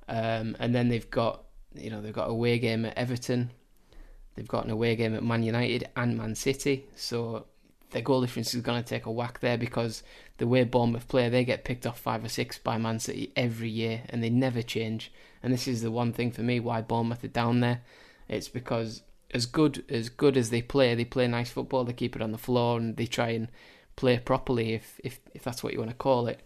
Um, 0.07 0.57
and 0.59 0.75
then 0.75 0.89
they've 0.89 1.09
got 1.09 1.45
you 1.75 1.89
know 1.89 2.01
they've 2.01 2.13
got 2.13 2.29
away 2.29 2.59
game 2.59 2.85
at 2.85 2.97
Everton, 2.97 3.51
they've 4.35 4.47
got 4.47 4.65
an 4.65 4.71
away 4.71 4.95
game 4.95 5.15
at 5.15 5.23
Man 5.23 5.43
United 5.43 5.89
and 5.95 6.17
Man 6.17 6.35
City. 6.35 6.85
So 6.95 7.45
their 7.91 8.01
goal 8.01 8.21
difference 8.21 8.53
is 8.53 8.61
going 8.61 8.81
to 8.81 8.87
take 8.87 9.05
a 9.05 9.11
whack 9.11 9.39
there 9.39 9.57
because 9.57 10.03
the 10.37 10.47
way 10.47 10.63
Bournemouth 10.63 11.07
play, 11.07 11.29
they 11.29 11.45
get 11.45 11.63
picked 11.63 11.85
off 11.85 11.99
five 11.99 12.25
or 12.25 12.29
six 12.29 12.57
by 12.57 12.77
Man 12.77 12.99
City 12.99 13.31
every 13.35 13.69
year, 13.69 14.01
and 14.09 14.23
they 14.23 14.29
never 14.29 14.61
change. 14.61 15.11
And 15.41 15.53
this 15.53 15.67
is 15.67 15.81
the 15.81 15.91
one 15.91 16.13
thing 16.13 16.31
for 16.31 16.41
me 16.41 16.59
why 16.59 16.81
Bournemouth 16.81 17.23
are 17.23 17.29
down 17.29 17.59
there. 17.59 17.81
It's 18.27 18.49
because 18.49 19.03
as 19.31 19.45
good 19.45 19.83
as 19.89 20.09
good 20.09 20.37
as 20.37 20.49
they 20.49 20.61
play, 20.61 20.95
they 20.95 21.05
play 21.05 21.27
nice 21.27 21.49
football. 21.49 21.83
They 21.83 21.93
keep 21.93 22.15
it 22.15 22.21
on 22.21 22.31
the 22.31 22.37
floor 22.37 22.77
and 22.77 22.97
they 22.97 23.05
try 23.05 23.29
and 23.29 23.47
play 23.95 24.17
properly, 24.19 24.73
if 24.73 24.99
if 25.03 25.19
if 25.33 25.43
that's 25.43 25.63
what 25.63 25.73
you 25.73 25.79
want 25.79 25.91
to 25.91 25.97
call 25.97 26.27
it. 26.27 26.41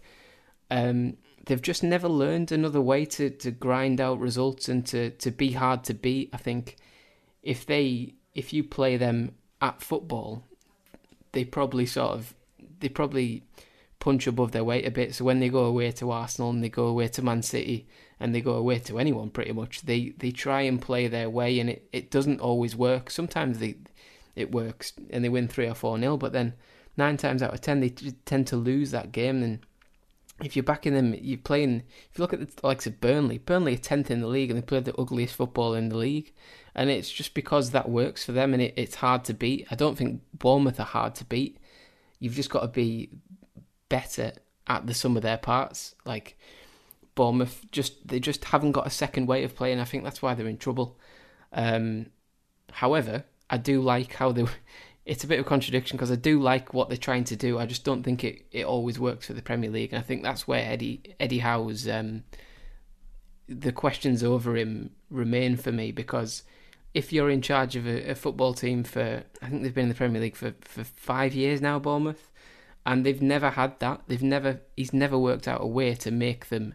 Um, 0.70 1.16
they've 1.48 1.62
just 1.62 1.82
never 1.82 2.08
learned 2.08 2.52
another 2.52 2.80
way 2.80 3.06
to, 3.06 3.30
to 3.30 3.50
grind 3.50 4.00
out 4.00 4.20
results 4.20 4.68
and 4.68 4.86
to, 4.86 5.10
to 5.10 5.30
be 5.30 5.52
hard 5.52 5.82
to 5.82 5.94
beat. 5.94 6.28
I 6.32 6.36
think 6.36 6.76
if 7.42 7.64
they 7.64 8.14
if 8.34 8.52
you 8.52 8.62
play 8.62 8.96
them 8.96 9.32
at 9.60 9.80
football, 9.80 10.44
they 11.32 11.44
probably 11.44 11.86
sort 11.86 12.12
of 12.12 12.34
they 12.80 12.88
probably 12.88 13.44
punch 13.98 14.26
above 14.26 14.52
their 14.52 14.62
weight 14.62 14.86
a 14.86 14.90
bit. 14.90 15.14
So 15.14 15.24
when 15.24 15.40
they 15.40 15.48
go 15.48 15.64
away 15.64 15.90
to 15.92 16.10
Arsenal 16.10 16.50
and 16.50 16.62
they 16.62 16.68
go 16.68 16.86
away 16.86 17.08
to 17.08 17.22
Man 17.22 17.42
City 17.42 17.88
and 18.20 18.34
they 18.34 18.42
go 18.42 18.52
away 18.52 18.78
to 18.80 18.98
anyone 18.98 19.30
pretty 19.30 19.52
much, 19.52 19.82
they, 19.82 20.14
they 20.18 20.30
try 20.30 20.62
and 20.62 20.80
play 20.80 21.08
their 21.08 21.30
way 21.30 21.58
and 21.58 21.70
it, 21.70 21.88
it 21.92 22.10
doesn't 22.10 22.40
always 22.40 22.76
work. 22.76 23.10
Sometimes 23.10 23.58
they 23.58 23.76
it 24.36 24.52
works 24.52 24.92
and 25.10 25.24
they 25.24 25.28
win 25.28 25.48
three 25.48 25.66
or 25.66 25.74
four 25.74 25.98
nil, 25.98 26.18
but 26.18 26.32
then 26.32 26.52
nine 26.96 27.16
times 27.16 27.42
out 27.42 27.54
of 27.54 27.62
ten 27.62 27.80
they 27.80 27.88
tend 27.88 28.46
to 28.48 28.56
lose 28.56 28.90
that 28.90 29.12
game. 29.12 29.42
And 29.42 29.66
if 30.42 30.54
you're 30.54 30.62
backing 30.62 30.94
them, 30.94 31.14
you're 31.20 31.38
playing. 31.38 31.82
If 32.10 32.18
you 32.18 32.22
look 32.22 32.32
at 32.32 32.40
the 32.40 32.66
likes 32.66 32.86
of 32.86 33.00
Burnley, 33.00 33.38
Burnley 33.38 33.74
are 33.74 33.78
tenth 33.78 34.10
in 34.10 34.20
the 34.20 34.26
league 34.26 34.50
and 34.50 34.58
they 34.58 34.64
play 34.64 34.80
the 34.80 34.98
ugliest 34.98 35.34
football 35.34 35.74
in 35.74 35.88
the 35.88 35.96
league, 35.96 36.32
and 36.74 36.90
it's 36.90 37.10
just 37.10 37.34
because 37.34 37.70
that 37.70 37.88
works 37.88 38.24
for 38.24 38.32
them 38.32 38.52
and 38.52 38.62
it, 38.62 38.74
it's 38.76 38.96
hard 38.96 39.24
to 39.24 39.34
beat. 39.34 39.66
I 39.70 39.74
don't 39.74 39.98
think 39.98 40.22
Bournemouth 40.32 40.78
are 40.78 40.84
hard 40.84 41.14
to 41.16 41.24
beat. 41.24 41.58
You've 42.20 42.34
just 42.34 42.50
got 42.50 42.60
to 42.60 42.68
be 42.68 43.10
better 43.88 44.32
at 44.66 44.86
the 44.86 44.94
sum 44.94 45.16
of 45.16 45.22
their 45.22 45.38
parts. 45.38 45.94
Like 46.04 46.38
Bournemouth, 47.14 47.66
just 47.72 48.06
they 48.06 48.20
just 48.20 48.44
haven't 48.46 48.72
got 48.72 48.86
a 48.86 48.90
second 48.90 49.26
way 49.26 49.44
of 49.44 49.56
playing. 49.56 49.80
I 49.80 49.84
think 49.84 50.04
that's 50.04 50.22
why 50.22 50.34
they're 50.34 50.46
in 50.46 50.58
trouble. 50.58 50.98
Um, 51.52 52.06
however, 52.70 53.24
I 53.50 53.56
do 53.56 53.80
like 53.80 54.14
how 54.14 54.32
they. 54.32 54.44
It's 55.08 55.24
a 55.24 55.26
bit 55.26 55.40
of 55.40 55.46
a 55.46 55.48
contradiction 55.48 55.96
because 55.96 56.12
I 56.12 56.16
do 56.16 56.40
like 56.40 56.74
what 56.74 56.88
they're 56.88 56.98
trying 56.98 57.24
to 57.24 57.36
do. 57.36 57.58
I 57.58 57.64
just 57.64 57.82
don't 57.82 58.02
think 58.02 58.24
it, 58.24 58.44
it 58.52 58.66
always 58.66 58.98
works 58.98 59.26
for 59.26 59.32
the 59.32 59.42
Premier 59.42 59.70
League, 59.70 59.92
and 59.92 59.98
I 59.98 60.02
think 60.02 60.22
that's 60.22 60.46
where 60.46 60.62
Eddie 60.62 61.14
Eddie 61.18 61.38
Howe's 61.38 61.88
um, 61.88 62.24
the 63.48 63.72
questions 63.72 64.22
over 64.22 64.56
him 64.56 64.90
remain 65.10 65.56
for 65.56 65.72
me 65.72 65.90
because 65.90 66.42
if 66.92 67.12
you're 67.12 67.30
in 67.30 67.40
charge 67.40 67.76
of 67.76 67.86
a, 67.86 68.10
a, 68.10 68.14
football 68.14 68.52
team 68.52 68.84
for 68.84 69.22
I 69.42 69.48
think 69.48 69.62
they've 69.62 69.74
been 69.74 69.84
in 69.84 69.88
the 69.88 69.94
Premier 69.94 70.20
League 70.20 70.36
for, 70.36 70.54
for 70.60 70.84
five 70.84 71.34
years 71.34 71.60
now, 71.60 71.78
Bournemouth, 71.78 72.30
and 72.84 73.04
they've 73.04 73.22
never 73.22 73.50
had 73.50 73.78
that. 73.80 74.02
They've 74.08 74.22
never 74.22 74.60
he's 74.76 74.92
never 74.92 75.18
worked 75.18 75.48
out 75.48 75.62
a 75.62 75.66
way 75.66 75.94
to 75.94 76.10
make 76.10 76.48
them 76.48 76.74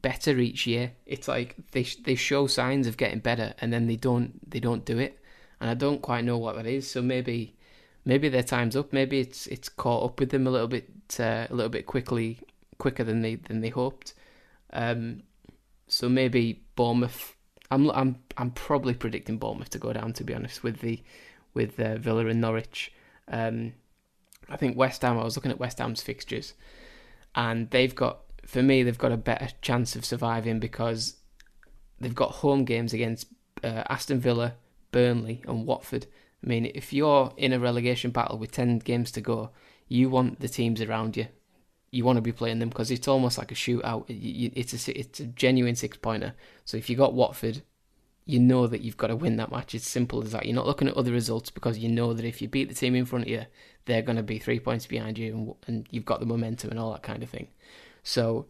better 0.00 0.38
each 0.38 0.66
year. 0.66 0.92
It's 1.06 1.28
like 1.28 1.56
they 1.72 1.86
they 2.04 2.14
show 2.14 2.46
signs 2.46 2.86
of 2.86 2.96
getting 2.96 3.20
better 3.20 3.54
and 3.60 3.72
then 3.72 3.86
they 3.86 3.96
don't 3.96 4.48
they 4.48 4.60
don't 4.60 4.84
do 4.84 4.98
it, 4.98 5.18
and 5.62 5.70
I 5.70 5.74
don't 5.74 6.02
quite 6.02 6.24
know 6.24 6.36
what 6.38 6.56
that 6.56 6.66
is. 6.66 6.90
So 6.90 7.00
maybe 7.00 7.54
maybe 8.04 8.28
their 8.28 8.42
time's 8.42 8.74
up. 8.74 8.92
Maybe 8.92 9.20
it's 9.20 9.46
it's 9.46 9.68
caught 9.68 10.04
up 10.04 10.18
with 10.18 10.30
them 10.30 10.46
a 10.48 10.50
little 10.50 10.66
bit 10.66 10.90
uh, 11.20 11.46
a 11.48 11.54
little 11.54 11.70
bit 11.70 11.86
quickly 11.86 12.40
quicker 12.78 13.04
than 13.04 13.22
they 13.22 13.36
than 13.36 13.60
they 13.60 13.68
hoped. 13.68 14.12
Um, 14.72 15.22
so 15.86 16.08
maybe 16.08 16.64
Bournemouth. 16.74 17.36
I'm 17.70 17.88
I'm 17.92 18.16
I'm 18.36 18.50
probably 18.50 18.92
predicting 18.92 19.38
Bournemouth 19.38 19.70
to 19.70 19.78
go 19.78 19.92
down. 19.92 20.12
To 20.14 20.24
be 20.24 20.34
honest, 20.34 20.64
with 20.64 20.80
the 20.80 21.00
with 21.54 21.78
uh, 21.78 21.96
Villa 21.96 22.26
and 22.26 22.40
Norwich. 22.40 22.92
Um, 23.28 23.74
I 24.48 24.56
think 24.56 24.76
West 24.76 25.02
Ham. 25.02 25.16
I 25.16 25.22
was 25.22 25.36
looking 25.36 25.52
at 25.52 25.60
West 25.60 25.78
Ham's 25.78 26.02
fixtures, 26.02 26.54
and 27.36 27.70
they've 27.70 27.94
got 27.94 28.18
for 28.44 28.64
me 28.64 28.82
they've 28.82 28.98
got 28.98 29.12
a 29.12 29.16
better 29.16 29.48
chance 29.62 29.94
of 29.94 30.04
surviving 30.04 30.58
because 30.58 31.18
they've 32.00 32.16
got 32.16 32.32
home 32.32 32.64
games 32.64 32.92
against 32.92 33.28
uh, 33.62 33.84
Aston 33.88 34.18
Villa, 34.18 34.54
Burnley, 34.92 35.42
and 35.48 35.66
Watford. 35.66 36.06
I 36.44 36.46
mean, 36.46 36.70
if 36.74 36.92
you're 36.92 37.32
in 37.36 37.52
a 37.52 37.58
relegation 37.58 38.10
battle 38.10 38.38
with 38.38 38.52
ten 38.52 38.78
games 38.78 39.10
to 39.12 39.20
go, 39.20 39.50
you 39.88 40.08
want 40.08 40.40
the 40.40 40.48
teams 40.48 40.80
around 40.80 41.16
you. 41.16 41.26
You 41.90 42.04
want 42.04 42.16
to 42.16 42.22
be 42.22 42.32
playing 42.32 42.60
them 42.60 42.70
because 42.70 42.90
it's 42.90 43.08
almost 43.08 43.36
like 43.36 43.52
a 43.52 43.56
shootout. 43.56 44.04
It's 44.08 44.88
a 44.88 44.98
it's 44.98 45.20
a 45.20 45.26
genuine 45.26 45.76
six 45.76 45.98
pointer. 45.98 46.34
So 46.64 46.76
if 46.76 46.88
you 46.88 46.96
got 46.96 47.12
Watford, 47.12 47.62
you 48.24 48.38
know 48.38 48.66
that 48.66 48.82
you've 48.82 48.96
got 48.96 49.08
to 49.08 49.16
win 49.16 49.36
that 49.36 49.50
match. 49.50 49.74
It's 49.74 49.88
simple 49.88 50.22
as 50.22 50.32
that. 50.32 50.46
You're 50.46 50.54
not 50.54 50.66
looking 50.66 50.88
at 50.88 50.96
other 50.96 51.12
results 51.12 51.50
because 51.50 51.78
you 51.78 51.88
know 51.88 52.14
that 52.14 52.24
if 52.24 52.40
you 52.40 52.48
beat 52.48 52.68
the 52.68 52.74
team 52.74 52.94
in 52.94 53.04
front 53.04 53.24
of 53.24 53.30
you, 53.30 53.44
they're 53.84 54.02
going 54.02 54.16
to 54.16 54.22
be 54.22 54.38
three 54.38 54.60
points 54.60 54.86
behind 54.86 55.18
you, 55.18 55.34
and, 55.34 55.54
and 55.66 55.86
you've 55.90 56.04
got 56.04 56.20
the 56.20 56.26
momentum 56.26 56.70
and 56.70 56.78
all 56.78 56.92
that 56.92 57.02
kind 57.02 57.22
of 57.22 57.28
thing. 57.28 57.48
So, 58.02 58.46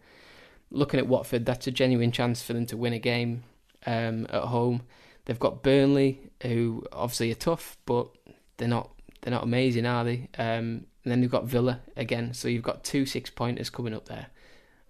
looking 0.70 1.00
at 1.00 1.06
Watford, 1.06 1.46
that's 1.46 1.66
a 1.66 1.70
genuine 1.70 2.12
chance 2.12 2.42
for 2.42 2.52
them 2.52 2.66
to 2.66 2.76
win 2.76 2.92
a 2.92 2.98
game 2.98 3.44
um, 3.86 4.26
at 4.30 4.44
home. 4.44 4.82
They've 5.24 5.38
got 5.38 5.62
Burnley, 5.62 6.30
who 6.42 6.84
obviously 6.92 7.30
are 7.30 7.36
tough, 7.36 7.76
but 7.86 8.08
they're 8.56 8.68
not 8.68 8.90
they're 9.20 9.32
not 9.32 9.44
amazing, 9.44 9.86
are 9.86 10.04
they? 10.04 10.28
Um, 10.36 10.86
and 11.04 11.10
then 11.10 11.22
you've 11.22 11.30
got 11.30 11.44
Villa 11.44 11.80
again, 11.96 12.34
so 12.34 12.48
you've 12.48 12.62
got 12.62 12.84
two 12.84 13.06
six 13.06 13.30
pointers 13.30 13.70
coming 13.70 13.94
up 13.94 14.06
there. 14.06 14.26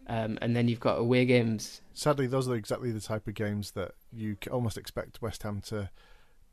Um, 0.06 0.38
and 0.42 0.56
then 0.56 0.68
you've 0.68 0.80
got 0.80 0.98
away 0.98 1.24
games. 1.24 1.80
Sadly, 1.94 2.26
those 2.26 2.48
are 2.48 2.56
exactly 2.56 2.90
the 2.90 3.00
type 3.00 3.28
of 3.28 3.34
games 3.34 3.72
that 3.72 3.92
you 4.10 4.36
almost 4.50 4.76
expect 4.76 5.22
West 5.22 5.42
Ham 5.42 5.60
to 5.66 5.90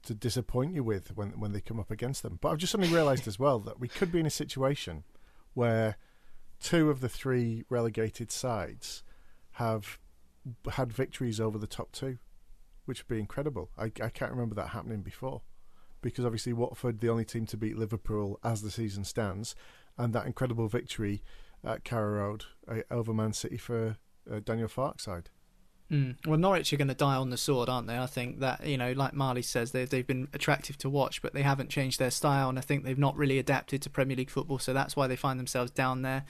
to 0.01 0.13
disappoint 0.13 0.73
you 0.73 0.83
with 0.83 1.15
when 1.17 1.39
when 1.39 1.51
they 1.51 1.61
come 1.61 1.79
up 1.79 1.91
against 1.91 2.23
them. 2.23 2.37
But 2.41 2.49
I've 2.49 2.57
just 2.57 2.71
suddenly 2.71 2.93
realised 2.93 3.27
as 3.27 3.39
well 3.39 3.59
that 3.59 3.79
we 3.79 3.87
could 3.87 4.11
be 4.11 4.19
in 4.19 4.25
a 4.25 4.31
situation 4.31 5.03
where 5.53 5.97
two 6.59 6.89
of 6.89 7.01
the 7.01 7.09
three 7.09 7.63
relegated 7.69 8.31
sides 8.31 9.03
have 9.53 9.99
had 10.73 10.93
victories 10.93 11.39
over 11.39 11.57
the 11.57 11.67
top 11.67 11.91
two, 11.91 12.17
which 12.89 13.03
would 13.03 13.15
be 13.15 13.19
incredible. 13.19 13.69
I, 13.77 13.85
I 14.01 14.09
can't 14.09 14.31
remember 14.31 14.55
that 14.55 14.69
happening 14.69 15.03
before, 15.03 15.43
because 16.01 16.25
obviously 16.25 16.53
Watford 16.53 16.99
the 16.99 17.09
only 17.09 17.23
team 17.23 17.45
to 17.45 17.55
beat 17.55 17.77
Liverpool 17.77 18.39
as 18.43 18.63
the 18.63 18.71
season 18.71 19.03
stands, 19.03 19.53
and 19.95 20.11
that 20.13 20.25
incredible 20.25 20.67
victory 20.67 21.21
at 21.63 21.83
Carrow 21.83 22.13
Road 22.13 22.45
uh, 22.67 22.81
over 22.89 23.13
Man 23.13 23.33
City 23.33 23.57
for 23.57 23.97
uh, 24.29 24.39
Daniel 24.43 24.67
Farke's 24.67 25.03
side. 25.03 25.29
Mm. 25.91 26.15
Well, 26.25 26.39
Norwich 26.39 26.73
are 26.73 26.77
going 26.77 26.87
to 26.87 26.95
die 26.95 27.15
on 27.15 27.29
the 27.29 27.37
sword, 27.37 27.69
aren't 27.69 27.85
they? 27.85 27.97
I 27.97 28.07
think 28.07 28.39
that 28.39 28.65
you 28.65 28.77
know, 28.77 28.91
like 28.93 29.13
Marley 29.13 29.43
says, 29.43 29.71
they 29.71 29.85
they've 29.85 30.05
been 30.05 30.27
attractive 30.33 30.79
to 30.79 30.89
watch, 30.89 31.21
but 31.21 31.33
they 31.33 31.43
haven't 31.43 31.69
changed 31.69 31.99
their 31.99 32.11
style, 32.11 32.49
and 32.49 32.57
I 32.57 32.61
think 32.61 32.83
they've 32.83 32.97
not 32.97 33.15
really 33.15 33.37
adapted 33.37 33.83
to 33.83 33.89
Premier 33.91 34.17
League 34.17 34.31
football, 34.31 34.57
so 34.57 34.73
that's 34.73 34.95
why 34.95 35.05
they 35.05 35.15
find 35.15 35.39
themselves 35.39 35.69
down 35.69 36.01
there. 36.01 36.25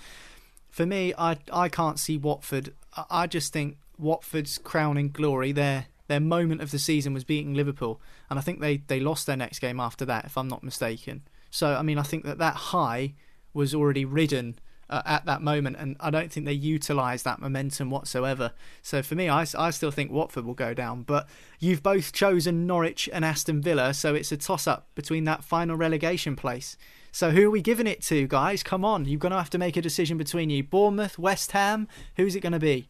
For 0.70 0.86
me, 0.86 1.14
I 1.18 1.38
I 1.54 1.70
can't 1.70 2.00
see 2.00 2.18
Watford. 2.18 2.74
I, 2.98 3.06
I 3.10 3.28
just 3.28 3.54
think 3.54 3.78
Watford's 3.98 4.58
crowning 4.58 5.10
glory, 5.10 5.54
their 5.54 5.86
their 6.10 6.20
moment 6.20 6.62
of 6.62 6.72
the 6.72 6.80
season 6.80 7.14
was 7.14 7.24
beating 7.24 7.54
Liverpool, 7.54 8.02
and 8.30 8.38
I 8.38 8.42
think 8.42 8.60
they 8.60 8.78
they 8.88 9.00
lost 9.00 9.26
their 9.26 9.38
next 9.38 9.60
game 9.60 9.80
after 9.80 10.04
that, 10.06 10.26
if 10.26 10.38
I'm 10.38 10.50
not 10.50 10.64
mistaken. 10.64 11.22
So 11.50 11.76
I 11.76 11.82
mean, 11.82 11.98
I 11.98 12.04
think 12.04 12.26
that 12.26 12.40
that 12.40 12.56
high 12.56 13.14
was 13.54 13.74
already 13.74 14.04
ridden 14.04 14.60
uh, 14.90 15.02
at 15.06 15.26
that 15.26 15.42
moment, 15.42 15.78
and 15.80 15.96
I 16.00 16.10
don't 16.10 16.32
think 16.32 16.46
they 16.46 16.54
utilised 16.54 17.24
that 17.26 17.40
momentum 17.40 17.90
whatsoever. 17.90 18.52
So 18.82 19.02
for 19.02 19.16
me, 19.16 19.30
I, 19.30 19.46
I 19.58 19.70
still 19.70 19.92
think 19.92 20.12
Watford 20.12 20.46
will 20.46 20.54
go 20.54 20.74
down. 20.74 21.04
But 21.04 21.28
you've 21.60 21.84
both 21.84 22.12
chosen 22.12 22.68
Norwich 22.68 23.08
and 23.14 23.24
Aston 23.24 23.62
Villa, 23.62 23.94
so 23.94 24.16
it's 24.16 24.32
a 24.32 24.38
toss 24.38 24.68
up 24.68 24.88
between 24.96 25.24
that 25.26 25.44
final 25.44 25.78
relegation 25.78 26.36
place. 26.36 26.76
So 27.12 27.32
who 27.32 27.48
are 27.48 27.52
we 27.52 27.62
giving 27.62 27.88
it 27.88 28.02
to, 28.04 28.28
guys? 28.28 28.64
Come 28.64 28.86
on, 28.86 29.06
you're 29.06 29.20
going 29.20 29.32
to 29.32 29.38
have 29.38 29.50
to 29.52 29.58
make 29.58 29.78
a 29.78 29.82
decision 29.82 30.18
between 30.18 30.50
you. 30.50 30.64
Bournemouth, 30.64 31.18
West 31.18 31.52
Ham, 31.54 31.88
who's 32.18 32.36
it 32.36 32.42
going 32.42 32.54
to 32.54 32.60
be? 32.60 32.90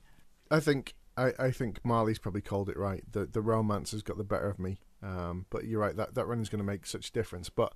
I 0.51 0.59
think 0.59 0.95
I, 1.19 1.33
I 1.47 1.51
think 1.51 1.83
Marley's 1.83 2.19
probably 2.19 2.41
called 2.41 2.69
it 2.69 2.77
right. 2.77 3.03
The 3.11 3.25
the 3.25 3.41
romance 3.41 3.91
has 3.91 4.01
got 4.01 4.17
the 4.17 4.23
better 4.23 4.49
of 4.49 4.59
me. 4.59 4.79
Um, 5.01 5.45
but 5.49 5.65
you're 5.65 5.79
right 5.79 5.95
that 5.95 6.15
that 6.15 6.25
run 6.25 6.41
is 6.41 6.49
going 6.49 6.59
to 6.59 6.65
make 6.65 6.85
such 6.85 7.09
a 7.09 7.11
difference. 7.11 7.49
But 7.49 7.73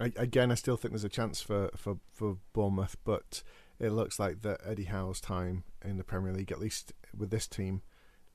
I, 0.00 0.12
again, 0.16 0.50
I 0.50 0.54
still 0.54 0.76
think 0.76 0.92
there's 0.92 1.04
a 1.04 1.08
chance 1.08 1.40
for, 1.40 1.70
for, 1.76 1.98
for 2.12 2.38
Bournemouth, 2.52 2.96
but 3.04 3.42
it 3.80 3.90
looks 3.90 4.18
like 4.18 4.42
that 4.42 4.60
Eddie 4.64 4.84
Howe's 4.84 5.20
time 5.20 5.64
in 5.84 5.96
the 5.96 6.04
Premier 6.04 6.32
League, 6.32 6.52
at 6.52 6.60
least 6.60 6.92
with 7.16 7.30
this 7.30 7.46
team, 7.46 7.82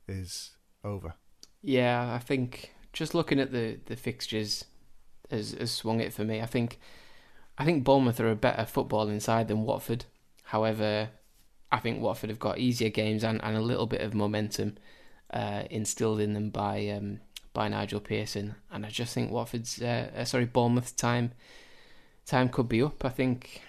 is 0.07 0.57
over. 0.83 1.13
Yeah, 1.61 2.13
I 2.13 2.19
think 2.19 2.73
just 2.91 3.15
looking 3.15 3.39
at 3.39 3.51
the, 3.51 3.79
the 3.85 3.95
fixtures 3.95 4.65
has, 5.31 5.51
has 5.51 5.71
swung 5.71 6.01
it 6.01 6.13
for 6.13 6.23
me. 6.23 6.41
I 6.41 6.45
think 6.45 6.79
I 7.57 7.65
think 7.65 7.83
Bournemouth 7.83 8.19
are 8.19 8.31
a 8.31 8.35
better 8.35 8.65
football 8.65 9.07
inside 9.07 9.47
than 9.47 9.63
Watford. 9.63 10.05
However, 10.43 11.09
I 11.73 11.79
think 11.79 12.01
Watford 12.01 12.29
have 12.29 12.39
got 12.39 12.59
easier 12.59 12.89
games 12.89 13.23
and, 13.23 13.43
and 13.43 13.57
a 13.57 13.61
little 13.61 13.87
bit 13.87 14.01
of 14.01 14.13
momentum 14.13 14.77
uh, 15.31 15.63
instilled 15.71 16.19
in 16.19 16.33
them 16.33 16.51
by 16.51 16.87
um, 16.89 17.19
by 17.51 17.67
Nigel 17.67 17.99
Pearson, 17.99 18.55
and 18.71 18.85
I 18.85 18.89
just 18.89 19.13
think 19.13 19.31
Watford's 19.31 19.81
uh, 19.81 20.11
uh, 20.15 20.23
sorry 20.23 20.45
Bournemouth 20.45 20.95
time 20.95 21.31
time 22.27 22.49
could 22.49 22.69
be 22.69 22.83
up. 22.83 23.03
I 23.03 23.09
think 23.09 23.63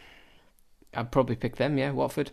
I'd 0.93 1.11
probably 1.11 1.35
pick 1.35 1.57
them. 1.57 1.79
Yeah, 1.79 1.93
Watford. 1.93 2.31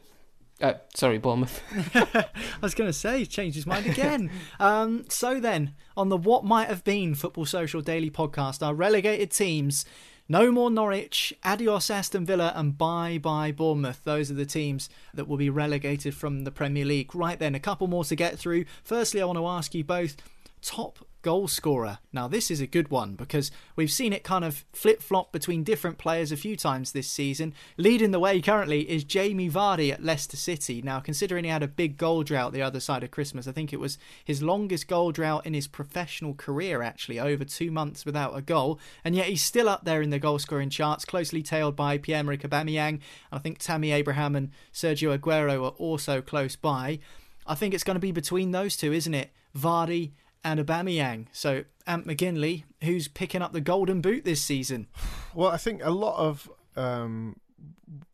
Uh, 0.60 0.74
sorry, 0.94 1.18
Bournemouth. 1.18 1.64
I 1.96 2.28
was 2.62 2.76
going 2.76 2.90
to 2.90 2.94
say, 2.94 3.26
changed 3.26 3.56
his 3.56 3.66
mind 3.66 3.88
again. 3.88 4.30
um, 4.60 5.06
so 5.10 5.40
then, 5.40 5.74
on 5.98 6.10
the 6.10 6.18
What 6.18 6.44
Might 6.44 6.68
Have 6.68 6.84
Been 6.84 7.16
Football 7.16 7.46
Social 7.46 7.82
Daily 7.82 8.12
podcast, 8.12 8.64
our 8.64 8.76
relegated 8.76 9.32
teams 9.32 9.86
no 10.32 10.50
more 10.50 10.72
Norwich, 10.72 11.34
adios 11.44 11.90
Aston 11.90 12.26
Villa, 12.26 12.54
and 12.56 12.78
bye 12.78 13.20
bye 13.22 13.52
Bournemouth. 13.52 14.02
Those 14.06 14.32
are 14.32 14.36
the 14.36 14.46
teams 14.46 14.90
that 15.14 15.28
will 15.28 15.36
be 15.36 15.50
relegated 15.50 16.16
from 16.16 16.46
the 16.46 16.52
Premier 16.52 16.86
League. 16.86 17.14
Right 17.14 17.38
then, 17.38 17.54
a 17.54 17.60
couple 17.60 17.88
more 17.88 18.06
to 18.06 18.16
get 18.16 18.40
through. 18.40 18.64
Firstly, 18.82 19.22
I 19.22 19.26
want 19.26 19.40
to 19.40 19.46
ask 19.46 19.76
you 19.76 19.84
both 19.84 20.16
top 20.62 21.00
goal 21.22 21.48
scorer. 21.48 22.00
Now, 22.12 22.28
this 22.28 22.52
is 22.52 22.62
a 22.62 22.68
good 22.68 22.90
one 22.90 23.16
because 23.16 23.52
we've 23.76 23.92
seen 23.92 24.14
it 24.14 24.24
kind 24.24 24.44
of 24.44 24.66
flip 24.74 25.02
flop 25.02 25.32
between 25.32 25.64
different 25.64 25.98
players 25.98 26.32
a 26.32 26.38
few 26.38 26.56
times 26.56 26.92
this 26.92 27.08
season. 27.08 27.54
Leading 27.78 28.12
the 28.12 28.20
way 28.20 28.42
currently 28.42 28.90
is 28.90 29.04
Jamie 29.04 29.50
Vardy 29.50 29.92
at 29.92 30.04
Leicester 30.04 30.38
City. 30.38 30.82
Now, 30.82 31.00
considering 31.00 31.44
he 31.44 31.50
had 31.50 31.64
a 31.64 31.68
big 31.68 31.98
goal 31.98 32.24
drought 32.24 32.54
the 32.54 32.62
other 32.62 32.80
side 32.80 33.04
of 33.04 33.12
Christmas, 33.12 33.48
I 33.48 33.52
think 33.52 33.74
it 33.74 33.80
was 33.80 33.98
his 34.24 34.42
longest 34.42 34.88
goal 34.88 35.12
drought 35.12 35.46
in 35.46 35.54
his 35.54 35.68
professional 35.68 36.34
career, 36.34 36.82
actually, 36.82 37.20
over 37.20 37.44
two 37.44 37.72
months 37.72 38.06
without 38.06 38.38
a 38.38 38.42
goal. 38.42 38.80
And 39.04 39.16
yet 39.16 39.28
he's 39.28 39.44
still 39.44 39.70
up 39.70 39.86
there 39.86 40.02
in 40.02 40.10
the 40.10 40.20
goal 40.20 40.40
scoring 40.40 40.70
charts, 40.70 41.06
closely 41.06 41.44
tailed 41.44 41.76
by 41.76 41.98
Pierre 41.98 42.20
Emerick 42.20 42.42
Aubameyang. 42.42 43.00
I 43.32 43.40
think 43.40 43.58
Tammy 43.58 43.92
Abraham 43.92 44.36
and 44.36 44.52
Sergio 44.74 45.18
Aguero 45.18 45.64
are 45.66 45.76
also 45.78 46.22
close 46.22 46.56
by. 46.56 47.00
I 47.48 47.56
think 47.56 47.74
it's 47.74 47.84
going 47.84 47.96
to 47.96 48.00
be 48.00 48.12
between 48.12 48.52
those 48.52 48.78
two, 48.78 48.94
isn't 48.94 49.14
it? 49.14 49.32
Vardy 49.58 50.12
and 50.44 50.60
Aubameyang. 50.60 51.28
So 51.32 51.64
Ant 51.88 52.08
McGinley, 52.08 52.64
who's 52.84 53.08
picking 53.08 53.42
up 53.42 53.54
the 53.54 53.62
Golden 53.62 54.02
Boot 54.02 54.26
this 54.26 54.42
season? 54.42 54.88
Well, 55.34 55.50
I 55.50 55.58
think 55.58 55.82
a 55.84 55.92
lot 55.92 56.18
of 56.18 56.52
um, 56.76 57.38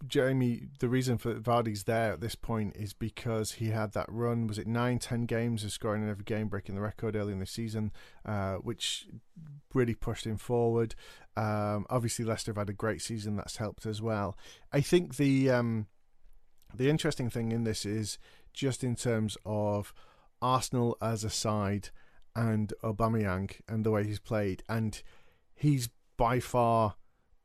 Jamie. 0.07 0.67
The 0.79 0.89
reason 0.89 1.17
for 1.17 1.35
Vardy's 1.35 1.83
there 1.83 2.13
at 2.13 2.21
this 2.21 2.35
point 2.35 2.75
is 2.75 2.93
because 2.93 3.53
he 3.53 3.69
had 3.69 3.93
that 3.93 4.05
run. 4.07 4.47
Was 4.47 4.57
it 4.57 4.67
nine, 4.67 4.99
ten 4.99 5.25
games 5.25 5.63
of 5.63 5.71
scoring 5.71 6.03
in 6.03 6.09
every 6.09 6.23
game, 6.23 6.47
breaking 6.47 6.75
the 6.75 6.81
record 6.81 7.15
early 7.15 7.33
in 7.33 7.39
the 7.39 7.45
season, 7.45 7.91
uh, 8.25 8.55
which 8.55 9.07
really 9.73 9.95
pushed 9.95 10.25
him 10.25 10.37
forward. 10.37 10.95
Um, 11.35 11.85
obviously, 11.89 12.25
Leicester 12.25 12.51
have 12.51 12.57
had 12.57 12.69
a 12.69 12.73
great 12.73 13.01
season. 13.01 13.35
That's 13.35 13.57
helped 13.57 13.85
as 13.85 14.01
well. 14.01 14.37
I 14.71 14.81
think 14.81 15.17
the 15.17 15.49
um, 15.51 15.87
the 16.73 16.89
interesting 16.89 17.29
thing 17.29 17.51
in 17.51 17.63
this 17.63 17.85
is 17.85 18.17
just 18.53 18.83
in 18.83 18.95
terms 18.95 19.37
of 19.45 19.93
Arsenal 20.41 20.97
as 21.01 21.23
a 21.23 21.29
side 21.29 21.89
and 22.37 22.71
Aubameyang 22.83 23.51
and 23.67 23.83
the 23.83 23.91
way 23.91 24.05
he's 24.05 24.19
played, 24.19 24.63
and 24.69 25.01
he's 25.55 25.89
by 26.15 26.39
far 26.39 26.95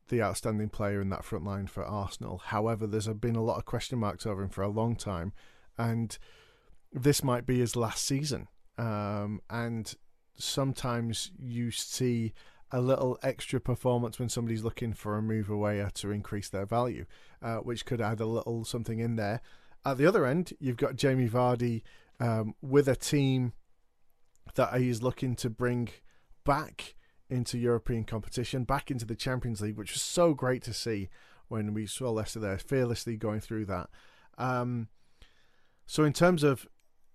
the 0.09 0.21
outstanding 0.21 0.69
player 0.69 1.01
in 1.01 1.09
that 1.09 1.25
front 1.25 1.43
line 1.43 1.65
for 1.65 1.83
Arsenal. 1.83 2.37
However, 2.37 2.85
there's 2.85 3.07
been 3.07 3.35
a 3.35 3.43
lot 3.43 3.57
of 3.57 3.65
question 3.65 3.97
marks 3.97 4.25
over 4.25 4.43
him 4.43 4.49
for 4.49 4.61
a 4.61 4.69
long 4.69 4.95
time, 4.95 5.33
and 5.77 6.17
this 6.91 7.23
might 7.23 7.47
be 7.47 7.59
his 7.59 7.75
last 7.75 8.05
season. 8.05 8.47
Um, 8.77 9.41
and 9.49 9.93
sometimes 10.37 11.31
you 11.39 11.71
see 11.71 12.33
a 12.71 12.79
little 12.79 13.17
extra 13.23 13.59
performance 13.59 14.19
when 14.19 14.29
somebody's 14.29 14.63
looking 14.63 14.93
for 14.93 15.17
a 15.17 15.21
move 15.21 15.49
away 15.49 15.83
to 15.95 16.11
increase 16.11 16.49
their 16.49 16.65
value, 16.67 17.05
uh, 17.41 17.57
which 17.57 17.85
could 17.85 18.01
add 18.01 18.19
a 18.19 18.25
little 18.27 18.63
something 18.63 18.99
in 18.99 19.15
there. 19.15 19.41
At 19.85 19.97
the 19.97 20.05
other 20.05 20.25
end, 20.25 20.53
you've 20.59 20.77
got 20.77 20.95
Jamie 20.95 21.29
Vardy 21.29 21.81
um, 22.19 22.53
with 22.61 22.87
a 22.87 22.95
team 22.95 23.53
that 24.55 24.79
he's 24.79 25.01
looking 25.01 25.35
to 25.37 25.49
bring 25.49 25.89
back 26.45 26.95
into 27.29 27.57
European 27.57 28.03
competition, 28.03 28.63
back 28.63 28.91
into 28.91 29.05
the 29.05 29.15
Champions 29.15 29.61
League, 29.61 29.77
which 29.77 29.93
was 29.93 30.01
so 30.01 30.33
great 30.33 30.61
to 30.63 30.73
see 30.73 31.09
when 31.47 31.73
we 31.73 31.85
saw 31.85 32.11
Leicester 32.11 32.39
there 32.39 32.57
fearlessly 32.57 33.17
going 33.17 33.39
through 33.39 33.65
that. 33.65 33.89
Um, 34.37 34.87
so 35.85 36.03
in 36.03 36.13
terms 36.13 36.43
of, 36.43 36.67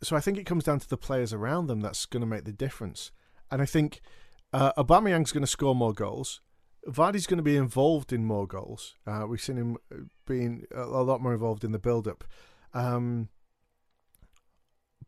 so 0.03 0.17
I 0.17 0.21
think 0.21 0.39
it 0.39 0.47
comes 0.47 0.65
down 0.65 0.81
to 0.81 0.89
the 0.89 0.97
players 0.97 1.33
around 1.33 1.67
them 1.67 1.81
that's 1.81 2.07
going 2.07 2.21
to 2.21 2.27
make 2.27 2.45
the 2.45 2.53
difference, 2.53 3.13
and 3.51 3.63
I 3.63 3.67
think 3.67 4.01
uh, 4.53 4.73
Aubameyang's 4.73 5.33
going 5.33 5.43
to 5.43 5.47
score 5.47 5.75
more 5.75 5.93
goals. 5.93 6.41
Vardy's 6.87 7.27
going 7.27 7.39
to 7.39 7.43
be 7.43 7.57
involved 7.57 8.13
in 8.13 8.25
more 8.25 8.47
goals. 8.47 8.95
Uh, 9.07 9.25
we've 9.29 9.41
seen 9.41 9.57
him 9.57 9.77
being 10.27 10.65
a 10.75 10.85
lot 10.87 11.21
more 11.21 11.35
involved 11.35 11.65
in 11.65 11.73
the 11.73 11.79
build-up. 11.79 12.25
Um, 12.73 13.29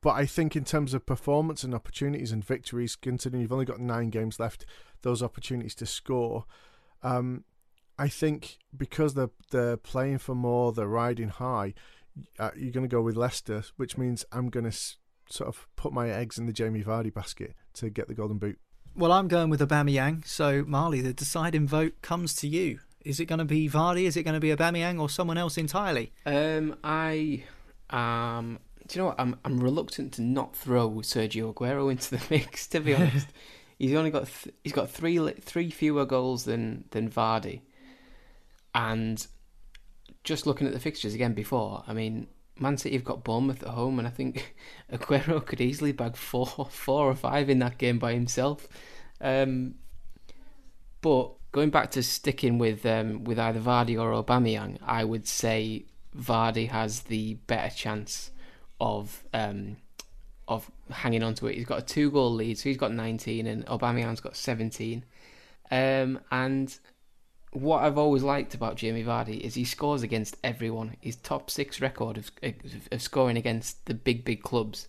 but 0.02 0.10
I 0.10 0.26
think 0.26 0.56
in 0.56 0.64
terms 0.64 0.94
of 0.94 1.04
performance 1.04 1.62
and 1.62 1.74
opportunities 1.74 2.32
and 2.32 2.44
victories, 2.44 2.96
considering 2.96 3.42
you've 3.42 3.52
only 3.52 3.64
got 3.64 3.80
nine 3.80 4.10
games 4.10 4.40
left, 4.40 4.64
those 5.02 5.22
opportunities 5.22 5.74
to 5.76 5.86
score, 5.86 6.44
um, 7.02 7.44
I 7.98 8.08
think 8.08 8.58
because 8.76 9.14
they're 9.14 9.30
they're 9.50 9.76
playing 9.76 10.18
for 10.18 10.34
more, 10.34 10.72
they're 10.72 10.86
riding 10.86 11.28
high. 11.28 11.74
Uh, 12.38 12.50
you're 12.56 12.72
going 12.72 12.88
to 12.88 12.88
go 12.88 13.02
with 13.02 13.16
Leicester, 13.16 13.62
which 13.76 13.98
means 13.98 14.24
I'm 14.32 14.48
going 14.48 14.64
to 14.64 14.70
s- 14.70 14.96
sort 15.28 15.48
of 15.48 15.68
put 15.76 15.92
my 15.92 16.10
eggs 16.10 16.38
in 16.38 16.46
the 16.46 16.52
Jamie 16.52 16.82
Vardy 16.82 17.12
basket 17.12 17.54
to 17.74 17.90
get 17.90 18.08
the 18.08 18.14
golden 18.14 18.38
boot. 18.38 18.58
Well, 18.96 19.12
I'm 19.12 19.28
going 19.28 19.50
with 19.50 19.60
Aubameyang. 19.60 20.26
So 20.26 20.64
Marley, 20.66 21.00
the 21.00 21.12
deciding 21.12 21.68
vote 21.68 21.94
comes 22.02 22.34
to 22.36 22.48
you. 22.48 22.80
Is 23.04 23.20
it 23.20 23.26
going 23.26 23.38
to 23.38 23.44
be 23.44 23.68
Vardy? 23.68 24.04
Is 24.04 24.16
it 24.16 24.24
going 24.24 24.34
to 24.34 24.40
be 24.40 24.48
Aubameyang 24.54 25.00
or 25.00 25.08
someone 25.08 25.38
else 25.38 25.56
entirely? 25.56 26.12
Um, 26.26 26.76
I 26.82 27.44
um 27.90 28.58
do 28.90 28.98
you 28.98 29.02
know 29.02 29.08
what? 29.10 29.20
I'm 29.20 29.36
I'm 29.44 29.60
reluctant 29.60 30.12
to 30.14 30.22
not 30.22 30.56
throw 30.56 30.90
Sergio 30.90 31.54
Aguero 31.54 31.90
into 31.92 32.16
the 32.16 32.22
mix. 32.30 32.66
To 32.68 32.80
be 32.80 32.94
honest, 32.94 33.28
he's 33.78 33.94
only 33.94 34.10
got 34.10 34.26
th- 34.26 34.54
he's 34.64 34.72
got 34.72 34.90
three 34.90 35.16
three 35.40 35.70
fewer 35.70 36.04
goals 36.04 36.44
than 36.44 36.84
than 36.90 37.08
Vardy, 37.08 37.60
and 38.74 39.24
just 40.24 40.44
looking 40.44 40.66
at 40.66 40.72
the 40.72 40.80
fixtures 40.80 41.14
again 41.14 41.34
before, 41.34 41.84
I 41.86 41.92
mean, 41.92 42.26
Man 42.58 42.76
City 42.76 42.96
have 42.96 43.04
got 43.04 43.22
Bournemouth 43.22 43.62
at 43.62 43.70
home, 43.70 44.00
and 44.00 44.08
I 44.08 44.10
think 44.10 44.56
Aguero 44.92 45.44
could 45.46 45.60
easily 45.60 45.92
bag 45.92 46.16
four 46.16 46.46
four 46.68 47.08
or 47.08 47.14
five 47.14 47.48
in 47.48 47.60
that 47.60 47.78
game 47.78 48.00
by 48.00 48.12
himself. 48.14 48.66
Um, 49.20 49.76
but 51.00 51.30
going 51.52 51.70
back 51.70 51.92
to 51.92 52.02
sticking 52.02 52.58
with 52.58 52.84
um, 52.84 53.22
with 53.22 53.38
either 53.38 53.60
Vardy 53.60 53.96
or 53.96 54.20
Aubameyang, 54.20 54.78
I 54.82 55.04
would 55.04 55.28
say 55.28 55.84
Vardy 56.18 56.70
has 56.70 57.02
the 57.02 57.34
better 57.46 57.72
chance 57.72 58.32
of 58.80 59.24
um, 59.34 59.76
of 60.48 60.70
hanging 60.90 61.22
on 61.22 61.34
to 61.34 61.46
it. 61.46 61.56
He's 61.56 61.66
got 61.66 61.78
a 61.78 61.82
two 61.82 62.10
goal 62.10 62.32
lead, 62.34 62.58
so 62.58 62.68
he's 62.68 62.76
got 62.76 62.92
19, 62.92 63.46
and 63.46 63.64
Aubameyang's 63.66 64.20
got 64.20 64.36
17. 64.36 65.04
Um, 65.70 66.18
and 66.32 66.76
what 67.52 67.84
I've 67.84 67.98
always 67.98 68.22
liked 68.22 68.54
about 68.54 68.76
Jamie 68.76 69.04
Vardy 69.04 69.40
is 69.40 69.54
he 69.54 69.64
scores 69.64 70.02
against 70.02 70.36
everyone. 70.42 70.96
His 71.00 71.16
top 71.16 71.50
six 71.50 71.80
record 71.80 72.18
of, 72.18 72.30
of, 72.42 72.54
of 72.90 73.02
scoring 73.02 73.36
against 73.36 73.86
the 73.86 73.94
big 73.94 74.24
big 74.24 74.42
clubs 74.42 74.88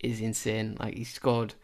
is 0.00 0.20
insane. 0.20 0.76
Like 0.78 0.94
he 0.94 1.04
scored 1.04 1.54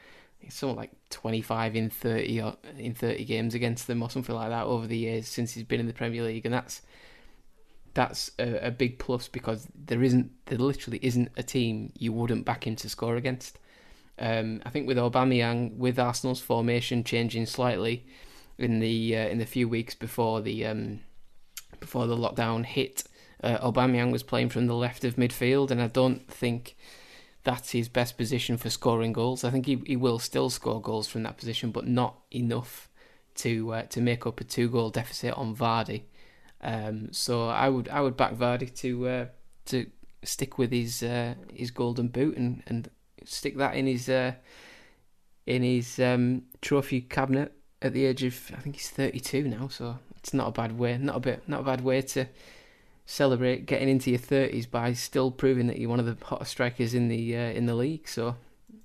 something 0.49 0.77
like 0.77 0.93
twenty 1.11 1.43
five 1.43 1.77
in 1.77 1.91
thirty 1.91 2.41
or 2.41 2.57
in 2.79 2.95
thirty 2.95 3.25
games 3.25 3.55
against 3.55 3.87
them 3.87 4.03
or 4.03 4.11
something 4.11 4.35
like 4.35 4.51
that 4.51 4.65
over 4.65 4.87
the 4.87 4.97
years 4.97 5.29
since 5.29 5.53
he's 5.53 5.65
been 5.65 5.81
in 5.81 5.87
the 5.87 5.93
Premier 5.93 6.23
League, 6.23 6.45
and 6.45 6.55
that's 6.55 6.83
that's 7.95 8.33
a, 8.39 8.67
a 8.67 8.71
big 8.71 8.99
plus 8.99 9.29
because 9.29 9.69
there 9.75 10.03
isn't 10.03 10.31
there 10.47 10.59
literally 10.59 10.99
isn't 11.03 11.31
a 11.37 11.43
team 11.43 11.93
you 11.99 12.13
wouldn't 12.13 12.45
back 12.45 12.67
him 12.67 12.77
to 12.77 12.89
score 12.89 13.17
against. 13.17 13.59
Um, 14.19 14.63
I 14.65 14.71
think 14.71 14.87
with 14.87 14.97
Aubameyang, 14.97 15.77
with 15.77 15.99
Arsenal's 15.99 16.41
formation 16.41 17.03
changing 17.03 17.47
slightly 17.47 18.07
in 18.59 18.81
the 18.81 19.17
uh, 19.17 19.29
in 19.29 19.39
the 19.39 19.47
few 19.47 19.69
weeks 19.69 19.95
before 19.95 20.41
the 20.41 20.67
um, 20.67 21.01
before 21.81 22.07
the 22.07 22.17
lockdown 22.17 22.65
hit, 22.65 23.05
uh, 23.43 23.59
Aubameyang 23.59 24.13
was 24.13 24.23
playing 24.23 24.51
from 24.51 24.67
the 24.67 24.75
left 24.75 25.05
of 25.05 25.17
midfield, 25.17 25.71
and 25.71 25.81
I 25.81 25.89
don't 25.89 26.29
think 26.29 26.77
that's 27.45 27.73
his 27.73 27.89
best 27.89 28.17
position 28.17 28.57
for 28.57 28.71
scoring 28.71 29.13
goals. 29.13 29.45
I 29.45 29.51
think 29.51 29.67
he 29.67 29.81
he 29.87 29.97
will 29.97 30.19
still 30.19 30.51
score 30.51 30.81
goals 30.81 31.09
from 31.09 31.23
that 31.25 31.37
position, 31.37 31.71
but 31.71 31.87
not 31.87 32.19
enough 32.33 32.89
to 33.37 33.73
uh, 33.73 33.83
to 33.83 34.01
make 34.01 34.27
up 34.27 34.41
a 34.41 34.45
two 34.45 34.69
goal 34.69 34.91
deficit 34.91 35.35
on 35.35 35.55
Vardy. 35.55 36.03
Um, 36.65 37.13
so 37.13 37.49
I 37.49 37.69
would 37.69 37.89
I 37.89 38.01
would 38.01 38.17
back 38.17 38.35
Vardy 38.35 38.75
to 38.77 39.09
uh, 39.09 39.27
to 39.67 39.87
stick 40.23 40.59
with 40.59 40.73
his 40.73 41.03
uh, 41.03 41.35
his 41.53 41.71
golden 41.71 42.09
boot 42.09 42.37
and, 42.37 42.63
and 42.67 42.89
stick 43.25 43.59
that 43.59 43.77
in 43.77 43.87
his 43.87 44.09
uh, 44.09 44.33
in 45.47 45.63
his 45.63 45.99
um, 46.01 46.43
trophy 46.63 47.03
cabinet 47.03 47.53
at 47.83 47.93
the 47.93 48.07
age 48.07 48.25
of 48.25 48.51
I 48.57 48.61
think 48.61 48.77
he's 48.77 48.89
32 48.89 49.47
now. 49.47 49.69
So 49.69 49.99
it's 50.17 50.33
not 50.33 50.49
a 50.49 50.53
bad 50.53 50.79
way, 50.79 50.97
not 50.97 51.17
a 51.17 51.21
bit, 51.21 51.43
not 51.47 51.61
a 51.61 51.65
bad 51.65 51.83
way 51.83 52.01
to 52.01 52.27
celebrate 53.07 53.67
getting 53.67 53.91
into 53.91 54.11
your 54.11 54.19
30s 54.19 54.71
by 54.71 54.95
still 54.95 55.31
proving 55.31 55.67
that 55.67 55.79
you're 55.79 55.91
one 55.91 56.01
of 56.01 56.07
the 56.07 56.17
hottest 56.25 56.53
strikers 56.53 56.95
in 56.95 57.09
the 57.09 57.37
uh, 57.37 57.51
in 57.51 57.67
the 57.67 57.75
league. 57.75 58.09
So 58.09 58.37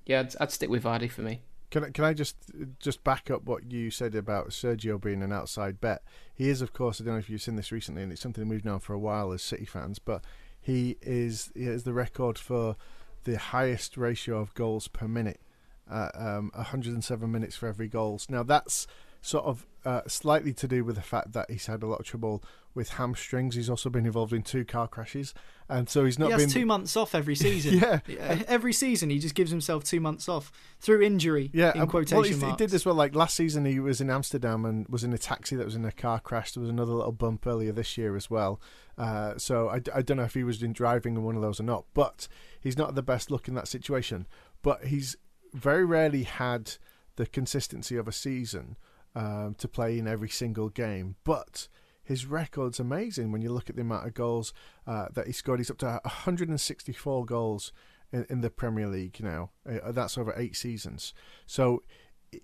yeah, 0.05 0.19
I'd, 0.19 0.35
I'd 0.41 0.51
stick 0.51 0.69
with 0.69 0.83
Vardy 0.83 1.09
for 1.09 1.21
me. 1.21 1.41
Can 1.71 1.85
I, 1.85 1.89
can 1.91 2.03
I 2.03 2.13
just 2.13 2.35
just 2.79 3.03
back 3.03 3.29
up 3.29 3.43
what 3.43 3.71
you 3.71 3.91
said 3.91 4.15
about 4.15 4.49
Sergio 4.49 4.99
being 4.99 5.21
an 5.21 5.31
outside 5.31 5.79
bet? 5.79 6.01
He 6.33 6.49
is, 6.49 6.61
of 6.61 6.73
course. 6.73 6.99
I 6.99 7.03
don't 7.03 7.13
know 7.13 7.19
if 7.19 7.29
you've 7.29 7.41
seen 7.41 7.55
this 7.55 7.71
recently, 7.71 8.01
and 8.03 8.11
it's 8.11 8.21
something 8.21 8.47
we've 8.47 8.65
known 8.65 8.79
for 8.79 8.93
a 8.93 8.99
while 8.99 9.31
as 9.31 9.41
City 9.41 9.65
fans. 9.65 9.99
But 9.99 10.23
he 10.59 10.97
is 11.01 11.51
he 11.55 11.65
has 11.65 11.83
the 11.83 11.93
record 11.93 12.37
for 12.37 12.75
the 13.23 13.37
highest 13.37 13.97
ratio 13.97 14.39
of 14.39 14.53
goals 14.53 14.87
per 14.87 15.07
minute, 15.07 15.41
uh, 15.89 16.09
um, 16.15 16.51
107 16.55 17.31
minutes 17.31 17.55
for 17.55 17.67
every 17.67 17.87
goals. 17.87 18.27
Now 18.29 18.43
that's 18.43 18.87
sort 19.21 19.45
of 19.45 19.67
uh, 19.85 20.01
slightly 20.07 20.53
to 20.53 20.67
do 20.67 20.83
with 20.83 20.95
the 20.95 21.01
fact 21.01 21.33
that 21.33 21.49
he's 21.51 21.65
had 21.65 21.83
a 21.83 21.87
lot 21.87 21.99
of 21.99 22.05
trouble 22.05 22.43
with 22.73 22.89
hamstrings. 22.91 23.55
He's 23.55 23.69
also 23.69 23.89
been 23.89 24.05
involved 24.05 24.33
in 24.33 24.43
two 24.43 24.63
car 24.65 24.87
crashes, 24.87 25.33
and 25.67 25.89
so 25.89 26.05
he's 26.05 26.19
not. 26.19 26.27
He 26.27 26.31
has 26.33 26.41
been 26.43 26.49
two 26.49 26.65
months 26.65 26.95
off 26.95 27.15
every 27.15 27.35
season. 27.35 27.79
yeah, 27.79 28.43
every 28.47 28.73
season 28.73 29.09
he 29.09 29.19
just 29.19 29.35
gives 29.35 29.51
himself 29.51 29.83
two 29.83 29.99
months 29.99 30.29
off 30.29 30.51
through 30.79 31.01
injury. 31.01 31.49
Yeah, 31.53 31.73
in 31.75 31.87
quotation 31.87 32.39
well, 32.39 32.49
he, 32.49 32.51
he 32.51 32.57
did 32.57 32.69
this 32.69 32.85
well. 32.85 32.95
Like 32.95 33.15
last 33.15 33.35
season, 33.35 33.65
he 33.65 33.79
was 33.79 34.01
in 34.01 34.09
Amsterdam 34.09 34.65
and 34.65 34.87
was 34.87 35.03
in 35.03 35.13
a 35.13 35.17
taxi 35.17 35.55
that 35.55 35.65
was 35.65 35.75
in 35.75 35.85
a 35.85 35.91
car 35.91 36.19
crash. 36.19 36.53
There 36.53 36.61
was 36.61 36.69
another 36.69 36.93
little 36.93 37.11
bump 37.11 37.45
earlier 37.47 37.71
this 37.71 37.97
year 37.97 38.15
as 38.15 38.29
well. 38.29 38.59
Uh, 38.97 39.37
so 39.37 39.69
I, 39.69 39.81
I 39.93 40.01
don't 40.01 40.17
know 40.17 40.23
if 40.23 40.33
he 40.33 40.43
was 40.43 40.61
in 40.61 40.73
driving 40.73 41.15
in 41.15 41.23
one 41.23 41.35
of 41.35 41.41
those 41.41 41.59
or 41.59 41.63
not. 41.63 41.85
But 41.93 42.27
he's 42.59 42.77
not 42.77 42.95
the 42.95 43.03
best 43.03 43.31
look 43.31 43.47
in 43.47 43.55
that 43.55 43.67
situation. 43.67 44.27
But 44.61 44.85
he's 44.85 45.15
very 45.53 45.85
rarely 45.85 46.23
had 46.23 46.73
the 47.15 47.25
consistency 47.25 47.97
of 47.97 48.07
a 48.07 48.11
season 48.11 48.77
um, 49.15 49.55
to 49.57 49.67
play 49.67 49.97
in 49.97 50.07
every 50.07 50.29
single 50.29 50.69
game. 50.69 51.15
But 51.23 51.67
his 52.09 52.25
record's 52.25 52.79
amazing 52.79 53.31
when 53.31 53.41
you 53.41 53.53
look 53.53 53.69
at 53.69 53.75
the 53.75 53.83
amount 53.83 54.05
of 54.07 54.13
goals 54.13 54.51
uh, 54.85 55.05
that 55.13 55.27
he 55.27 55.31
scored. 55.31 55.59
He's 55.59 55.69
up 55.71 55.77
to 55.77 55.85
164 56.03 57.23
goals 57.25 57.71
in, 58.11 58.25
in 58.29 58.41
the 58.41 58.49
Premier 58.49 58.87
League 58.87 59.17
now. 59.21 59.51
Uh, 59.69 59.91
that's 59.91 60.17
over 60.17 60.33
eight 60.35 60.55
seasons. 60.55 61.13
So 61.45 61.83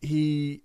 he 0.01 0.61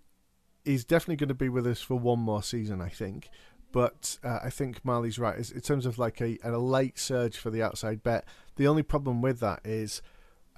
is 0.65 0.85
definitely 0.85 1.17
going 1.17 1.29
to 1.29 1.35
be 1.35 1.49
with 1.49 1.67
us 1.67 1.81
for 1.81 1.99
one 1.99 2.19
more 2.21 2.43
season, 2.43 2.81
I 2.83 2.91
think. 2.91 3.31
But 3.73 4.19
uh, 4.23 4.41
I 4.45 4.51
think 4.51 4.85
Marley's 4.85 5.19
right. 5.19 5.39
Is- 5.39 5.51
In 5.51 5.61
terms 5.63 5.87
of 5.87 5.99
like 5.99 6.21
a, 6.21 6.39
a 6.45 6.59
late 6.59 6.99
surge 6.99 7.37
for 7.39 7.51
the 7.51 7.63
outside 7.63 8.03
bet, 8.03 8.27
the 8.57 8.67
only 8.67 8.83
problem 8.83 9.23
with 9.23 9.41
that 9.41 9.61
is 9.65 10.03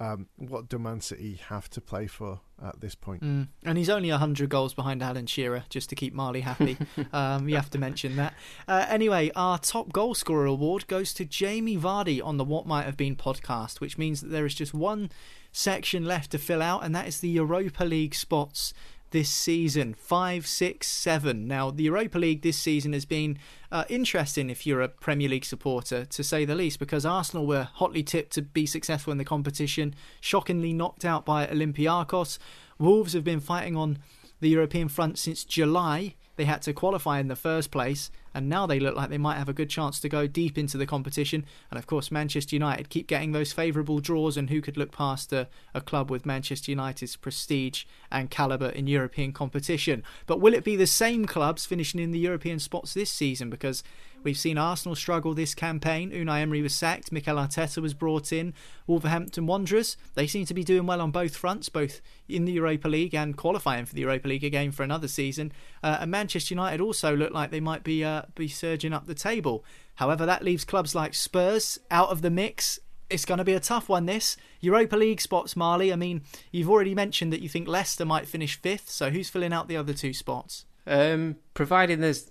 um, 0.03 0.27
what 0.35 0.67
do 0.67 0.77
Man 0.77 1.01
City 1.01 1.39
have 1.47 1.69
to 1.71 1.81
play 1.81 2.07
for 2.07 2.41
at 2.63 2.81
this 2.81 2.95
point? 2.95 3.23
Mm. 3.23 3.47
And 3.63 3.77
he's 3.77 3.89
only 3.89 4.09
100 4.09 4.49
goals 4.49 4.73
behind 4.73 5.01
Alan 5.01 5.25
Shearer, 5.25 5.63
just 5.69 5.89
to 5.89 5.95
keep 5.95 6.13
Marley 6.13 6.41
happy. 6.41 6.77
um, 7.13 7.47
you 7.47 7.55
have 7.55 7.69
to 7.71 7.77
mention 7.77 8.17
that. 8.17 8.33
Uh, 8.67 8.85
anyway, 8.89 9.31
our 9.35 9.57
top 9.57 9.93
goal 9.93 10.13
scorer 10.13 10.45
award 10.45 10.87
goes 10.87 11.13
to 11.13 11.25
Jamie 11.25 11.77
Vardy 11.77 12.23
on 12.23 12.37
the 12.37 12.43
What 12.43 12.65
Might 12.65 12.85
Have 12.85 12.97
Been 12.97 13.15
podcast, 13.15 13.79
which 13.79 13.97
means 13.97 14.21
that 14.21 14.27
there 14.27 14.45
is 14.45 14.55
just 14.55 14.73
one 14.73 15.09
section 15.51 16.03
left 16.03 16.31
to 16.31 16.37
fill 16.37 16.61
out, 16.61 16.83
and 16.83 16.93
that 16.95 17.07
is 17.07 17.19
the 17.19 17.29
Europa 17.29 17.85
League 17.85 18.15
spots 18.15 18.73
this 19.13 19.29
season 19.29 19.93
five, 19.93 20.45
six, 20.45 20.87
seven. 20.87 21.47
Now, 21.47 21.69
the 21.69 21.83
Europa 21.83 22.17
League 22.17 22.41
this 22.41 22.57
season 22.57 22.93
has 22.93 23.05
been 23.05 23.37
uh, 23.71 23.85
interesting 23.87 24.49
if 24.49 24.65
you're 24.65 24.81
a 24.81 24.89
Premier 24.89 25.29
League 25.29 25.45
supporter, 25.45 26.03
to 26.03 26.23
say 26.23 26.45
the 26.45 26.55
least, 26.55 26.79
because 26.79 27.05
Arsenal 27.05 27.45
were 27.45 27.69
hotly 27.75 28.01
tipped 28.01 28.33
to 28.33 28.41
be 28.41 28.65
successful 28.65 29.11
in 29.11 29.19
the 29.19 29.23
competition, 29.23 29.93
shockingly 30.19 30.73
knocked 30.73 31.05
out 31.05 31.25
by 31.25 31.45
Olympiacos. 31.45 32.39
Wolves 32.79 33.13
have 33.13 33.23
been 33.23 33.39
fighting 33.39 33.77
on 33.77 33.99
the 34.41 34.49
European 34.49 34.89
front 34.89 35.19
since 35.19 35.45
July. 35.45 36.15
They 36.35 36.45
had 36.45 36.61
to 36.63 36.73
qualify 36.73 37.19
in 37.19 37.27
the 37.27 37.35
first 37.35 37.69
place, 37.69 38.09
and 38.33 38.49
now 38.49 38.65
they 38.65 38.79
look 38.79 38.95
like 38.95 39.09
they 39.09 39.17
might 39.17 39.37
have 39.37 39.49
a 39.49 39.53
good 39.53 39.69
chance 39.69 39.99
to 39.99 40.09
go 40.09 40.25
deep 40.25 40.57
into 40.57 40.77
the 40.77 40.87
competition. 40.87 41.45
And 41.69 41.77
of 41.77 41.85
course, 41.85 42.11
Manchester 42.11 42.55
United 42.55 42.89
keep 42.89 43.07
getting 43.07 43.31
those 43.31 43.53
favourable 43.53 43.99
draws, 43.99 44.35
and 44.35 44.49
who 44.49 44.61
could 44.61 44.77
look 44.77 44.91
past 44.91 45.31
a, 45.31 45.47
a 45.73 45.81
club 45.81 46.09
with 46.09 46.25
Manchester 46.25 46.71
United's 46.71 47.15
prestige 47.15 47.85
and 48.11 48.31
calibre 48.31 48.71
in 48.71 48.87
European 48.87 49.31
competition? 49.31 50.03
But 50.25 50.41
will 50.41 50.53
it 50.53 50.63
be 50.63 50.75
the 50.75 50.87
same 50.87 51.25
clubs 51.25 51.65
finishing 51.65 51.99
in 51.99 52.11
the 52.11 52.19
European 52.19 52.59
spots 52.59 52.93
this 52.93 53.11
season? 53.11 53.49
Because 53.49 53.83
We've 54.23 54.37
seen 54.37 54.57
Arsenal 54.57 54.95
struggle 54.95 55.33
this 55.33 55.53
campaign. 55.53 56.11
Unai 56.11 56.41
Emery 56.41 56.61
was 56.61 56.73
sacked. 56.73 57.11
Mikel 57.11 57.35
Arteta 57.35 57.81
was 57.81 57.93
brought 57.93 58.31
in. 58.31 58.53
Wolverhampton 58.87 59.45
Wanderers, 59.45 59.97
they 60.15 60.27
seem 60.27 60.45
to 60.45 60.53
be 60.53 60.63
doing 60.63 60.85
well 60.85 61.01
on 61.01 61.11
both 61.11 61.35
fronts, 61.35 61.69
both 61.69 62.01
in 62.29 62.45
the 62.45 62.53
Europa 62.53 62.87
League 62.87 63.13
and 63.13 63.35
qualifying 63.35 63.85
for 63.85 63.93
the 63.93 64.01
Europa 64.01 64.27
League 64.27 64.43
again 64.43 64.71
for 64.71 64.83
another 64.83 65.07
season. 65.07 65.51
Uh, 65.83 65.97
and 66.01 66.11
Manchester 66.11 66.53
United 66.53 66.81
also 66.81 67.15
look 67.15 67.33
like 67.33 67.51
they 67.51 67.59
might 67.59 67.83
be 67.83 68.03
uh, 68.03 68.23
be 68.35 68.47
surging 68.47 68.93
up 68.93 69.05
the 69.05 69.15
table. 69.15 69.63
However, 69.95 70.25
that 70.25 70.43
leaves 70.43 70.65
clubs 70.65 70.95
like 70.95 71.13
Spurs 71.13 71.79
out 71.91 72.09
of 72.09 72.21
the 72.21 72.31
mix. 72.31 72.79
It's 73.09 73.25
going 73.25 73.37
to 73.37 73.43
be 73.43 73.53
a 73.53 73.59
tough 73.59 73.89
one, 73.89 74.05
this. 74.05 74.37
Europa 74.59 74.95
League 74.95 75.21
spots, 75.21 75.55
Marley. 75.55 75.93
I 75.93 75.95
mean, 75.95 76.21
you've 76.51 76.69
already 76.69 76.95
mentioned 76.95 77.31
that 77.33 77.41
you 77.41 77.49
think 77.49 77.67
Leicester 77.67 78.05
might 78.05 78.27
finish 78.27 78.59
fifth, 78.59 78.89
so 78.89 79.09
who's 79.11 79.29
filling 79.29 79.53
out 79.53 79.67
the 79.67 79.77
other 79.77 79.93
two 79.93 80.13
spots? 80.13 80.65
Um, 80.87 81.37
providing 81.53 81.99
there's 82.01 82.29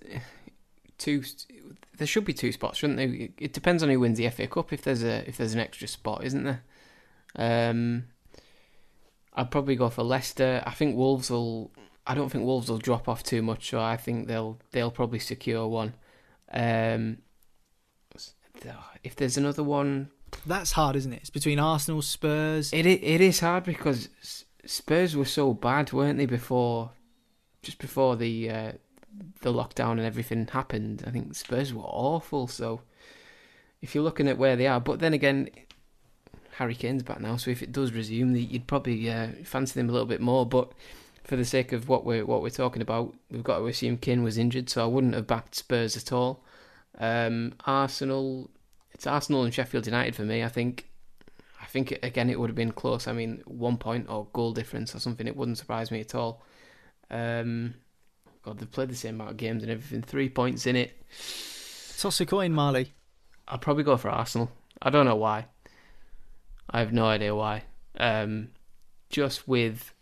two, 0.97 1.23
there 1.97 2.07
should 2.07 2.25
be 2.25 2.33
two 2.33 2.51
spots, 2.51 2.79
shouldn't 2.79 2.97
there? 2.97 3.29
It 3.37 3.53
depends 3.53 3.83
on 3.83 3.89
who 3.89 3.99
wins 3.99 4.17
the 4.17 4.29
FA 4.29 4.47
Cup. 4.47 4.73
If 4.73 4.81
there's 4.83 5.03
a 5.03 5.27
if 5.27 5.37
there's 5.37 5.53
an 5.53 5.59
extra 5.59 5.87
spot, 5.87 6.23
isn't 6.23 6.43
there? 6.43 6.63
Um, 7.35 8.05
I'd 9.33 9.51
probably 9.51 9.75
go 9.75 9.89
for 9.89 10.03
Leicester. 10.03 10.63
I 10.65 10.71
think 10.71 10.95
Wolves 10.95 11.29
will. 11.29 11.71
I 12.05 12.15
don't 12.15 12.29
think 12.29 12.43
Wolves 12.43 12.69
will 12.69 12.77
drop 12.79 13.07
off 13.07 13.23
too 13.23 13.41
much, 13.41 13.69
so 13.69 13.79
I 13.79 13.97
think 13.97 14.27
they'll 14.27 14.59
they'll 14.71 14.91
probably 14.91 15.19
secure 15.19 15.67
one. 15.67 15.93
Um, 16.51 17.19
if 19.03 19.15
there's 19.15 19.37
another 19.37 19.63
one, 19.63 20.09
That's 20.45 20.71
hard, 20.73 20.95
isn't 20.95 21.11
it? 21.13 21.21
It's 21.21 21.29
between 21.29 21.59
Arsenal, 21.59 22.01
Spurs. 22.01 22.71
it 22.71 22.85
it 22.85 23.21
is 23.21 23.39
hard 23.39 23.63
because 23.63 24.09
Spurs 24.65 25.15
were 25.15 25.25
so 25.25 25.53
bad, 25.53 25.91
weren't 25.91 26.17
they? 26.17 26.25
Before, 26.25 26.91
just 27.61 27.79
before 27.79 28.15
the 28.15 28.49
uh, 28.49 28.71
the 29.41 29.53
lockdown 29.53 29.91
and 29.93 30.01
everything 30.01 30.47
happened, 30.47 31.03
I 31.05 31.11
think 31.11 31.35
Spurs 31.35 31.73
were 31.73 31.83
awful. 31.83 32.47
So, 32.47 32.81
if 33.81 33.93
you're 33.93 34.03
looking 34.03 34.27
at 34.27 34.37
where 34.37 34.55
they 34.55 34.67
are, 34.67 34.79
but 34.79 34.99
then 34.99 35.13
again, 35.13 35.49
Harry 36.53 36.75
Kane's 36.75 37.03
back 37.03 37.19
now, 37.19 37.35
so 37.35 37.51
if 37.51 37.63
it 37.63 37.71
does 37.71 37.91
resume, 37.93 38.35
you'd 38.37 38.67
probably 38.67 39.09
uh, 39.09 39.29
fancy 39.43 39.79
them 39.79 39.89
a 39.89 39.91
little 39.91 40.07
bit 40.07 40.21
more. 40.21 40.45
But 40.45 40.71
for 41.23 41.35
the 41.35 41.45
sake 41.45 41.71
of 41.71 41.89
what 41.89 42.05
we're 42.05 42.25
what 42.25 42.41
we're 42.41 42.49
talking 42.49 42.81
about, 42.81 43.13
we've 43.31 43.43
got 43.43 43.59
to 43.59 43.67
assume 43.67 43.97
Kane 43.97 44.23
was 44.23 44.37
injured, 44.37 44.69
so 44.69 44.83
I 44.83 44.87
wouldn't 44.87 45.15
have 45.15 45.27
backed 45.27 45.55
Spurs 45.55 45.97
at 45.97 46.11
all. 46.11 46.43
Um, 46.99 47.53
Arsenal, 47.65 48.49
it's 48.93 49.07
Arsenal 49.07 49.43
and 49.43 49.53
Sheffield 49.53 49.85
United 49.85 50.15
for 50.15 50.23
me. 50.23 50.43
I 50.43 50.49
think 50.49 50.87
I 51.61 51.65
think 51.65 51.97
again 52.03 52.29
it 52.29 52.39
would 52.39 52.49
have 52.49 52.55
been 52.55 52.71
close. 52.71 53.07
I 53.07 53.13
mean, 53.13 53.41
one 53.45 53.77
point 53.77 54.07
or 54.09 54.27
goal 54.33 54.53
difference 54.53 54.93
or 54.93 54.99
something. 54.99 55.27
It 55.27 55.35
wouldn't 55.35 55.57
surprise 55.57 55.91
me 55.91 56.01
at 56.01 56.13
all. 56.13 56.43
Um, 57.09 57.75
God, 58.43 58.59
they've 58.59 58.69
played 58.71 58.89
the 58.89 58.95
same 58.95 59.15
amount 59.15 59.31
of 59.31 59.37
games 59.37 59.63
and 59.63 59.71
everything. 59.71 60.01
Three 60.01 60.29
points 60.29 60.67
in 60.67 60.75
it. 60.75 61.01
Toss 61.97 62.19
a 62.19 62.25
coin, 62.25 62.51
Marley. 62.51 62.93
I'll 63.47 63.57
probably 63.57 63.83
go 63.83 63.97
for 63.97 64.09
Arsenal. 64.09 64.51
I 64.81 64.89
don't 64.89 65.05
know 65.05 65.15
why. 65.15 65.47
I 66.69 66.79
have 66.79 66.91
no 66.91 67.05
idea 67.05 67.33
why. 67.33 67.63
Um, 67.97 68.49
just 69.09 69.47
with 69.47 69.93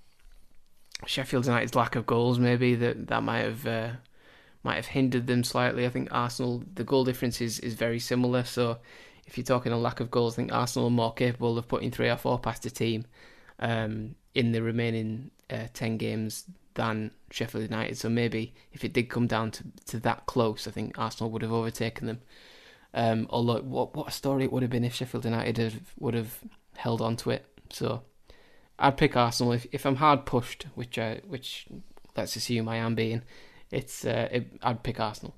Sheffield 1.06 1.46
United's 1.46 1.76
lack 1.76 1.96
of 1.96 2.06
goals, 2.06 2.40
maybe 2.40 2.74
that 2.76 3.08
that 3.08 3.22
might 3.22 3.42
have 3.42 3.68
uh, 3.68 3.92
might 4.64 4.76
have 4.76 4.88
hindered 4.88 5.28
them 5.28 5.44
slightly. 5.44 5.86
I 5.86 5.90
think 5.90 6.08
Arsenal, 6.12 6.64
the 6.74 6.84
goal 6.84 7.04
difference 7.04 7.42
is, 7.42 7.60
is 7.60 7.76
very 7.76 8.00
similar. 8.00 8.44
So 8.44 8.78
if 9.28 9.38
you're 9.38 9.46
talking 9.46 9.72
a 9.72 9.78
lack 9.78 10.00
of 10.00 10.10
goals, 10.10 10.36
I 10.36 10.38
think 10.38 10.54
Arsenal 10.54 10.88
are 10.88 10.92
more 10.92 11.14
capable 11.14 11.58
of 11.58 11.68
putting 11.68 11.92
three 11.92 12.10
or 12.10 12.18
four 12.18 12.40
past 12.40 12.66
a 12.66 12.72
team 12.72 13.06
um, 13.60 14.16
in 14.34 14.52
the 14.52 14.62
remaining 14.62 15.32
uh, 15.50 15.68
10 15.74 15.98
games 15.98 16.46
than 16.76 17.12
Sheffield 17.30 17.64
United. 17.64 17.98
So 17.98 18.10
maybe 18.10 18.54
if 18.72 18.84
it 18.84 18.94
did 18.94 19.10
come 19.10 19.28
down 19.28 19.52
to, 19.52 19.64
to 19.88 20.00
that 20.02 20.26
close, 20.26 20.68
I 20.68 20.72
think 20.72 20.98
Arsenal 20.98 21.32
would 21.32 21.42
have 21.42 21.52
overtaken 21.52 22.08
them. 22.08 22.22
Um, 22.94 23.28
although, 23.30 23.62
what, 23.62 23.96
what 23.96 24.08
a 24.08 24.12
story 24.12 24.44
it 24.44 24.52
would 24.52 24.64
have 24.64 24.72
been 24.72 24.84
if 24.84 24.96
Sheffield 24.96 25.26
United 25.26 25.58
have, 25.58 25.94
would 26.00 26.14
have 26.14 26.40
held 26.76 27.02
on 27.02 27.16
to 27.18 27.30
it. 27.32 27.46
So 27.70 28.04
I'd 28.78 28.98
pick 28.98 29.16
Arsenal 29.16 29.54
if, 29.54 29.66
if 29.72 29.86
I'm 29.86 29.98
hard 29.98 30.26
pushed, 30.26 30.66
which 30.76 30.98
I, 30.98 31.22
which 31.26 31.68
let's 32.18 32.36
assume 32.36 32.68
I 32.68 32.78
am 32.78 32.96
being. 32.96 33.24
It's 33.70 34.04
uh, 34.04 34.28
it, 34.32 34.60
I'd 34.62 34.84
pick 34.84 35.00
Arsenal. 35.00 35.36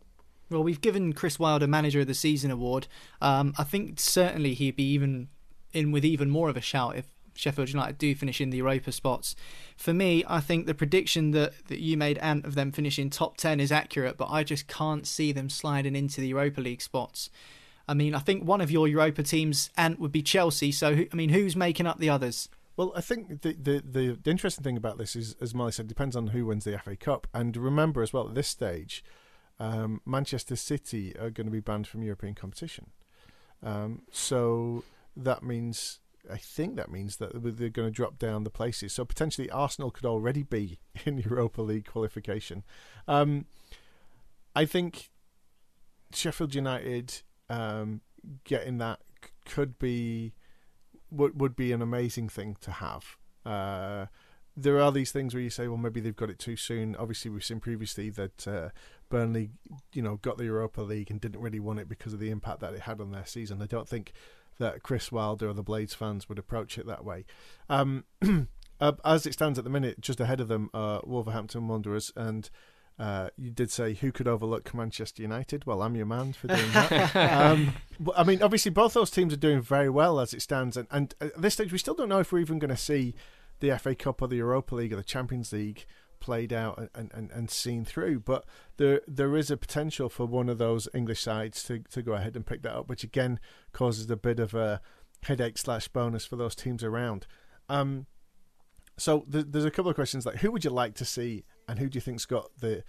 Well, 0.49 0.63
we've 0.63 0.81
given 0.81 1.13
Chris 1.13 1.39
Wilder 1.39 1.67
Manager 1.67 2.01
of 2.01 2.07
the 2.07 2.13
Season 2.13 2.51
award. 2.51 2.87
Um, 3.21 3.53
I 3.57 3.63
think 3.63 3.99
certainly 3.99 4.53
he'd 4.53 4.75
be 4.75 4.91
even 4.91 5.29
in 5.71 5.91
with 5.91 6.05
even 6.05 6.29
more 6.29 6.49
of 6.49 6.57
a 6.57 6.61
shout 6.61 6.95
if 6.95 7.07
Sheffield 7.33 7.69
United 7.69 7.97
do 7.97 8.15
finish 8.15 8.41
in 8.41 8.49
the 8.49 8.57
Europa 8.57 8.91
spots. 8.91 9.35
For 9.77 9.93
me, 9.93 10.23
I 10.27 10.39
think 10.39 10.65
the 10.65 10.73
prediction 10.73 11.31
that, 11.31 11.53
that 11.67 11.79
you 11.79 11.97
made, 11.97 12.17
Ant, 12.19 12.45
of 12.45 12.55
them 12.55 12.71
finishing 12.71 13.09
top 13.09 13.37
10 13.37 13.59
is 13.59 13.71
accurate, 13.71 14.17
but 14.17 14.29
I 14.29 14.43
just 14.43 14.67
can't 14.67 15.07
see 15.07 15.31
them 15.31 15.49
sliding 15.49 15.95
into 15.95 16.21
the 16.21 16.27
Europa 16.27 16.61
League 16.61 16.81
spots. 16.81 17.29
I 17.87 17.93
mean, 17.93 18.15
I 18.15 18.19
think 18.19 18.45
one 18.47 18.61
of 18.61 18.71
your 18.71 18.87
Europa 18.87 19.23
teams, 19.23 19.69
Ant, 19.77 19.99
would 19.99 20.11
be 20.11 20.21
Chelsea. 20.21 20.71
So, 20.71 21.05
I 21.11 21.15
mean, 21.15 21.29
who's 21.29 21.55
making 21.55 21.85
up 21.85 21.99
the 21.99 22.09
others? 22.09 22.49
Well, 22.75 22.93
I 22.95 23.01
think 23.01 23.41
the, 23.41 23.53
the, 23.53 23.83
the, 23.85 24.19
the 24.23 24.31
interesting 24.31 24.63
thing 24.63 24.77
about 24.77 24.97
this 24.97 25.15
is, 25.15 25.35
as 25.41 25.53
Molly 25.53 25.71
said, 25.71 25.87
depends 25.87 26.15
on 26.15 26.27
who 26.27 26.45
wins 26.45 26.63
the 26.63 26.77
FA 26.79 26.95
Cup. 26.95 27.27
And 27.33 27.55
remember 27.55 28.01
as 28.01 28.13
well, 28.13 28.27
at 28.27 28.35
this 28.35 28.47
stage, 28.47 29.03
um, 29.59 30.01
Manchester 30.05 30.55
City 30.55 31.15
are 31.19 31.29
going 31.29 31.45
to 31.45 31.51
be 31.51 31.59
banned 31.59 31.87
from 31.87 32.01
European 32.01 32.35
competition. 32.35 32.89
Um, 33.61 34.03
so 34.11 34.83
that 35.15 35.43
means, 35.43 35.99
I 36.31 36.37
think 36.37 36.75
that 36.75 36.91
means 36.91 37.17
that 37.17 37.31
they're 37.33 37.69
going 37.69 37.89
to 37.89 37.91
drop 37.91 38.17
down 38.17 38.43
the 38.43 38.49
places. 38.49 38.93
So 38.93 39.03
potentially 39.05 39.49
Arsenal 39.49 39.91
could 39.91 40.05
already 40.05 40.43
be 40.43 40.79
in 41.05 41.17
Europa 41.17 41.61
League 41.61 41.85
qualification. 41.85 42.63
Um, 43.07 43.45
I 44.55 44.65
think 44.65 45.09
Sheffield 46.13 46.55
United 46.55 47.21
um, 47.49 48.01
getting 48.43 48.77
that 48.77 48.99
could 49.45 49.77
be 49.79 50.33
would 51.11 51.39
would 51.39 51.55
be 51.55 51.71
an 51.71 51.81
amazing 51.81 52.29
thing 52.29 52.57
to 52.61 52.71
have. 52.71 53.17
Uh, 53.45 54.05
there 54.55 54.79
are 54.79 54.91
these 54.91 55.11
things 55.11 55.33
where 55.33 55.41
you 55.41 55.49
say, 55.49 55.67
well, 55.67 55.77
maybe 55.77 55.99
they've 55.99 56.15
got 56.15 56.29
it 56.29 56.37
too 56.37 56.55
soon. 56.55 56.95
Obviously, 56.97 57.31
we've 57.31 57.43
seen 57.43 57.59
previously 57.59 58.11
that 58.11 58.47
uh, 58.47 58.69
Burnley, 59.09 59.49
you 59.93 60.01
know, 60.01 60.17
got 60.17 60.37
the 60.37 60.45
Europa 60.45 60.81
League 60.81 61.09
and 61.09 61.19
didn't 61.19 61.41
really 61.41 61.59
want 61.59 61.79
it 61.79 61.89
because 61.89 62.13
of 62.13 62.19
the 62.19 62.29
impact 62.29 62.59
that 62.59 62.73
it 62.73 62.81
had 62.81 63.01
on 63.01 63.11
their 63.11 63.25
season. 63.25 63.61
I 63.61 63.65
don't 63.65 63.89
think 63.89 64.13
that 64.59 64.83
Chris 64.83 65.11
Wilder 65.11 65.49
or 65.49 65.53
the 65.53 65.63
Blades 65.63 65.93
fans 65.93 66.29
would 66.29 66.39
approach 66.39 66.77
it 66.77 66.87
that 66.87 67.05
way. 67.05 67.25
Um, 67.69 68.05
uh, 68.79 68.93
as 69.03 69.25
it 69.25 69.33
stands 69.33 69.57
at 69.57 69.63
the 69.63 69.69
minute, 69.69 70.01
just 70.01 70.19
ahead 70.19 70.39
of 70.39 70.47
them 70.47 70.69
are 70.73 71.01
Wolverhampton 71.05 71.67
Wanderers 71.67 72.11
and. 72.15 72.49
Uh, 72.99 73.27
you 73.37 73.49
did 73.49 73.71
say 73.71 73.95
who 73.95 74.11
could 74.11 74.27
overlook 74.27 74.71
Manchester 74.71 75.23
United. 75.23 75.65
Well, 75.65 75.81
I'm 75.81 75.95
your 75.95 76.05
man 76.05 76.31
for 76.33 76.45
doing 76.45 76.71
that. 76.73 77.15
um, 77.41 77.73
but, 77.99 78.13
I 78.15 78.23
mean, 78.23 78.43
obviously, 78.43 78.69
both 78.69 78.93
those 78.93 79.09
teams 79.09 79.33
are 79.33 79.37
doing 79.37 79.61
very 79.63 79.89
well 79.89 80.19
as 80.19 80.31
it 80.31 80.43
stands, 80.43 80.77
and, 80.77 80.87
and 80.91 81.15
at 81.19 81.41
this 81.41 81.55
stage, 81.55 81.71
we 81.71 81.79
still 81.79 81.95
don't 81.95 82.07
know 82.07 82.19
if 82.19 82.31
we're 82.31 82.37
even 82.37 82.59
going 82.59 82.69
to 82.69 82.77
see 82.77 83.15
the 83.61 83.77
FA 83.79 83.95
Cup 83.95 84.21
or 84.21 84.27
the 84.27 84.35
Europa 84.35 84.75
League 84.75 84.93
or 84.93 84.97
the 84.97 85.03
Champions 85.03 85.51
League 85.51 85.87
played 86.23 86.53
out 86.53 86.89
and, 86.95 87.11
and, 87.13 87.29
and 87.31 87.51
seen 87.51 87.83
through. 87.83 88.21
But 88.21 88.45
there 88.77 89.01
there 89.05 89.35
is 89.35 89.51
a 89.51 89.57
potential 89.57 90.07
for 90.07 90.25
one 90.25 90.47
of 90.47 90.57
those 90.57 90.87
English 90.93 91.21
sides 91.21 91.61
to, 91.63 91.79
to 91.91 92.01
go 92.01 92.13
ahead 92.13 92.35
and 92.35 92.45
pick 92.45 92.61
that 92.63 92.73
up, 92.73 92.87
which 92.87 93.03
again 93.03 93.39
causes 93.73 94.09
a 94.09 94.15
bit 94.15 94.39
of 94.39 94.53
a 94.53 94.81
headache 95.23 95.57
slash 95.57 95.89
bonus 95.89 96.25
for 96.25 96.37
those 96.37 96.55
teams 96.55 96.83
around. 96.83 97.27
Um, 97.67 98.07
so 98.97 99.25
th- 99.31 99.47
there's 99.49 99.65
a 99.65 99.71
couple 99.71 99.89
of 99.89 99.95
questions 99.95 100.25
like 100.25 100.37
who 100.37 100.51
would 100.51 100.63
you 100.63 100.71
like 100.71 100.95
to 100.95 101.05
see 101.05 101.43
and 101.67 101.77
who 101.77 101.89
do 101.89 101.97
you 101.97 102.01
think's 102.01 102.25
got 102.25 102.49
the 102.59 102.83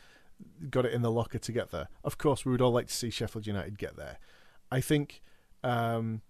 got 0.71 0.87
it 0.87 0.93
in 0.93 1.03
the 1.03 1.11
locker 1.11 1.39
to 1.39 1.53
get 1.53 1.73
there? 1.73 1.89
Of 2.05 2.17
course, 2.19 2.45
we 2.45 2.53
would 2.53 2.61
all 2.61 2.73
like 2.73 2.87
to 2.87 2.95
see 2.95 3.11
Sheffield 3.11 3.47
United 3.47 3.79
get 3.79 3.97
there. 3.97 4.19
I 4.71 4.81
think 4.81 5.23
um, 5.65 6.23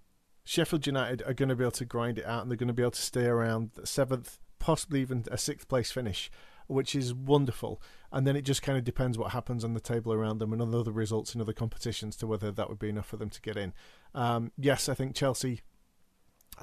Sheffield 0.45 0.87
United 0.87 1.23
are 1.23 1.35
going 1.35 1.49
to 1.51 1.57
be 1.57 1.65
able 1.65 1.73
to 1.73 1.85
grind 1.85 2.19
it 2.19 2.27
out 2.27 2.43
and 2.43 2.51
they're 2.51 2.57
going 2.57 2.69
to 2.69 2.75
be 2.75 2.83
able 2.83 2.93
to 2.93 3.01
stay 3.03 3.27
around 3.27 3.71
the 3.75 3.87
seventh, 3.87 4.39
possibly 4.59 5.01
even 5.01 5.25
a 5.31 5.39
sixth 5.39 5.69
place 5.69 5.91
finish, 5.91 6.31
which 6.67 6.95
is 6.95 7.15
wonderful. 7.15 7.81
And 8.12 8.27
then 8.27 8.37
it 8.37 8.43
just 8.43 8.62
kind 8.62 8.79
of 8.79 8.85
depends 8.85 9.19
what 9.19 9.33
happens 9.33 9.65
on 9.65 9.75
the 9.75 9.81
table 9.81 10.12
around 10.12 10.39
them 10.39 10.53
and 10.53 10.62
other 10.62 10.93
results 10.93 11.35
in 11.35 11.41
other 11.41 11.53
competitions 11.53 12.17
to 12.17 12.27
whether 12.27 12.51
that 12.51 12.69
would 12.69 12.79
be 12.79 12.89
enough 12.89 13.07
for 13.07 13.17
them 13.17 13.31
to 13.31 13.41
get 13.41 13.57
in. 13.57 13.73
Um, 14.15 14.53
yes, 14.57 14.89
I 14.89 14.95
think 14.95 15.15
Chelsea 15.15 15.62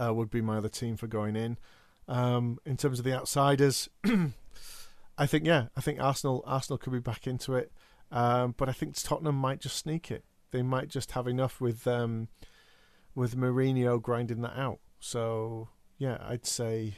uh, 0.01 0.13
would 0.13 0.29
be 0.29 0.41
my 0.41 0.57
other 0.57 0.69
team 0.69 0.97
for 0.97 1.07
going 1.07 1.35
in. 1.35 1.57
Um, 2.07 2.59
in 2.65 2.77
terms 2.77 2.99
of 2.99 3.05
the 3.05 3.13
outsiders, 3.13 3.89
I 5.17 5.27
think 5.27 5.45
yeah, 5.45 5.67
I 5.77 5.81
think 5.81 6.01
Arsenal 6.01 6.43
Arsenal 6.45 6.77
could 6.77 6.93
be 6.93 6.99
back 6.99 7.27
into 7.27 7.55
it, 7.55 7.71
um, 8.11 8.55
but 8.57 8.67
I 8.67 8.71
think 8.71 8.95
Tottenham 8.95 9.35
might 9.35 9.59
just 9.59 9.77
sneak 9.77 10.11
it. 10.11 10.25
They 10.51 10.61
might 10.61 10.89
just 10.89 11.11
have 11.11 11.27
enough 11.27 11.61
with 11.61 11.87
um, 11.87 12.27
with 13.15 13.37
Mourinho 13.37 14.01
grinding 14.01 14.41
that 14.41 14.57
out. 14.57 14.79
So 14.99 15.69
yeah, 15.97 16.17
I'd 16.21 16.45
say. 16.45 16.95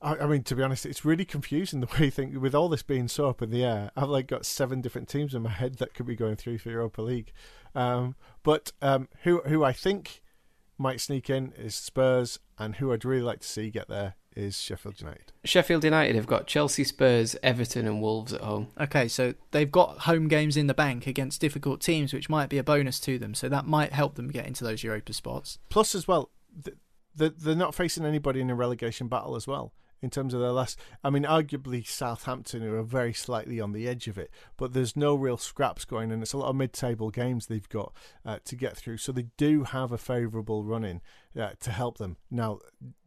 I, 0.00 0.16
I 0.16 0.26
mean, 0.26 0.42
to 0.44 0.54
be 0.54 0.62
honest, 0.62 0.86
it's 0.86 1.04
really 1.04 1.24
confusing 1.24 1.80
the 1.80 1.86
way 1.98 2.06
you 2.06 2.10
think 2.10 2.40
with 2.40 2.54
all 2.54 2.68
this 2.68 2.82
being 2.82 3.08
so 3.08 3.28
up 3.28 3.42
in 3.42 3.50
the 3.50 3.64
air. 3.64 3.90
I've 3.96 4.08
like 4.08 4.26
got 4.26 4.46
seven 4.46 4.80
different 4.80 5.08
teams 5.08 5.34
in 5.34 5.42
my 5.42 5.50
head 5.50 5.76
that 5.76 5.94
could 5.94 6.06
be 6.06 6.16
going 6.16 6.36
through 6.36 6.58
for 6.58 6.70
Europa 6.70 7.02
League. 7.02 7.32
Um, 7.74 8.14
but 8.42 8.72
um, 8.80 9.08
who 9.22 9.40
who 9.42 9.64
I 9.64 9.72
think 9.72 10.22
might 10.78 11.00
sneak 11.00 11.30
in 11.30 11.52
is 11.52 11.74
Spurs, 11.74 12.38
and 12.58 12.76
who 12.76 12.92
I'd 12.92 13.04
really 13.04 13.22
like 13.22 13.40
to 13.40 13.48
see 13.48 13.70
get 13.70 13.88
there 13.88 14.14
is 14.34 14.60
Sheffield 14.60 15.00
United. 15.00 15.32
Sheffield 15.44 15.82
United 15.82 16.14
have 16.14 16.26
got 16.26 16.46
Chelsea, 16.46 16.84
Spurs, 16.84 17.36
Everton, 17.42 17.86
and 17.86 18.02
Wolves 18.02 18.34
at 18.34 18.42
home. 18.42 18.68
Okay, 18.78 19.08
so 19.08 19.34
they've 19.50 19.70
got 19.70 20.00
home 20.00 20.28
games 20.28 20.56
in 20.58 20.66
the 20.66 20.74
bank 20.74 21.06
against 21.06 21.40
difficult 21.40 21.80
teams, 21.80 22.12
which 22.12 22.28
might 22.28 22.50
be 22.50 22.58
a 22.58 22.62
bonus 22.62 23.00
to 23.00 23.18
them. 23.18 23.34
So 23.34 23.48
that 23.48 23.66
might 23.66 23.92
help 23.92 24.14
them 24.14 24.28
get 24.28 24.46
into 24.46 24.62
those 24.62 24.84
Europa 24.84 25.14
spots. 25.14 25.58
Plus, 25.70 25.94
as 25.94 26.06
well, 26.06 26.30
they're 27.14 27.56
not 27.56 27.74
facing 27.74 28.04
anybody 28.04 28.42
in 28.42 28.50
a 28.50 28.54
relegation 28.54 29.08
battle 29.08 29.36
as 29.36 29.46
well. 29.46 29.72
In 30.06 30.10
terms 30.10 30.34
of 30.34 30.40
their 30.40 30.52
last, 30.52 30.78
I 31.02 31.10
mean, 31.10 31.24
arguably 31.24 31.84
Southampton 31.84 32.62
who 32.62 32.72
are 32.76 32.84
very 32.84 33.12
slightly 33.12 33.60
on 33.60 33.72
the 33.72 33.88
edge 33.88 34.06
of 34.06 34.16
it, 34.16 34.30
but 34.56 34.72
there's 34.72 34.94
no 34.94 35.16
real 35.16 35.36
scraps 35.36 35.84
going, 35.84 36.12
and 36.12 36.22
it's 36.22 36.32
a 36.32 36.38
lot 36.38 36.48
of 36.48 36.54
mid-table 36.54 37.10
games 37.10 37.46
they've 37.46 37.68
got 37.68 37.92
uh, 38.24 38.38
to 38.44 38.54
get 38.54 38.76
through. 38.76 38.98
So 38.98 39.10
they 39.10 39.26
do 39.36 39.64
have 39.64 39.90
a 39.90 39.98
favourable 39.98 40.62
run-in 40.62 41.00
uh, 41.38 41.50
to 41.60 41.70
help 41.70 41.98
them. 41.98 42.16
Now, 42.30 42.60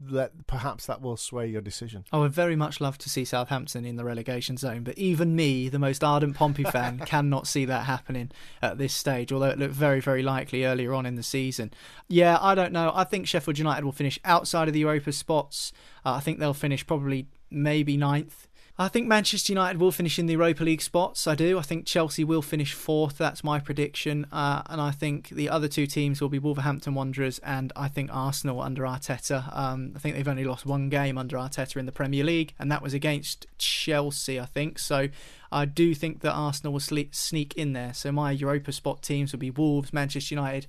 let, 0.06 0.48
perhaps 0.48 0.86
that 0.86 1.02
will 1.02 1.18
sway 1.18 1.48
your 1.48 1.62
decision. 1.62 2.06
I 2.12 2.20
would 2.20 2.32
very 2.32 2.56
much 2.56 2.80
love 2.80 2.98
to 3.00 3.10
see 3.10 3.26
Southampton 3.26 3.86
in 3.86 3.96
the 3.96 4.04
relegation 4.04 4.58
zone, 4.58 4.84
but 4.84 4.98
even 4.98 5.36
me, 5.36 5.70
the 5.70 5.80
most 5.80 6.04
ardent 6.04 6.36
Pompey 6.36 6.64
fan, 6.64 7.00
cannot 7.06 7.48
see 7.48 7.66
that 7.66 7.86
happening 7.86 8.32
at 8.62 8.78
this 8.78 8.94
stage, 8.94 9.32
although 9.32 9.50
it 9.50 9.60
looked 9.60 9.74
very, 9.74 10.00
very 10.00 10.22
likely 10.22 10.66
earlier 10.66 10.94
on 10.94 11.06
in 11.06 11.16
the 11.16 11.24
season. 11.24 11.72
Yeah, 12.08 12.38
I 12.42 12.56
don't 12.56 12.74
know. 12.74 12.92
I 12.94 13.04
think 13.04 13.28
Sheffield 13.28 13.58
United 13.58 13.86
will 13.86 13.92
finish 13.92 14.20
outside 14.26 14.68
of 14.68 14.74
the 14.74 14.82
Europa 14.82 15.12
spots. 15.12 15.72
Uh, 16.06 16.14
I 16.14 16.20
think 16.20 16.40
they'll 16.40 16.54
finish 16.54 16.86
probably 16.86 17.28
maybe 17.50 17.98
ninth. 17.98 18.48
I 18.82 18.88
think 18.88 19.08
Manchester 19.08 19.52
United 19.52 19.78
will 19.78 19.92
finish 19.92 20.18
in 20.18 20.26
the 20.26 20.34
Europa 20.34 20.64
League 20.64 20.82
spots. 20.82 21.28
I 21.28 21.36
do. 21.36 21.60
I 21.60 21.64
think 21.64 21.86
Chelsea 21.86 22.24
will 22.24 22.42
finish 22.42 22.72
fourth. 22.72 23.18
That's 23.18 23.44
my 23.44 23.60
prediction. 23.60 24.26
Uh, 24.32 24.62
and 24.68 24.80
I 24.80 24.92
think 24.92 25.28
the 25.28 25.50
other 25.50 25.68
two 25.68 25.86
teams 25.86 26.22
will 26.22 26.30
be 26.30 26.40
Wolverhampton 26.40 26.96
Wanderers 26.96 27.40
and 27.40 27.74
I 27.76 27.90
think 27.90 28.10
Arsenal 28.14 28.62
under 28.62 28.84
Arteta. 28.84 29.54
Um, 29.54 29.92
I 29.98 30.00
think 30.00 30.16
they've 30.16 30.26
only 30.26 30.46
lost 30.46 30.66
one 30.66 30.88
game 30.88 31.18
under 31.18 31.36
Arteta 31.36 31.76
in 31.76 31.88
the 31.88 31.92
Premier 31.92 32.24
League, 32.24 32.54
and 32.58 32.72
that 32.72 32.82
was 32.82 32.94
against 32.94 33.48
Chelsea, 33.58 34.40
I 34.40 34.46
think. 34.46 34.80
So 34.80 35.10
I 35.52 35.66
do 35.66 35.94
think 35.94 36.22
that 36.22 36.32
Arsenal 36.32 36.72
will 36.72 36.80
sneak 36.80 37.54
in 37.56 37.74
there. 37.74 37.94
So 37.94 38.14
my 38.14 38.32
Europa 38.32 38.72
spot 38.72 39.02
teams 39.02 39.34
will 39.34 39.40
be 39.40 39.52
Wolves, 39.52 39.92
Manchester 39.92 40.36
United, 40.36 40.68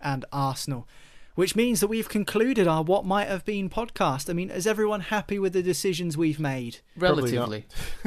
and 0.00 0.24
Arsenal 0.32 0.88
which 1.34 1.56
means 1.56 1.80
that 1.80 1.88
we've 1.88 2.08
concluded 2.08 2.68
our 2.68 2.82
what 2.82 3.04
might 3.04 3.28
have 3.28 3.44
been 3.44 3.68
podcast. 3.68 4.30
I 4.30 4.32
mean, 4.32 4.50
is 4.50 4.66
everyone 4.66 5.00
happy 5.00 5.38
with 5.38 5.52
the 5.52 5.62
decisions 5.62 6.16
we've 6.16 6.40
made? 6.40 6.78
Relatively. 6.96 7.66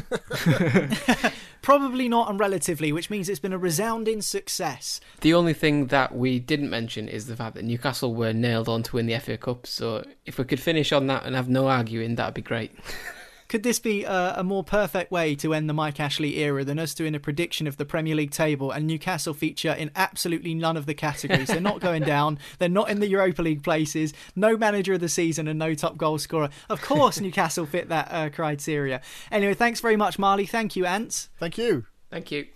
Probably 0.10 0.88
not, 0.88 1.34
Probably 1.62 2.08
not 2.08 2.30
and 2.30 2.40
relatively, 2.40 2.92
which 2.92 3.10
means 3.10 3.28
it's 3.28 3.40
been 3.40 3.54
a 3.54 3.58
resounding 3.58 4.22
success. 4.22 5.02
The 5.22 5.34
only 5.34 5.54
thing 5.54 5.88
that 5.88 6.16
we 6.16 6.40
didn't 6.40 6.70
mention 6.70 7.10
is 7.10 7.28
the 7.28 7.36
fact 7.36 7.56
that 7.56 7.66
Newcastle 7.66 8.16
were 8.16 8.34
nailed 8.34 8.70
on 8.70 8.84
to 8.84 8.96
win 8.96 9.06
the 9.06 9.20
FA 9.20 9.38
Cup. 9.38 9.68
So 9.68 10.06
if 10.26 10.38
we 10.38 10.46
could 10.46 10.60
finish 10.60 10.92
on 10.92 11.08
that 11.08 11.26
and 11.26 11.36
have 11.36 11.50
no 11.50 11.68
arguing, 11.68 12.16
that'd 12.16 12.34
be 12.34 12.42
great. 12.42 12.72
Could 13.48 13.64
this 13.64 13.80
be 13.80 14.04
a, 14.04 14.36
a, 14.38 14.44
more 14.44 14.64
perfect 14.64 15.10
way 15.10 15.34
to 15.36 15.54
end 15.54 15.70
the 15.70 15.74
Mike 15.74 16.00
Ashley 16.00 16.38
era 16.38 16.66
than 16.66 16.78
us 16.78 16.94
doing 16.94 17.16
a 17.16 17.20
prediction 17.20 17.66
of 17.66 17.78
the 17.78 17.86
Premier 17.86 18.14
League 18.14 18.32
table 18.32 18.72
and 18.72 18.86
Newcastle 18.86 19.34
feature 19.34 19.72
in 19.72 19.90
absolutely 19.96 20.54
none 20.54 20.76
of 20.76 20.86
the 20.86 20.94
categories? 20.94 21.48
They're 21.48 21.62
not 21.62 21.80
going 21.80 22.04
down. 22.04 22.40
They're 22.60 22.68
not 22.68 22.90
in 22.90 23.00
the 23.00 23.08
Europa 23.08 23.42
League 23.42 23.64
places. 23.64 24.14
No 24.36 24.58
manager 24.58 24.94
of 24.94 25.00
the 25.00 25.10
season 25.10 25.48
and 25.48 25.58
no 25.58 25.74
top 25.76 25.96
goal 25.98 26.18
scorer. 26.18 26.50
Of 26.70 26.82
course, 26.82 27.22
Newcastle 27.22 27.66
fit 27.66 27.90
that 27.90 28.08
uh, 28.12 28.30
criteria. 28.30 29.02
Anyway, 29.32 29.54
thanks 29.54 29.80
very 29.80 29.96
much, 29.96 30.20
Marley. 30.20 30.46
Thank 30.46 30.76
you, 30.76 30.86
Ants. 30.86 31.30
Thank 31.38 31.58
you. 31.58 31.86
Thank 32.10 32.32
you. 32.32 32.48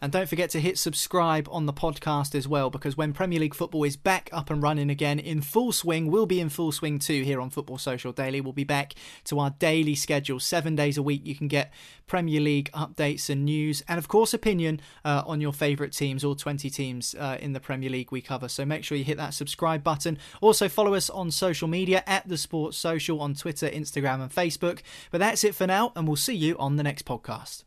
And 0.00 0.10
don't 0.10 0.28
forget 0.28 0.50
to 0.50 0.60
hit 0.60 0.78
subscribe 0.78 1.48
on 1.50 1.66
the 1.66 1.72
podcast 1.72 2.34
as 2.34 2.48
well, 2.48 2.70
because 2.70 2.96
when 2.96 3.12
Premier 3.12 3.40
League 3.40 3.54
football 3.54 3.84
is 3.84 3.96
back 3.96 4.30
up 4.32 4.50
and 4.50 4.62
running 4.62 4.90
again 4.90 5.18
in 5.18 5.42
full 5.42 5.72
swing, 5.72 6.10
we'll 6.10 6.26
be 6.26 6.40
in 6.40 6.48
full 6.48 6.72
swing 6.72 6.98
too 6.98 7.22
here 7.22 7.40
on 7.40 7.50
Football 7.50 7.78
Social 7.78 8.12
Daily. 8.12 8.40
We'll 8.40 8.52
be 8.52 8.64
back 8.64 8.94
to 9.24 9.38
our 9.38 9.50
daily 9.50 9.94
schedule, 9.94 10.40
seven 10.40 10.74
days 10.74 10.96
a 10.96 11.02
week. 11.02 11.26
You 11.26 11.34
can 11.34 11.48
get 11.48 11.72
Premier 12.06 12.40
League 12.40 12.70
updates 12.72 13.28
and 13.28 13.44
news, 13.44 13.82
and 13.88 13.98
of 13.98 14.08
course, 14.08 14.32
opinion 14.32 14.80
uh, 15.04 15.22
on 15.26 15.40
your 15.40 15.52
favourite 15.52 15.92
teams, 15.92 16.24
all 16.24 16.34
20 16.34 16.70
teams 16.70 17.14
uh, 17.14 17.36
in 17.40 17.52
the 17.52 17.60
Premier 17.60 17.90
League 17.90 18.10
we 18.10 18.20
cover. 18.20 18.48
So 18.48 18.64
make 18.64 18.84
sure 18.84 18.96
you 18.96 19.04
hit 19.04 19.18
that 19.18 19.34
subscribe 19.34 19.84
button. 19.84 20.18
Also, 20.40 20.68
follow 20.68 20.94
us 20.94 21.10
on 21.10 21.30
social 21.30 21.68
media 21.68 22.02
at 22.06 22.26
The 22.28 22.38
Sports 22.38 22.78
Social 22.78 23.20
on 23.20 23.34
Twitter, 23.34 23.68
Instagram, 23.68 24.22
and 24.22 24.32
Facebook. 24.32 24.80
But 25.10 25.18
that's 25.18 25.44
it 25.44 25.54
for 25.54 25.66
now, 25.66 25.92
and 25.94 26.06
we'll 26.06 26.16
see 26.16 26.34
you 26.34 26.56
on 26.58 26.76
the 26.76 26.82
next 26.82 27.04
podcast. 27.04 27.64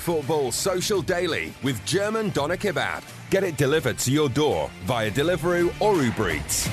Football 0.00 0.50
Social 0.50 1.02
Daily 1.02 1.52
with 1.62 1.84
German 1.84 2.30
Doner 2.30 2.56
Kebab. 2.56 3.02
Get 3.28 3.44
it 3.44 3.56
delivered 3.58 3.98
to 3.98 4.10
your 4.10 4.30
door 4.30 4.70
via 4.84 5.10
Deliveroo 5.10 5.78
or 5.80 6.02
Uber 6.02 6.30
Eats. 6.30 6.68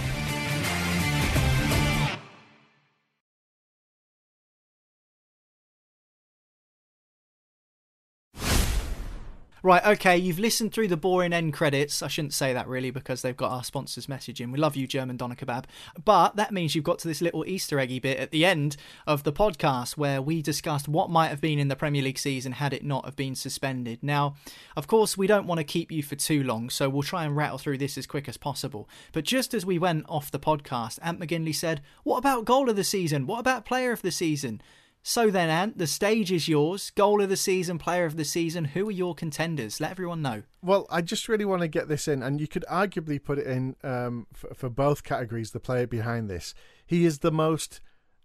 Right, 9.67 9.85
okay, 9.85 10.15
you've 10.15 10.39
listened 10.39 10.71
through 10.71 10.87
the 10.87 10.95
boring 10.95 11.33
end 11.33 11.51
credits. 11.51 12.01
I 12.01 12.07
shouldn't 12.07 12.33
say 12.33 12.53
that 12.53 12.69
really 12.69 12.89
because 12.89 13.21
they've 13.21 13.35
got 13.35 13.51
our 13.51 13.65
sponsors 13.65 14.07
messaging. 14.07 14.49
We 14.49 14.59
love 14.59 14.77
you, 14.77 14.87
German 14.87 15.17
Doner 15.17 15.35
Kebab. 15.35 15.65
But 16.05 16.37
that 16.37 16.53
means 16.53 16.73
you've 16.73 16.85
got 16.85 16.99
to 16.99 17.07
this 17.09 17.19
little 17.19 17.45
Easter 17.45 17.77
eggy 17.77 17.99
bit 17.99 18.17
at 18.17 18.31
the 18.31 18.45
end 18.45 18.77
of 19.05 19.23
the 19.23 19.33
podcast 19.33 19.97
where 19.97 20.21
we 20.21 20.41
discussed 20.41 20.87
what 20.87 21.09
might 21.09 21.27
have 21.27 21.41
been 21.41 21.59
in 21.59 21.67
the 21.67 21.75
Premier 21.75 22.01
League 22.01 22.17
season 22.17 22.53
had 22.53 22.71
it 22.71 22.85
not 22.85 23.03
have 23.03 23.17
been 23.17 23.35
suspended. 23.35 23.99
Now, 24.01 24.35
of 24.77 24.87
course, 24.87 25.17
we 25.17 25.27
don't 25.27 25.47
want 25.47 25.59
to 25.59 25.65
keep 25.65 25.91
you 25.91 26.01
for 26.01 26.15
too 26.15 26.43
long, 26.43 26.69
so 26.69 26.87
we'll 26.87 27.03
try 27.03 27.25
and 27.25 27.35
rattle 27.35 27.57
through 27.57 27.79
this 27.79 27.97
as 27.97 28.07
quick 28.07 28.29
as 28.29 28.37
possible. 28.37 28.87
But 29.11 29.25
just 29.25 29.53
as 29.53 29.65
we 29.65 29.77
went 29.77 30.05
off 30.07 30.31
the 30.31 30.39
podcast, 30.39 30.97
Ant 31.01 31.19
McGinley 31.19 31.53
said, 31.53 31.81
What 32.05 32.19
about 32.19 32.45
goal 32.45 32.69
of 32.69 32.77
the 32.77 32.85
season? 32.85 33.27
What 33.27 33.41
about 33.41 33.65
player 33.65 33.91
of 33.91 34.01
the 34.01 34.11
season? 34.11 34.61
So 35.07 35.31
then, 35.31 35.49
Ant, 35.49 35.77
the 35.77 35.87
stage 35.87 36.33
is 36.33 36.49
yours. 36.49 36.89
Goal 36.89 37.21
of 37.21 37.29
the 37.29 37.37
season, 37.37 37.77
player 37.77 38.03
of 38.03 38.17
the 38.17 38.25
season. 38.25 38.65
Who 38.65 38.89
are 38.89 38.91
your 38.91 39.15
contenders? 39.15 39.79
Let 39.79 39.91
everyone 39.91 40.21
know. 40.21 40.43
Well, 40.61 40.85
I 40.89 41.01
just 41.01 41.29
really 41.29 41.45
want 41.45 41.61
to 41.61 41.69
get 41.69 41.87
this 41.87 42.09
in, 42.09 42.21
and 42.21 42.41
you 42.41 42.47
could 42.49 42.65
arguably 42.69 43.23
put 43.23 43.39
it 43.39 43.47
in 43.47 43.77
um, 43.85 44.27
for, 44.33 44.53
for 44.53 44.69
both 44.69 45.05
categories. 45.05 45.51
The 45.51 45.61
player 45.61 45.87
behind 45.87 46.29
this, 46.29 46.53
he 46.85 47.05
is 47.05 47.19
the 47.19 47.31
most. 47.31 47.79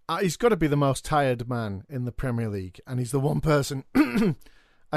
Uh, 0.08 0.16
he's 0.18 0.36
got 0.36 0.48
to 0.48 0.56
be 0.56 0.66
the 0.66 0.76
most 0.76 1.04
tired 1.04 1.48
man 1.48 1.84
in 1.88 2.04
the 2.04 2.10
Premier 2.10 2.48
League, 2.48 2.80
and 2.84 2.98
he's 2.98 3.12
the 3.12 3.20
one 3.20 3.40
person, 3.40 3.84
and 3.94 4.34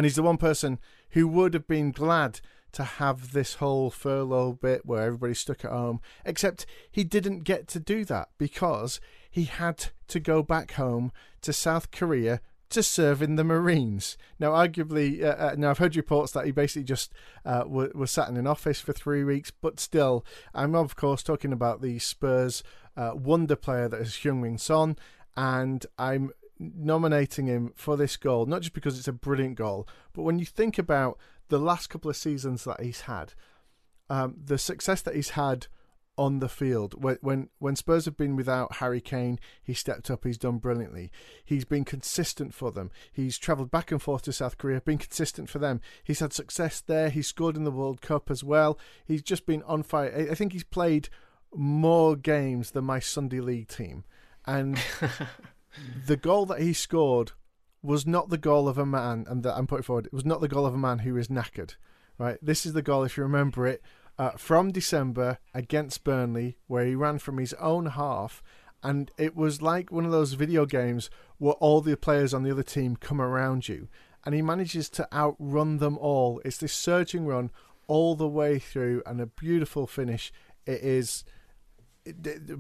he's 0.01 0.15
the 0.15 0.23
one 0.23 0.37
person 0.37 0.79
who 1.11 1.27
would 1.27 1.53
have 1.53 1.67
been 1.67 1.91
glad 1.91 2.41
to 2.75 2.83
have 2.83 3.31
this 3.31 3.55
whole 3.55 3.89
furlough 3.89 4.53
bit 4.53 4.85
where 4.85 5.03
everybody's 5.03 5.39
stuck 5.39 5.65
at 5.65 5.71
home. 5.71 6.01
Except 6.25 6.65
he 6.91 7.03
didn't 7.03 7.43
get 7.43 7.67
to 7.69 7.79
do 7.79 8.05
that 8.05 8.29
because 8.37 8.99
he 9.29 9.45
had 9.45 9.87
to 10.07 10.19
go 10.19 10.43
back 10.43 10.73
home 10.73 11.11
to 11.41 11.53
South 11.53 11.91
Korea 11.91 12.41
to 12.69 12.83
serve 12.83 13.21
in 13.21 13.35
the 13.35 13.43
Marines. 13.43 14.17
Now, 14.39 14.51
arguably, 14.51 15.23
uh, 15.23 15.27
uh, 15.27 15.55
now 15.57 15.69
I've 15.69 15.77
heard 15.77 15.95
reports 15.95 16.33
that 16.33 16.45
he 16.45 16.51
basically 16.51 16.83
just 16.83 17.13
uh, 17.45 17.63
was, 17.65 18.11
sat 18.11 18.27
in 18.27 18.37
an 18.37 18.47
office 18.47 18.81
for 18.81 18.91
three 18.91 19.23
weeks, 19.23 19.51
but 19.51 19.79
still, 19.79 20.25
I'm 20.53 20.75
of 20.75 20.95
course 20.95 21.23
talking 21.23 21.53
about 21.53 21.81
the 21.81 21.99
Spurs 21.99 22.63
uh, 22.97 23.11
wonder 23.13 23.55
player 23.55 23.87
that 23.87 24.01
is 24.01 24.15
Heung-Min 24.15 24.57
Son, 24.57 24.97
and 25.37 25.85
I'm 25.97 26.31
nominating 26.59 27.47
him 27.47 27.71
for 27.75 27.95
this 27.97 28.17
goal, 28.17 28.45
not 28.45 28.61
just 28.61 28.73
because 28.73 28.97
it's 28.97 29.07
a 29.07 29.13
brilliant 29.13 29.55
goal, 29.55 29.87
but 30.13 30.23
when 30.23 30.39
you 30.39 30.45
think 30.45 30.77
about 30.77 31.17
the 31.49 31.59
last 31.59 31.87
couple 31.87 32.09
of 32.09 32.17
seasons 32.17 32.63
that 32.63 32.81
he's 32.81 33.01
had, 33.01 33.33
um, 34.09 34.35
the 34.43 34.57
success 34.57 35.01
that 35.01 35.15
he's 35.15 35.31
had 35.31 35.67
on 36.17 36.39
the 36.39 36.49
field. 36.49 37.03
When, 37.03 37.17
when 37.21 37.49
when 37.59 37.75
Spurs 37.75 38.05
have 38.05 38.17
been 38.17 38.35
without 38.35 38.75
Harry 38.75 39.01
Kane, 39.01 39.39
he 39.61 39.73
stepped 39.73 40.09
up. 40.09 40.23
He's 40.23 40.37
done 40.37 40.57
brilliantly. 40.57 41.11
He's 41.43 41.65
been 41.65 41.83
consistent 41.83 42.53
for 42.53 42.71
them. 42.71 42.91
He's 43.11 43.37
travelled 43.37 43.71
back 43.71 43.91
and 43.91 44.01
forth 44.01 44.23
to 44.23 44.33
South 44.33 44.57
Korea, 44.57 44.81
been 44.81 44.97
consistent 44.97 45.49
for 45.49 45.59
them. 45.59 45.81
He's 46.03 46.19
had 46.19 46.33
success 46.33 46.81
there. 46.81 47.09
He's 47.09 47.27
scored 47.27 47.57
in 47.57 47.63
the 47.63 47.71
World 47.71 48.01
Cup 48.01 48.31
as 48.31 48.43
well. 48.43 48.79
He's 49.05 49.21
just 49.21 49.45
been 49.45 49.63
on 49.63 49.83
fire. 49.83 50.27
I 50.31 50.35
think 50.35 50.53
he's 50.53 50.63
played 50.63 51.09
more 51.53 52.15
games 52.15 52.71
than 52.71 52.85
my 52.85 52.99
Sunday 52.99 53.39
League 53.39 53.67
team, 53.67 54.03
and 54.45 54.79
the 56.07 56.17
goal 56.17 56.45
that 56.47 56.61
he 56.61 56.73
scored 56.73 57.33
was 57.85 58.05
not 58.05 58.29
the 58.29 58.37
goal 58.37 58.67
of 58.67 58.77
a 58.77 58.85
man, 58.85 59.25
and 59.29 59.43
that 59.43 59.55
I'm 59.55 59.67
putting 59.67 59.83
forward. 59.83 60.07
It 60.07 60.13
was 60.13 60.25
not 60.25 60.41
the 60.41 60.47
goal 60.47 60.65
of 60.65 60.73
a 60.73 60.77
man 60.77 60.99
who 60.99 61.15
is 61.17 61.27
knackered. 61.27 61.75
Right, 62.17 62.37
this 62.41 62.65
is 62.65 62.73
the 62.73 62.81
goal. 62.81 63.03
If 63.03 63.17
you 63.17 63.23
remember 63.23 63.67
it, 63.67 63.81
uh, 64.17 64.31
from 64.31 64.71
December 64.71 65.39
against 65.53 66.03
Burnley, 66.03 66.57
where 66.67 66.85
he 66.85 66.95
ran 66.95 67.19
from 67.19 67.37
his 67.37 67.53
own 67.55 67.87
half, 67.87 68.41
and 68.81 69.11
it 69.17 69.35
was 69.35 69.61
like 69.61 69.91
one 69.91 70.05
of 70.05 70.11
those 70.11 70.33
video 70.33 70.65
games 70.65 71.09
where 71.37 71.55
all 71.55 71.81
the 71.81 71.97
players 71.97 72.33
on 72.33 72.43
the 72.43 72.51
other 72.51 72.63
team 72.63 72.95
come 72.95 73.19
around 73.19 73.67
you, 73.67 73.87
and 74.25 74.33
he 74.33 74.41
manages 74.41 74.89
to 74.91 75.13
outrun 75.13 75.77
them 75.77 75.97
all. 75.97 76.41
It's 76.45 76.57
this 76.57 76.73
surging 76.73 77.25
run 77.25 77.51
all 77.87 78.15
the 78.15 78.27
way 78.27 78.59
through, 78.59 79.03
and 79.05 79.19
a 79.19 79.25
beautiful 79.25 79.87
finish. 79.87 80.31
It 80.65 80.81
is 80.81 81.23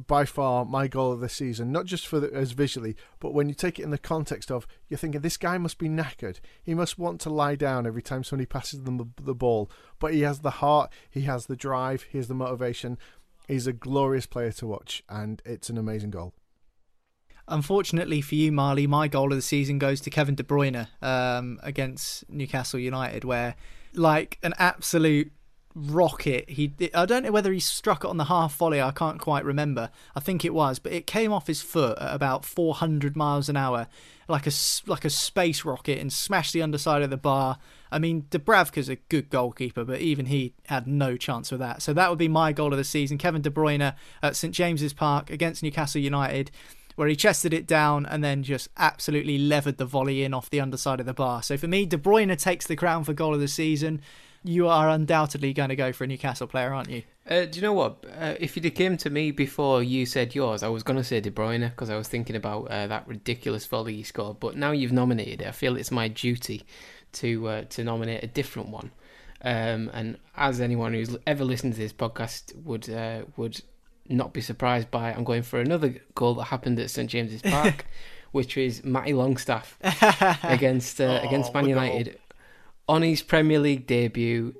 by 0.07 0.25
far 0.25 0.65
my 0.65 0.87
goal 0.87 1.11
of 1.11 1.19
the 1.19 1.29
season, 1.29 1.71
not 1.71 1.85
just 1.85 2.07
for 2.07 2.19
the, 2.19 2.33
as 2.33 2.51
visually, 2.51 2.95
but 3.19 3.33
when 3.33 3.47
you 3.47 3.55
take 3.55 3.79
it 3.79 3.83
in 3.83 3.91
the 3.91 3.97
context 3.97 4.49
of 4.49 4.65
you're 4.89 4.97
thinking 4.97 5.21
this 5.21 5.37
guy 5.37 5.57
must 5.57 5.77
be 5.77 5.87
knackered. 5.87 6.39
He 6.63 6.73
must 6.73 6.97
want 6.97 7.21
to 7.21 7.29
lie 7.29 7.55
down 7.55 7.85
every 7.85 8.01
time 8.01 8.23
somebody 8.23 8.47
passes 8.47 8.83
them 8.83 8.97
the, 8.97 9.07
the 9.21 9.35
ball, 9.35 9.69
but 9.99 10.13
he 10.13 10.21
has 10.21 10.39
the 10.39 10.51
heart, 10.51 10.91
he 11.09 11.21
has 11.21 11.45
the 11.45 11.55
drive, 11.55 12.03
he 12.03 12.17
has 12.17 12.27
the 12.27 12.33
motivation. 12.33 12.97
He's 13.47 13.67
a 13.67 13.73
glorious 13.73 14.25
player 14.25 14.51
to 14.53 14.67
watch, 14.67 15.03
and 15.07 15.41
it's 15.45 15.69
an 15.69 15.77
amazing 15.77 16.09
goal. 16.09 16.33
Unfortunately 17.47 18.21
for 18.21 18.33
you, 18.33 18.51
Marley, 18.51 18.87
my 18.87 19.07
goal 19.07 19.31
of 19.31 19.37
the 19.37 19.41
season 19.43 19.77
goes 19.77 20.01
to 20.01 20.09
Kevin 20.09 20.33
De 20.33 20.41
Bruyne 20.41 20.87
um, 21.03 21.59
against 21.61 22.27
Newcastle 22.27 22.79
United, 22.79 23.23
where 23.23 23.55
like 23.93 24.39
an 24.41 24.55
absolute 24.57 25.31
rocket. 25.75 26.49
He 26.49 26.73
I 26.93 27.05
don't 27.05 27.23
know 27.23 27.31
whether 27.31 27.51
he 27.51 27.59
struck 27.59 28.03
it 28.03 28.07
on 28.07 28.17
the 28.17 28.25
half 28.25 28.55
volley. 28.55 28.81
I 28.81 28.91
can't 28.91 29.19
quite 29.19 29.43
remember. 29.43 29.91
I 30.15 30.21
think 30.21 30.45
it 30.45 30.53
was, 30.53 30.79
but 30.79 30.93
it 30.93 31.05
came 31.05 31.33
off 31.33 31.47
his 31.47 31.61
foot 31.61 31.97
at 31.99 32.15
about 32.15 32.45
400 32.45 33.15
miles 33.15 33.49
an 33.49 33.57
hour, 33.57 33.87
like 34.27 34.47
a 34.47 34.51
like 34.87 35.05
a 35.05 35.09
space 35.09 35.65
rocket, 35.65 35.99
and 35.99 36.11
smashed 36.11 36.53
the 36.53 36.61
underside 36.61 37.01
of 37.01 37.09
the 37.09 37.17
bar. 37.17 37.57
I 37.91 37.99
mean, 37.99 38.23
Dubravka's 38.31 38.89
a 38.89 38.95
good 38.95 39.29
goalkeeper, 39.29 39.83
but 39.83 39.99
even 39.99 40.27
he 40.27 40.53
had 40.67 40.87
no 40.87 41.17
chance 41.17 41.51
with 41.51 41.59
that. 41.59 41.81
So 41.81 41.93
that 41.93 42.09
would 42.09 42.19
be 42.19 42.27
my 42.27 42.53
goal 42.53 42.71
of 42.71 42.77
the 42.77 42.83
season: 42.83 43.17
Kevin 43.17 43.41
De 43.41 43.49
Bruyne 43.49 43.93
at 44.23 44.35
St 44.35 44.53
James's 44.53 44.93
Park 44.93 45.29
against 45.29 45.61
Newcastle 45.61 46.01
United. 46.01 46.51
Where 46.95 47.09
he 47.09 47.17
chested 47.17 47.53
it 47.53 47.67
down 47.67 48.05
and 48.05 48.23
then 48.23 48.41
just 48.41 48.69
absolutely 48.77 49.37
levered 49.37 49.75
the 49.75 49.85
volley 49.85 50.23
in 50.23 50.33
off 50.33 50.49
the 50.49 50.61
underside 50.61 51.01
of 51.01 51.05
the 51.05 51.13
bar. 51.13 51.43
So 51.43 51.57
for 51.57 51.67
me, 51.67 51.85
De 51.85 51.97
Bruyne 51.97 52.33
takes 52.39 52.67
the 52.67 52.77
crown 52.77 53.03
for 53.03 53.11
goal 53.11 53.33
of 53.33 53.41
the 53.41 53.49
season 53.49 53.99
you 54.45 54.67
are 54.67 54.89
undoubtedly 54.89 55.53
going 55.53 55.69
to 55.69 55.75
go 55.75 55.91
for 55.91 56.03
a 56.03 56.07
Newcastle 56.07 56.47
player, 56.47 56.73
aren't 56.73 56.89
you? 56.89 57.03
Uh, 57.27 57.45
do 57.45 57.55
you 57.55 57.61
know 57.61 57.73
what? 57.73 58.05
Uh, 58.19 58.35
if 58.39 58.55
you'd 58.55 58.75
came 58.75 58.95
to 58.97 59.09
me 59.09 59.31
before 59.31 59.81
you 59.81 60.05
said 60.05 60.35
yours, 60.35 60.61
I 60.61 60.67
was 60.67 60.83
going 60.83 60.97
to 60.97 61.03
say 61.03 61.19
De 61.19 61.31
Bruyne 61.31 61.69
because 61.69 61.89
I 61.89 61.97
was 61.97 62.07
thinking 62.07 62.35
about 62.35 62.65
uh, 62.65 62.85
that 62.87 63.07
ridiculous 63.07 63.65
volley 63.65 63.95
he 63.95 64.03
scored. 64.03 64.39
But 64.39 64.55
now 64.55 64.71
you've 64.71 64.91
nominated 64.91 65.41
it, 65.41 65.47
I 65.47 65.51
feel 65.51 65.75
it's 65.75 65.91
my 65.91 66.07
duty 66.07 66.63
to 67.13 67.47
uh, 67.47 67.61
to 67.69 67.83
nominate 67.83 68.23
a 68.23 68.27
different 68.27 68.69
one. 68.69 68.91
Um, 69.41 69.89
and 69.93 70.17
as 70.35 70.61
anyone 70.61 70.93
who's 70.93 71.17
ever 71.25 71.43
listened 71.43 71.73
to 71.73 71.79
this 71.79 71.93
podcast 71.93 72.55
would 72.63 72.89
uh, 72.89 73.23
would 73.37 73.61
not 74.07 74.33
be 74.33 74.41
surprised 74.41 74.91
by, 74.91 75.11
I'm 75.11 75.23
going 75.23 75.41
for 75.41 75.59
another 75.59 75.95
goal 76.13 76.35
that 76.35 76.45
happened 76.45 76.79
at 76.79 76.91
St 76.91 77.09
James's 77.09 77.41
Park, 77.41 77.87
which 78.31 78.55
is 78.55 78.83
Matty 78.83 79.13
Longstaff 79.13 79.79
against 80.43 81.01
uh, 81.01 81.21
oh, 81.23 81.27
against 81.27 81.53
Man 81.55 81.67
United 81.67 82.19
on 82.87 83.01
his 83.01 83.21
Premier 83.21 83.59
League 83.59 83.87
debut, 83.87 84.55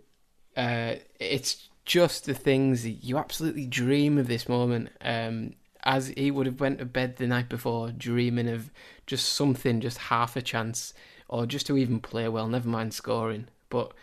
uh, 0.57 0.95
it's 1.19 1.69
just 1.85 2.25
the 2.25 2.33
things 2.33 2.87
you 2.87 3.17
absolutely 3.17 3.65
dream 3.65 4.17
of 4.17 4.27
this 4.27 4.49
moment. 4.49 4.89
Um, 5.01 5.53
as 5.83 6.07
he 6.07 6.31
would 6.31 6.47
have 6.47 6.59
went 6.59 6.79
to 6.79 6.85
bed 6.85 7.17
the 7.17 7.27
night 7.27 7.47
before, 7.47 7.91
dreaming 7.91 8.49
of 8.49 8.71
just 9.05 9.33
something, 9.33 9.79
just 9.79 9.99
half 9.99 10.35
a 10.35 10.41
chance, 10.41 10.93
or 11.29 11.45
just 11.45 11.67
to 11.67 11.77
even 11.77 11.99
play 11.99 12.27
well. 12.27 12.47
Never 12.47 12.67
mind 12.67 12.93
scoring. 12.93 13.47
But 13.69 13.93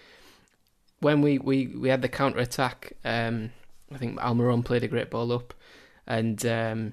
when 1.01 1.21
we 1.23 1.39
we, 1.39 1.67
we 1.67 1.89
had 1.89 2.03
the 2.03 2.09
counter 2.09 2.39
attack, 2.39 2.93
um, 3.05 3.51
I 3.93 3.99
think 3.99 4.19
Almiron 4.21 4.65
played 4.65 4.85
a 4.85 4.89
great 4.89 5.11
ball 5.11 5.33
up, 5.33 5.55
and 6.07 6.45
um, 6.47 6.93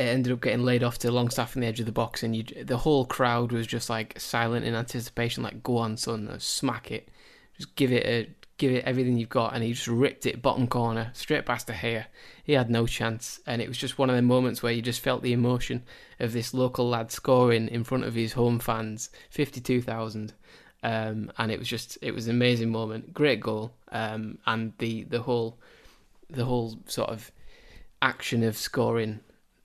it 0.00 0.04
ended 0.04 0.32
up 0.32 0.40
getting 0.40 0.64
laid 0.64 0.82
off 0.82 0.98
to 0.98 1.12
Longstaff 1.12 1.54
in 1.54 1.60
the 1.60 1.68
edge 1.68 1.78
of 1.78 1.84
the 1.84 1.92
box, 1.92 2.22
and 2.22 2.34
you, 2.34 2.42
the 2.64 2.78
whole 2.78 3.04
crowd 3.04 3.52
was 3.52 3.66
just 3.66 3.90
like 3.90 4.18
silent 4.18 4.64
in 4.64 4.74
anticipation, 4.74 5.42
like 5.42 5.62
"Go 5.62 5.76
on, 5.76 5.98
son, 5.98 6.34
smack 6.38 6.90
it, 6.90 7.10
just 7.58 7.76
give 7.76 7.92
it 7.92 8.06
a 8.06 8.28
give 8.56 8.72
it 8.72 8.84
everything 8.84 9.18
you've 9.18 9.28
got, 9.28 9.54
and 9.54 9.62
he 9.62 9.74
just 9.74 9.86
ripped 9.86 10.24
it 10.24 10.40
bottom 10.40 10.66
corner 10.66 11.10
straight 11.12 11.44
past 11.44 11.66
De 11.66 11.74
Gea. 11.74 12.06
He 12.42 12.54
had 12.54 12.70
no 12.70 12.86
chance, 12.86 13.40
and 13.46 13.60
it 13.60 13.68
was 13.68 13.76
just 13.76 13.98
one 13.98 14.08
of 14.08 14.16
the 14.16 14.22
moments 14.22 14.62
where 14.62 14.72
you 14.72 14.80
just 14.80 15.02
felt 15.02 15.22
the 15.22 15.34
emotion 15.34 15.82
of 16.18 16.32
this 16.32 16.54
local 16.54 16.88
lad 16.88 17.12
scoring 17.12 17.68
in 17.68 17.84
front 17.84 18.04
of 18.04 18.14
his 18.14 18.32
home 18.32 18.58
fans, 18.58 19.10
fifty-two 19.28 19.82
thousand. 19.82 20.32
Um, 20.82 21.30
and 21.36 21.52
it 21.52 21.58
was 21.58 21.68
just 21.68 21.98
it 22.00 22.12
was 22.12 22.26
an 22.26 22.34
amazing 22.34 22.72
moment, 22.72 23.12
great 23.12 23.40
goal, 23.40 23.74
um, 23.92 24.38
and 24.46 24.72
the 24.78 25.02
the 25.04 25.20
whole 25.20 25.58
the 26.30 26.46
whole 26.46 26.78
sort 26.86 27.10
of 27.10 27.30
action 28.00 28.42
of 28.42 28.56
scoring 28.56 29.20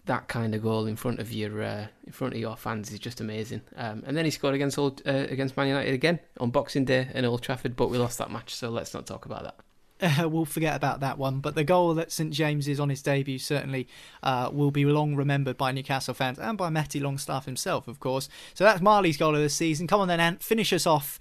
that 0.05 0.27
kind 0.27 0.53
of 0.53 0.61
goal 0.61 0.85
in 0.85 0.95
front 0.95 1.19
of 1.19 1.31
your 1.31 1.63
uh, 1.63 1.87
in 2.05 2.13
front 2.13 2.33
of 2.33 2.39
your 2.39 2.55
fans 2.55 2.91
is 2.91 2.99
just 2.99 3.21
amazing. 3.21 3.61
Um, 3.75 4.03
and 4.05 4.15
then 4.15 4.25
he 4.25 4.31
scored 4.31 4.53
against 4.53 4.77
Old, 4.77 5.01
uh, 5.05 5.25
against 5.29 5.57
Man 5.57 5.67
United 5.67 5.93
again 5.93 6.19
on 6.39 6.51
Boxing 6.51 6.85
Day 6.85 7.09
in 7.13 7.25
Old 7.25 7.41
Trafford, 7.41 7.75
but 7.75 7.89
we 7.89 7.97
lost 7.97 8.17
that 8.19 8.31
match, 8.31 8.53
so 8.53 8.69
let's 8.69 8.93
not 8.93 9.05
talk 9.05 9.25
about 9.25 9.43
that. 9.43 9.55
Uh, 10.01 10.29
we'll 10.29 10.45
forget 10.45 10.75
about 10.75 10.99
that 10.99 11.17
one. 11.17 11.39
But 11.39 11.55
the 11.55 11.63
goal 11.63 11.93
that 11.95 12.11
St 12.11 12.31
James 12.31 12.67
is 12.67 12.79
on 12.79 12.89
his 12.89 13.01
debut 13.01 13.39
certainly 13.39 13.87
uh, 14.23 14.49
will 14.51 14.71
be 14.71 14.85
long 14.85 15.15
remembered 15.15 15.57
by 15.57 15.71
Newcastle 15.71 16.13
fans 16.13 16.39
and 16.39 16.57
by 16.57 16.69
Matty 16.69 16.99
Longstaff 16.99 17.45
himself, 17.45 17.87
of 17.87 17.99
course. 17.99 18.29
So 18.53 18.63
that's 18.63 18.81
Marley's 18.81 19.17
goal 19.17 19.35
of 19.35 19.41
the 19.41 19.49
season. 19.49 19.87
Come 19.87 20.01
on 20.01 20.07
then, 20.07 20.19
Ant, 20.19 20.43
finish 20.43 20.73
us 20.73 20.85
off. 20.85 21.19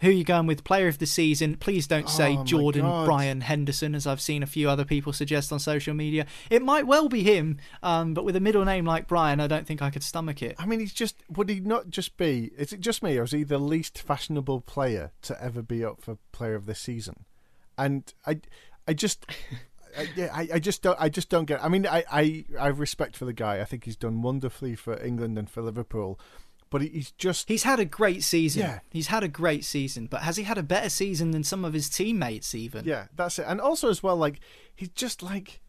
Who 0.00 0.08
are 0.08 0.12
you 0.12 0.24
going 0.24 0.46
with? 0.46 0.64
Player 0.64 0.88
of 0.88 0.98
the 0.98 1.06
season? 1.06 1.56
Please 1.56 1.86
don't 1.86 2.08
say 2.10 2.36
Oh, 2.36 2.44
Jordan. 2.44 2.82
Brian 3.04 3.40
Henderson, 3.40 3.94
as 3.94 4.06
I've 4.06 4.20
seen 4.20 4.42
a 4.42 4.46
few 4.46 4.68
other 4.68 4.84
people 4.84 5.12
suggest 5.12 5.52
on 5.52 5.58
social 5.60 5.94
media. 5.94 6.26
It 6.50 6.62
might 6.62 6.86
well 6.86 7.08
be 7.08 7.22
him, 7.22 7.58
um, 7.82 8.12
but 8.12 8.24
with 8.24 8.36
a 8.36 8.40
middle 8.40 8.64
name 8.64 8.84
like 8.84 9.06
Brian, 9.06 9.40
I 9.40 9.46
don't 9.46 9.66
think 9.66 9.80
I 9.80 9.90
could 9.90 10.02
stomach 10.02 10.42
it. 10.42 10.56
I 10.58 10.66
mean, 10.66 10.80
he's 10.80 10.92
just 10.92 11.22
would 11.30 11.48
he 11.48 11.60
not 11.60 11.90
just 11.90 12.16
be? 12.16 12.50
Is 12.58 12.72
it 12.72 12.80
just 12.80 13.02
me, 13.02 13.16
or 13.18 13.22
is 13.22 13.30
he 13.30 13.44
the 13.44 13.58
least 13.58 13.98
fashionable 13.98 14.60
player 14.62 15.12
to 15.22 15.42
ever 15.42 15.62
be 15.62 15.84
up 15.84 16.02
for 16.02 16.18
Player 16.32 16.54
of 16.56 16.66
the 16.66 16.74
Season? 16.74 17.24
And 17.78 18.12
I, 18.26 18.40
I 18.86 18.92
just, 18.94 19.24
I, 19.98 20.08
yeah, 20.16 20.28
I, 20.32 20.48
I 20.54 20.58
just 20.58 20.82
don't, 20.82 21.00
I 21.00 21.08
just 21.08 21.28
don't 21.28 21.44
get. 21.46 21.64
I 21.64 21.68
mean, 21.68 21.86
I, 21.86 22.04
I, 22.10 22.44
I 22.60 22.66
have 22.66 22.80
respect 22.80 23.16
for 23.16 23.24
the 23.24 23.32
guy. 23.32 23.60
I 23.60 23.64
think 23.64 23.84
he's 23.84 23.96
done 23.96 24.22
wonderfully 24.22 24.74
for 24.74 25.00
England 25.02 25.38
and 25.38 25.48
for 25.48 25.62
Liverpool, 25.62 26.18
but 26.74 26.82
he's 26.82 27.12
just 27.12 27.46
He's 27.48 27.62
had 27.62 27.78
a 27.78 27.84
great 27.84 28.24
season. 28.24 28.62
Yeah. 28.62 28.80
He's 28.90 29.06
had 29.06 29.22
a 29.22 29.28
great 29.28 29.64
season, 29.64 30.06
but 30.06 30.22
has 30.22 30.36
he 30.36 30.42
had 30.42 30.58
a 30.58 30.62
better 30.64 30.88
season 30.88 31.30
than 31.30 31.44
some 31.44 31.64
of 31.64 31.72
his 31.72 31.88
teammates 31.88 32.52
even? 32.52 32.84
Yeah, 32.84 33.06
that's 33.14 33.38
it. 33.38 33.44
And 33.46 33.60
also 33.60 33.90
as 33.90 34.02
well, 34.02 34.16
like 34.16 34.40
he's 34.74 34.88
just 34.88 35.22
like, 35.22 35.60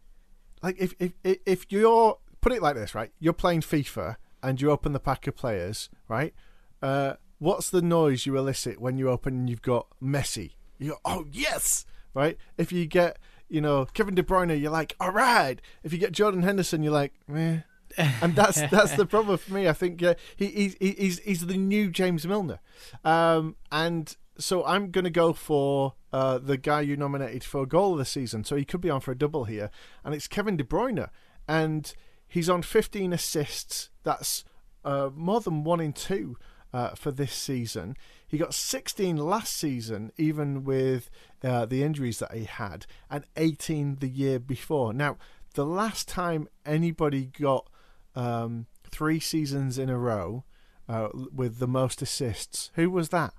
like 0.64 0.78
if 0.80 0.95
if 0.99 1.14
if- 1.24 1.72
you're 1.72 2.18
put 2.41 2.53
it 2.53 2.62
like 2.64 2.74
this, 2.74 2.95
right? 2.95 3.12
You're 3.20 3.34
playing 3.34 3.62
FIFA 3.62 4.16
and 4.41 4.60
you 4.60 4.72
open 4.72 4.93
the 4.93 4.99
pack 4.99 5.28
of 5.28 5.36
players, 5.36 5.91
right? 6.08 6.34
Uh, 6.82 7.14
what's 7.38 7.70
the 7.70 7.84
noise 7.84 8.26
you 8.26 8.36
elicit 8.36 8.82
when 8.82 8.97
you 8.97 9.08
open 9.12 9.36
and 9.36 9.47
you've 9.47 9.62
got 9.62 9.86
Messi? 10.01 10.53
You 10.80 10.93
go, 10.93 10.97
oh 11.06 11.28
yes, 11.32 11.86
right? 12.16 12.36
If 12.58 12.72
you 12.72 12.88
get 12.88 13.20
you 13.47 13.62
know 13.62 13.86
Kevin 13.93 14.16
De 14.16 14.24
Bruyne, 14.24 14.60
you're 14.60 14.72
like, 14.72 14.95
all 14.99 15.12
right. 15.12 15.62
If 15.84 15.93
you 15.93 15.99
get 15.99 16.14
Jordan 16.14 16.41
Henderson, 16.41 16.82
you're 16.82 16.91
like, 16.91 17.14
meh. 17.28 17.60
And 17.98 18.36
that's 18.36 18.62
that's 18.72 18.96
the 18.96 19.06
problem 19.06 19.38
for 19.38 19.54
me. 19.54 19.68
I 19.68 19.74
think 19.74 20.02
uh, 20.04 20.16
he, 20.36 20.48
he's 20.48 20.76
he's 20.80 21.20
he's 21.20 21.46
the 21.46 21.58
new 21.58 21.89
James 21.89 22.26
Milner, 22.28 22.60
um, 23.04 23.56
and 23.72 24.16
so 24.38 24.66
I'm 24.66 24.91
going 24.91 25.06
to 25.06 25.10
go 25.10 25.34
for 25.34 25.93
uh, 26.12 26.38
the 26.38 26.58
guy 26.58 26.82
you 26.82 26.98
nominated 26.98 27.43
for 27.43 27.66
goal 27.66 27.93
of 27.93 28.00
the 28.00 28.06
season. 28.06 28.43
So 28.43 28.56
he 28.56 28.66
could 28.66 28.82
be 28.82 28.89
on 28.89 29.02
for 29.02 29.12
a 29.12 29.18
double 29.18 29.46
here, 29.46 29.70
and 30.04 30.14
it's 30.14 30.28
Kevin 30.28 30.58
De 30.58 30.64
Bruyne, 30.64 31.10
and 31.48 31.93
he's 32.28 32.50
on 32.50 32.62
15 32.62 33.14
assists. 33.14 33.89
That's 34.04 34.43
uh, 34.84 35.10
more 35.16 35.41
than 35.41 35.64
one 35.64 35.80
in 35.80 35.93
two 35.93 36.38
uh, 36.74 36.89
for 36.96 37.12
this 37.12 37.34
season. 37.34 37.96
He 38.28 38.38
got 38.38 38.54
16 38.54 39.18
last 39.18 39.56
season, 39.56 40.12
even 40.18 40.64
with 40.64 41.10
uh, 41.43 41.66
the 41.66 41.84
injuries 41.84 42.20
that 42.20 42.34
he 42.34 42.43
had, 42.43 42.86
and 43.10 43.26
18 43.38 43.98
the 43.98 44.10
year 44.10 44.39
before. 44.39 44.91
Now, 44.93 45.18
the 45.54 45.66
last 45.66 46.08
time 46.08 46.50
anybody 46.66 47.32
got 47.39 47.70
um, 48.16 48.68
three 48.89 49.20
seasons 49.20 49.78
in 49.78 49.89
a 49.89 49.97
row 49.97 50.43
uh, 50.88 51.09
with 51.34 51.59
the 51.59 51.68
most 51.68 52.01
assists, 52.01 52.72
who 52.76 52.89
was 52.89 53.09
that? 53.09 53.34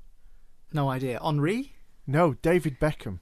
No 0.73 0.89
idea. 0.89 1.21
Henry? 1.23 1.77
No, 2.07 2.35
David 2.35 2.79
Beckham. 2.81 3.21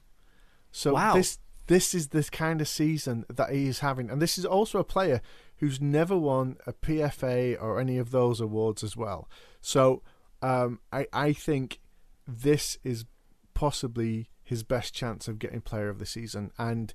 So 0.71 0.93
Wow. 0.93 1.15
this 1.15 1.39
this 1.67 1.95
is 1.95 2.09
the 2.09 2.23
kind 2.23 2.61
of 2.61 2.67
season 2.67 3.25
that 3.27 3.49
he 3.51 3.67
is 3.67 3.79
having, 3.79 4.09
and 4.11 4.21
this 4.21 4.37
is 4.37 4.45
also 4.45 4.77
a 4.79 4.83
player 4.83 5.21
who's 5.57 5.81
never 5.81 6.15
won 6.17 6.57
a 6.67 6.73
PFA 6.73 7.59
or 7.59 7.79
any 7.79 7.97
of 7.97 8.11
those 8.11 8.39
awards 8.39 8.83
as 8.83 8.95
well. 8.95 9.27
So 9.61 10.03
um, 10.41 10.79
I 10.91 11.07
I 11.13 11.33
think 11.33 11.79
this 12.27 12.77
is 12.83 13.05
possibly 13.53 14.29
his 14.43 14.63
best 14.63 14.93
chance 14.93 15.27
of 15.27 15.39
getting 15.39 15.61
Player 15.61 15.89
of 15.89 15.97
the 15.97 16.05
Season, 16.05 16.51
and 16.57 16.93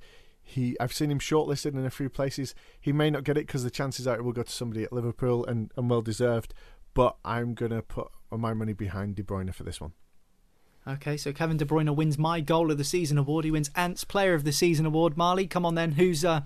he 0.51 0.77
I've 0.81 0.93
seen 0.93 1.11
him 1.11 1.19
shortlisted 1.19 1.75
in 1.75 1.85
a 1.85 1.91
few 1.91 2.09
places. 2.09 2.55
He 2.81 2.93
may 2.93 3.11
not 3.11 3.25
get 3.25 3.37
it 3.37 3.47
because 3.47 3.65
the 3.65 3.71
chances 3.71 4.07
are 4.07 4.17
it 4.17 4.25
will 4.25 4.33
go 4.33 4.43
to 4.43 4.53
somebody 4.53 4.85
at 4.85 4.93
Liverpool 4.93 5.45
and, 5.47 5.71
and 5.77 5.89
well 5.89 6.03
deserved. 6.03 6.55
But 6.93 7.17
I'm 7.25 7.55
gonna 7.55 7.83
put 7.83 8.09
my 8.31 8.53
money 8.55 8.73
behind 8.73 9.17
De 9.17 9.23
Bruyne 9.23 9.55
for 9.55 9.63
this 9.63 9.81
one. 9.81 9.93
Okay, 10.89 11.17
so 11.17 11.33
Kevin 11.33 11.57
De 11.57 11.65
Bruyne 11.65 11.95
wins 11.95 12.19
my 12.19 12.41
goal 12.41 12.71
of 12.71 12.79
the 12.79 12.85
season 12.85 13.19
award. 13.19 13.45
He 13.45 13.51
wins 13.51 13.71
Ant's 13.77 14.05
Player 14.05 14.35
of 14.35 14.45
the 14.45 14.53
Season 14.53 14.87
award. 14.87 15.17
Marley, 15.17 15.47
come 15.47 15.67
on 15.67 15.75
then. 15.75 15.93
Who's 15.93 16.25
uh, 16.25 16.41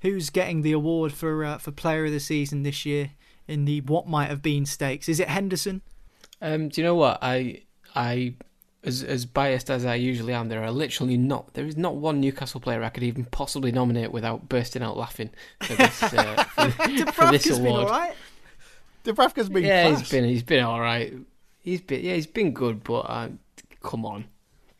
who's 0.00 0.30
getting 0.30 0.62
the 0.62 0.72
award 0.72 1.12
for 1.12 1.44
uh, 1.44 1.58
for 1.58 1.70
Player 1.70 2.06
of 2.06 2.12
the 2.12 2.20
Season 2.20 2.64
this 2.64 2.84
year 2.84 3.12
in 3.46 3.64
the 3.64 3.80
what 3.82 4.06
might 4.06 4.28
have 4.28 4.42
been 4.42 4.66
stakes? 4.66 5.08
Is 5.08 5.20
it 5.20 5.28
Henderson? 5.28 5.82
Um, 6.42 6.68
do 6.68 6.80
you 6.80 6.86
know 6.86 6.96
what 6.96 7.18
I 7.22 7.62
I 7.94 8.34
as 8.84 9.02
as 9.02 9.26
biased 9.26 9.70
as 9.70 9.84
I 9.84 9.96
usually 9.96 10.32
am, 10.32 10.48
there 10.48 10.62
are 10.62 10.70
literally 10.70 11.16
not 11.16 11.54
there 11.54 11.66
is 11.66 11.76
not 11.76 11.96
one 11.96 12.20
Newcastle 12.20 12.60
player 12.60 12.82
I 12.82 12.90
could 12.90 13.02
even 13.02 13.24
possibly 13.26 13.72
nominate 13.72 14.12
without 14.12 14.48
bursting 14.48 14.82
out 14.82 14.96
laughing 14.96 15.30
for 15.60 15.74
this 15.74 16.02
uh, 16.02 16.44
for, 16.44 16.70
for 17.12 17.30
this 17.30 17.46
been 17.58 17.66
award. 17.66 17.84
all 17.84 17.90
right. 17.90 18.14
Dubravka's 19.04 19.48
been 19.48 19.64
yeah, 19.64 19.88
class. 19.88 20.00
he's 20.00 20.10
been 20.10 20.24
he's 20.24 20.42
been 20.42 20.64
all 20.64 20.80
right. 20.80 21.14
He's 21.60 21.80
been 21.80 22.04
yeah, 22.04 22.14
he's 22.14 22.26
been 22.26 22.52
good, 22.52 22.84
but 22.84 23.00
uh, 23.00 23.28
come 23.82 24.04
on, 24.06 24.26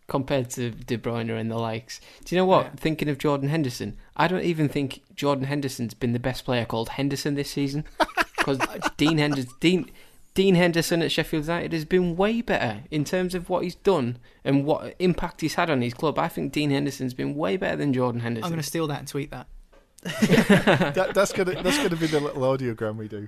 compared 0.07 0.51
to 0.51 0.71
De 0.71 0.97
Bruyne 0.97 1.31
and 1.31 1.51
the 1.51 1.59
likes. 1.59 2.01
Do 2.25 2.35
you 2.35 2.41
know 2.41 2.47
what? 2.47 2.79
Thinking 2.79 3.09
of 3.09 3.19
Jordan 3.19 3.49
Henderson, 3.49 3.97
I 4.17 4.29
don't 4.29 4.45
even 4.45 4.69
think 4.69 5.03
Jordan 5.15 5.45
Henderson's 5.45 5.95
been 5.95 6.13
the 6.13 6.19
best 6.19 6.45
player 6.45 6.65
called 6.65 6.91
Henderson 6.91 7.35
this 7.35 7.51
season 7.51 7.85
because 8.37 8.59
Dean 8.97 9.19
Henderson. 9.19 9.51
Dean, 9.61 9.91
Dean 10.39 10.55
Henderson 10.55 11.03
at 11.03 11.11
Sheffield 11.11 11.47
United 11.47 11.73
has 11.73 11.85
been 11.85 12.15
way 12.15 12.43
better 12.43 12.85
in 12.93 13.03
terms 13.03 13.35
of 13.35 13.51
what 13.51 13.65
he's 13.65 13.75
done 13.75 14.19
and 14.45 14.65
what 14.65 14.95
impact 15.01 15.41
he's 15.41 15.57
had 15.57 15.69
on 15.69 15.83
his 15.83 15.93
club. 15.93 16.17
I 16.17 16.29
think 16.29 16.53
Dean 16.53 16.71
Henderson's 16.71 17.13
been 17.13 17.35
way 17.35 17.57
better 17.57 17.75
than 17.75 17.93
Jordan 17.93 18.21
Henderson. 18.21 18.45
I'm 18.45 18.51
going 18.53 18.63
to 18.63 18.65
steal 18.65 18.87
that 18.87 19.01
and 19.01 19.09
tweet 19.09 19.33
that. 19.33 19.49
that, 20.95 21.11
that's 21.13 21.33
gonna 21.33 21.61
that's 21.61 21.79
gonna 21.79 21.97
be 21.97 22.07
the 22.07 22.21
little 22.21 22.43
audiogram 22.43 22.99
we 22.99 23.09
do. 23.09 23.27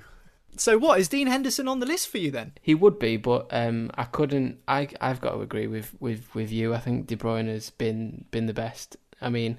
So 0.56 0.78
what 0.78 1.00
is 1.00 1.08
Dean 1.08 1.26
Henderson 1.26 1.66
on 1.66 1.80
the 1.80 1.86
list 1.86 2.06
for 2.06 2.18
you 2.18 2.30
then? 2.30 2.52
He 2.62 2.76
would 2.76 3.00
be, 3.00 3.16
but 3.16 3.48
um, 3.50 3.90
I 3.96 4.04
couldn't. 4.04 4.60
I 4.68 4.86
I've 5.00 5.20
got 5.20 5.32
to 5.32 5.40
agree 5.40 5.66
with, 5.66 5.96
with, 5.98 6.32
with 6.32 6.52
you. 6.52 6.74
I 6.74 6.78
think 6.78 7.08
De 7.08 7.16
Bruyne 7.16 7.48
has 7.48 7.70
been 7.70 8.24
been 8.30 8.46
the 8.46 8.54
best. 8.54 8.96
I 9.20 9.30
mean, 9.30 9.58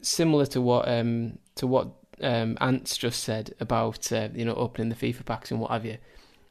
similar 0.00 0.46
to 0.46 0.62
what 0.62 0.88
um 0.88 1.38
to 1.56 1.66
what 1.66 1.90
um 2.22 2.56
Ants 2.60 2.96
just 2.96 3.22
said 3.22 3.54
about 3.60 4.12
uh, 4.12 4.28
you 4.34 4.44
know 4.44 4.54
opening 4.54 4.88
the 4.88 4.94
FIFA 4.94 5.24
packs 5.24 5.50
and 5.50 5.60
what 5.60 5.70
have 5.70 5.84
you. 5.84 5.98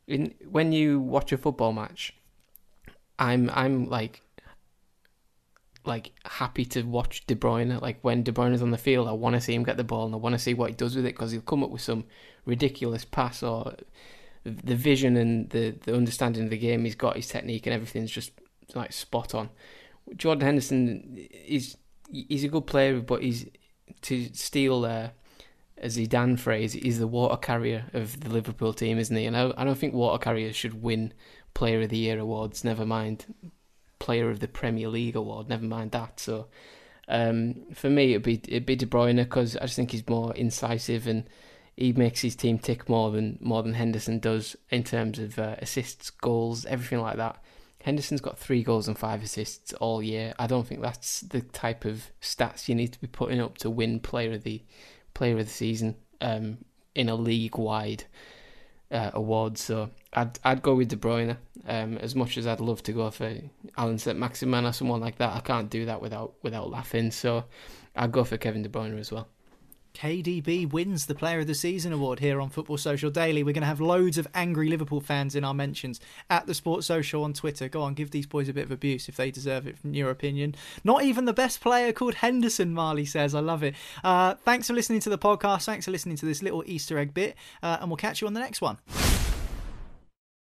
In 0.08 0.34
when 0.50 0.72
you 0.72 1.00
watch 1.00 1.32
a 1.32 1.38
football 1.38 1.74
match, 1.74 2.16
I'm 3.18 3.50
I'm 3.54 3.90
like 3.90 4.22
like 5.86 6.12
happy 6.26 6.66
to 6.66 6.84
watch 6.84 7.26
De 7.28 7.36
Bruyne. 7.36 7.82
Like 7.82 8.00
when 8.02 8.24
De 8.24 8.32
Bruyne 8.32 8.54
is 8.54 8.62
on 8.62 8.72
the 8.72 8.78
field, 8.78 9.08
I 9.08 9.12
want 9.12 9.36
to 9.36 9.42
see 9.42 9.54
him 9.54 9.64
get 9.64 9.78
the 9.78 9.84
ball 9.84 10.06
and 10.06 10.14
I 10.14 10.18
want 10.18 10.34
to 10.34 10.40
see 10.40 10.54
what 10.54 10.70
he 10.70 10.76
does 10.76 10.96
with 10.96 11.06
it 11.06 11.16
because 11.16 11.32
he'll 11.32 11.42
come 11.42 11.64
up 11.64 11.70
with 11.70 11.82
some 11.82 12.06
ridiculous 12.46 13.06
pass 13.06 13.44
or 13.44 13.76
the 14.44 14.76
vision 14.76 15.18
and 15.18 15.50
the 15.50 15.72
the 15.84 15.96
understanding 15.96 16.46
of 16.46 16.50
the 16.50 16.58
game 16.58 16.86
he's 16.86 16.96
got, 16.96 17.16
his 17.16 17.28
technique 17.28 17.66
and 17.66 17.74
everything's 17.74 18.12
just 18.12 18.32
like 18.76 18.94
spot 18.94 19.34
on. 19.34 19.50
Jordan 20.16 20.46
Henderson 20.46 21.28
is 21.46 21.78
he's 22.12 22.44
a 22.44 22.48
good 22.48 22.66
player, 22.68 23.00
but 23.02 23.24
he's 23.24 23.48
to 24.02 24.30
steal 24.34 24.86
uh, 24.86 25.10
a 25.82 25.88
Zidane 25.88 26.38
phrase, 26.40 26.74
he's 26.74 27.00
the 27.00 27.08
water 27.08 27.38
carrier 27.38 27.86
of 27.94 28.20
the 28.20 28.30
Liverpool 28.30 28.74
team, 28.74 28.98
isn't 28.98 29.16
he? 29.16 29.26
And 29.26 29.36
I, 29.36 29.52
I 29.58 29.64
don't 29.64 29.78
think 29.78 29.94
water 29.94 30.22
carriers 30.22 30.56
should 30.56 30.82
win 30.82 31.14
Player 31.54 31.82
of 31.82 31.90
the 31.90 31.98
Year 31.98 32.20
awards. 32.20 32.64
Never 32.64 32.86
mind 32.86 33.34
Player 34.00 34.30
of 34.30 34.40
the 34.40 34.48
Premier 34.48 34.88
League 34.88 35.16
award. 35.16 35.50
Never 35.50 35.66
mind 35.66 35.92
that. 35.92 36.20
So 36.20 36.48
um, 37.08 37.66
for 37.74 37.90
me, 37.90 38.12
it'd 38.12 38.24
be 38.24 38.42
it'd 38.48 38.66
be 38.66 38.76
De 38.76 38.86
Bruyne 38.86 39.18
because 39.18 39.58
I 39.58 39.62
just 39.62 39.76
think 39.76 39.92
he's 39.92 40.08
more 40.08 40.34
incisive 40.36 41.08
and 41.08 41.26
he 41.76 41.92
makes 41.94 42.22
his 42.22 42.36
team 42.36 42.60
tick 42.60 42.88
more 42.88 43.12
than 43.12 43.38
more 43.42 43.64
than 43.64 43.74
Henderson 43.74 44.20
does 44.20 44.56
in 44.70 44.84
terms 44.84 45.18
of 45.18 45.40
uh, 45.40 45.56
assists, 45.60 46.10
goals, 46.10 46.66
everything 46.66 47.02
like 47.02 47.18
that. 47.18 47.44
Henderson's 47.82 48.22
got 48.22 48.38
three 48.38 48.62
goals 48.62 48.88
and 48.88 48.98
five 48.98 49.24
assists 49.24 49.74
all 49.74 50.04
year. 50.04 50.34
I 50.38 50.48
don't 50.48 50.68
think 50.68 50.82
that's 50.82 51.22
the 51.22 51.42
type 51.42 51.86
of 51.86 52.12
stats 52.22 52.68
you 52.68 52.76
need 52.76 52.92
to 52.94 53.02
be 53.02 53.08
putting 53.08 53.40
up 53.40 53.58
to 53.60 53.70
win 53.70 54.02
player 54.02 54.34
of 54.34 54.44
the 54.44 54.62
player 55.14 55.38
of 55.38 55.46
the 55.46 55.52
season 55.52 55.96
um, 56.22 56.58
in 56.96 57.10
a 57.10 57.16
league 57.16 57.58
wide 57.58 58.04
uh, 58.92 59.12
awards. 59.14 59.62
So 59.62 59.90
I'd 60.14 60.40
I'd 60.44 60.62
go 60.62 60.76
with 60.76 60.90
De 60.90 60.96
Bruyne. 60.96 61.38
Um, 61.68 61.98
as 61.98 62.16
much 62.16 62.38
as 62.38 62.48
I'd 62.48 62.62
love 62.62 62.82
to 62.84 62.94
go 62.94 63.12
for 63.12 63.32
Allan 63.78 64.00
Saint-Maximin 64.00 64.66
or 64.66 64.74
someone 64.74 65.02
like 65.02 65.18
that, 65.18 65.36
I 65.36 65.42
can't 65.42 65.70
do 65.70 65.86
that 65.86 66.02
without 66.02 66.34
without 66.42 66.70
laughing. 66.70 67.12
So 67.12 67.44
I'd 67.96 68.12
go 68.12 68.24
for 68.24 68.38
Kevin 68.38 68.64
De 68.64 68.70
Bruyne 68.70 69.00
as 69.00 69.12
well. 69.12 69.28
KDB 69.94 70.72
wins 70.72 71.06
the 71.06 71.16
Player 71.16 71.40
of 71.40 71.48
the 71.48 71.56
Season 71.56 71.92
award 71.92 72.20
here 72.20 72.40
on 72.40 72.50
Football 72.50 72.78
Social 72.78 73.10
Daily. 73.10 73.44
We're 73.44 73.54
going 73.54 73.62
to 73.62 73.68
have 73.68 73.82
loads 73.82 74.18
of 74.18 74.28
angry 74.34 74.70
Liverpool 74.70 75.02
fans 75.02 75.36
in 75.36 75.44
our 75.44 75.54
mentions 75.54 76.00
at 76.30 76.48
the 76.48 76.54
Sports 76.54 76.88
Social 76.88 77.24
on 77.24 77.34
Twitter. 77.34 77.68
Go 77.68 77.82
on, 77.82 77.94
give 77.94 78.12
these 78.12 78.26
boys 78.26 78.50
a 78.50 78.54
bit 78.54 78.64
of 78.64 78.72
abuse 78.72 79.10
if 79.10 79.18
they 79.18 79.32
deserve 79.32 79.68
it, 79.68 79.78
from 79.78 79.94
your 79.94 80.10
opinion. 80.10 80.56
Not 80.84 81.04
even 81.04 81.26
the 81.26 81.34
best 81.34 81.62
player 81.62 81.92
called 81.92 82.16
Henderson, 82.16 82.74
Marley 82.74 83.06
says. 83.06 83.36
I 83.36 83.40
love 83.40 83.64
it. 83.64 83.76
Uh, 84.04 84.36
thanks 84.36 84.68
for 84.68 84.74
listening 84.74 85.00
to 85.02 85.10
the 85.10 85.18
podcast. 85.18 85.66
Thanks 85.66 85.86
for 85.86 85.92
listening 85.92 86.18
to 86.18 86.26
this 86.26 86.42
little 86.42 86.64
Easter 86.66 86.98
egg 86.98 87.14
bit. 87.14 87.36
Uh, 87.62 87.78
and 87.82 87.90
we'll 87.90 87.98
catch 87.98 88.22
you 88.22 88.28
on 88.28 88.34
the 88.34 88.40
next 88.40 88.62
one. 88.62 88.78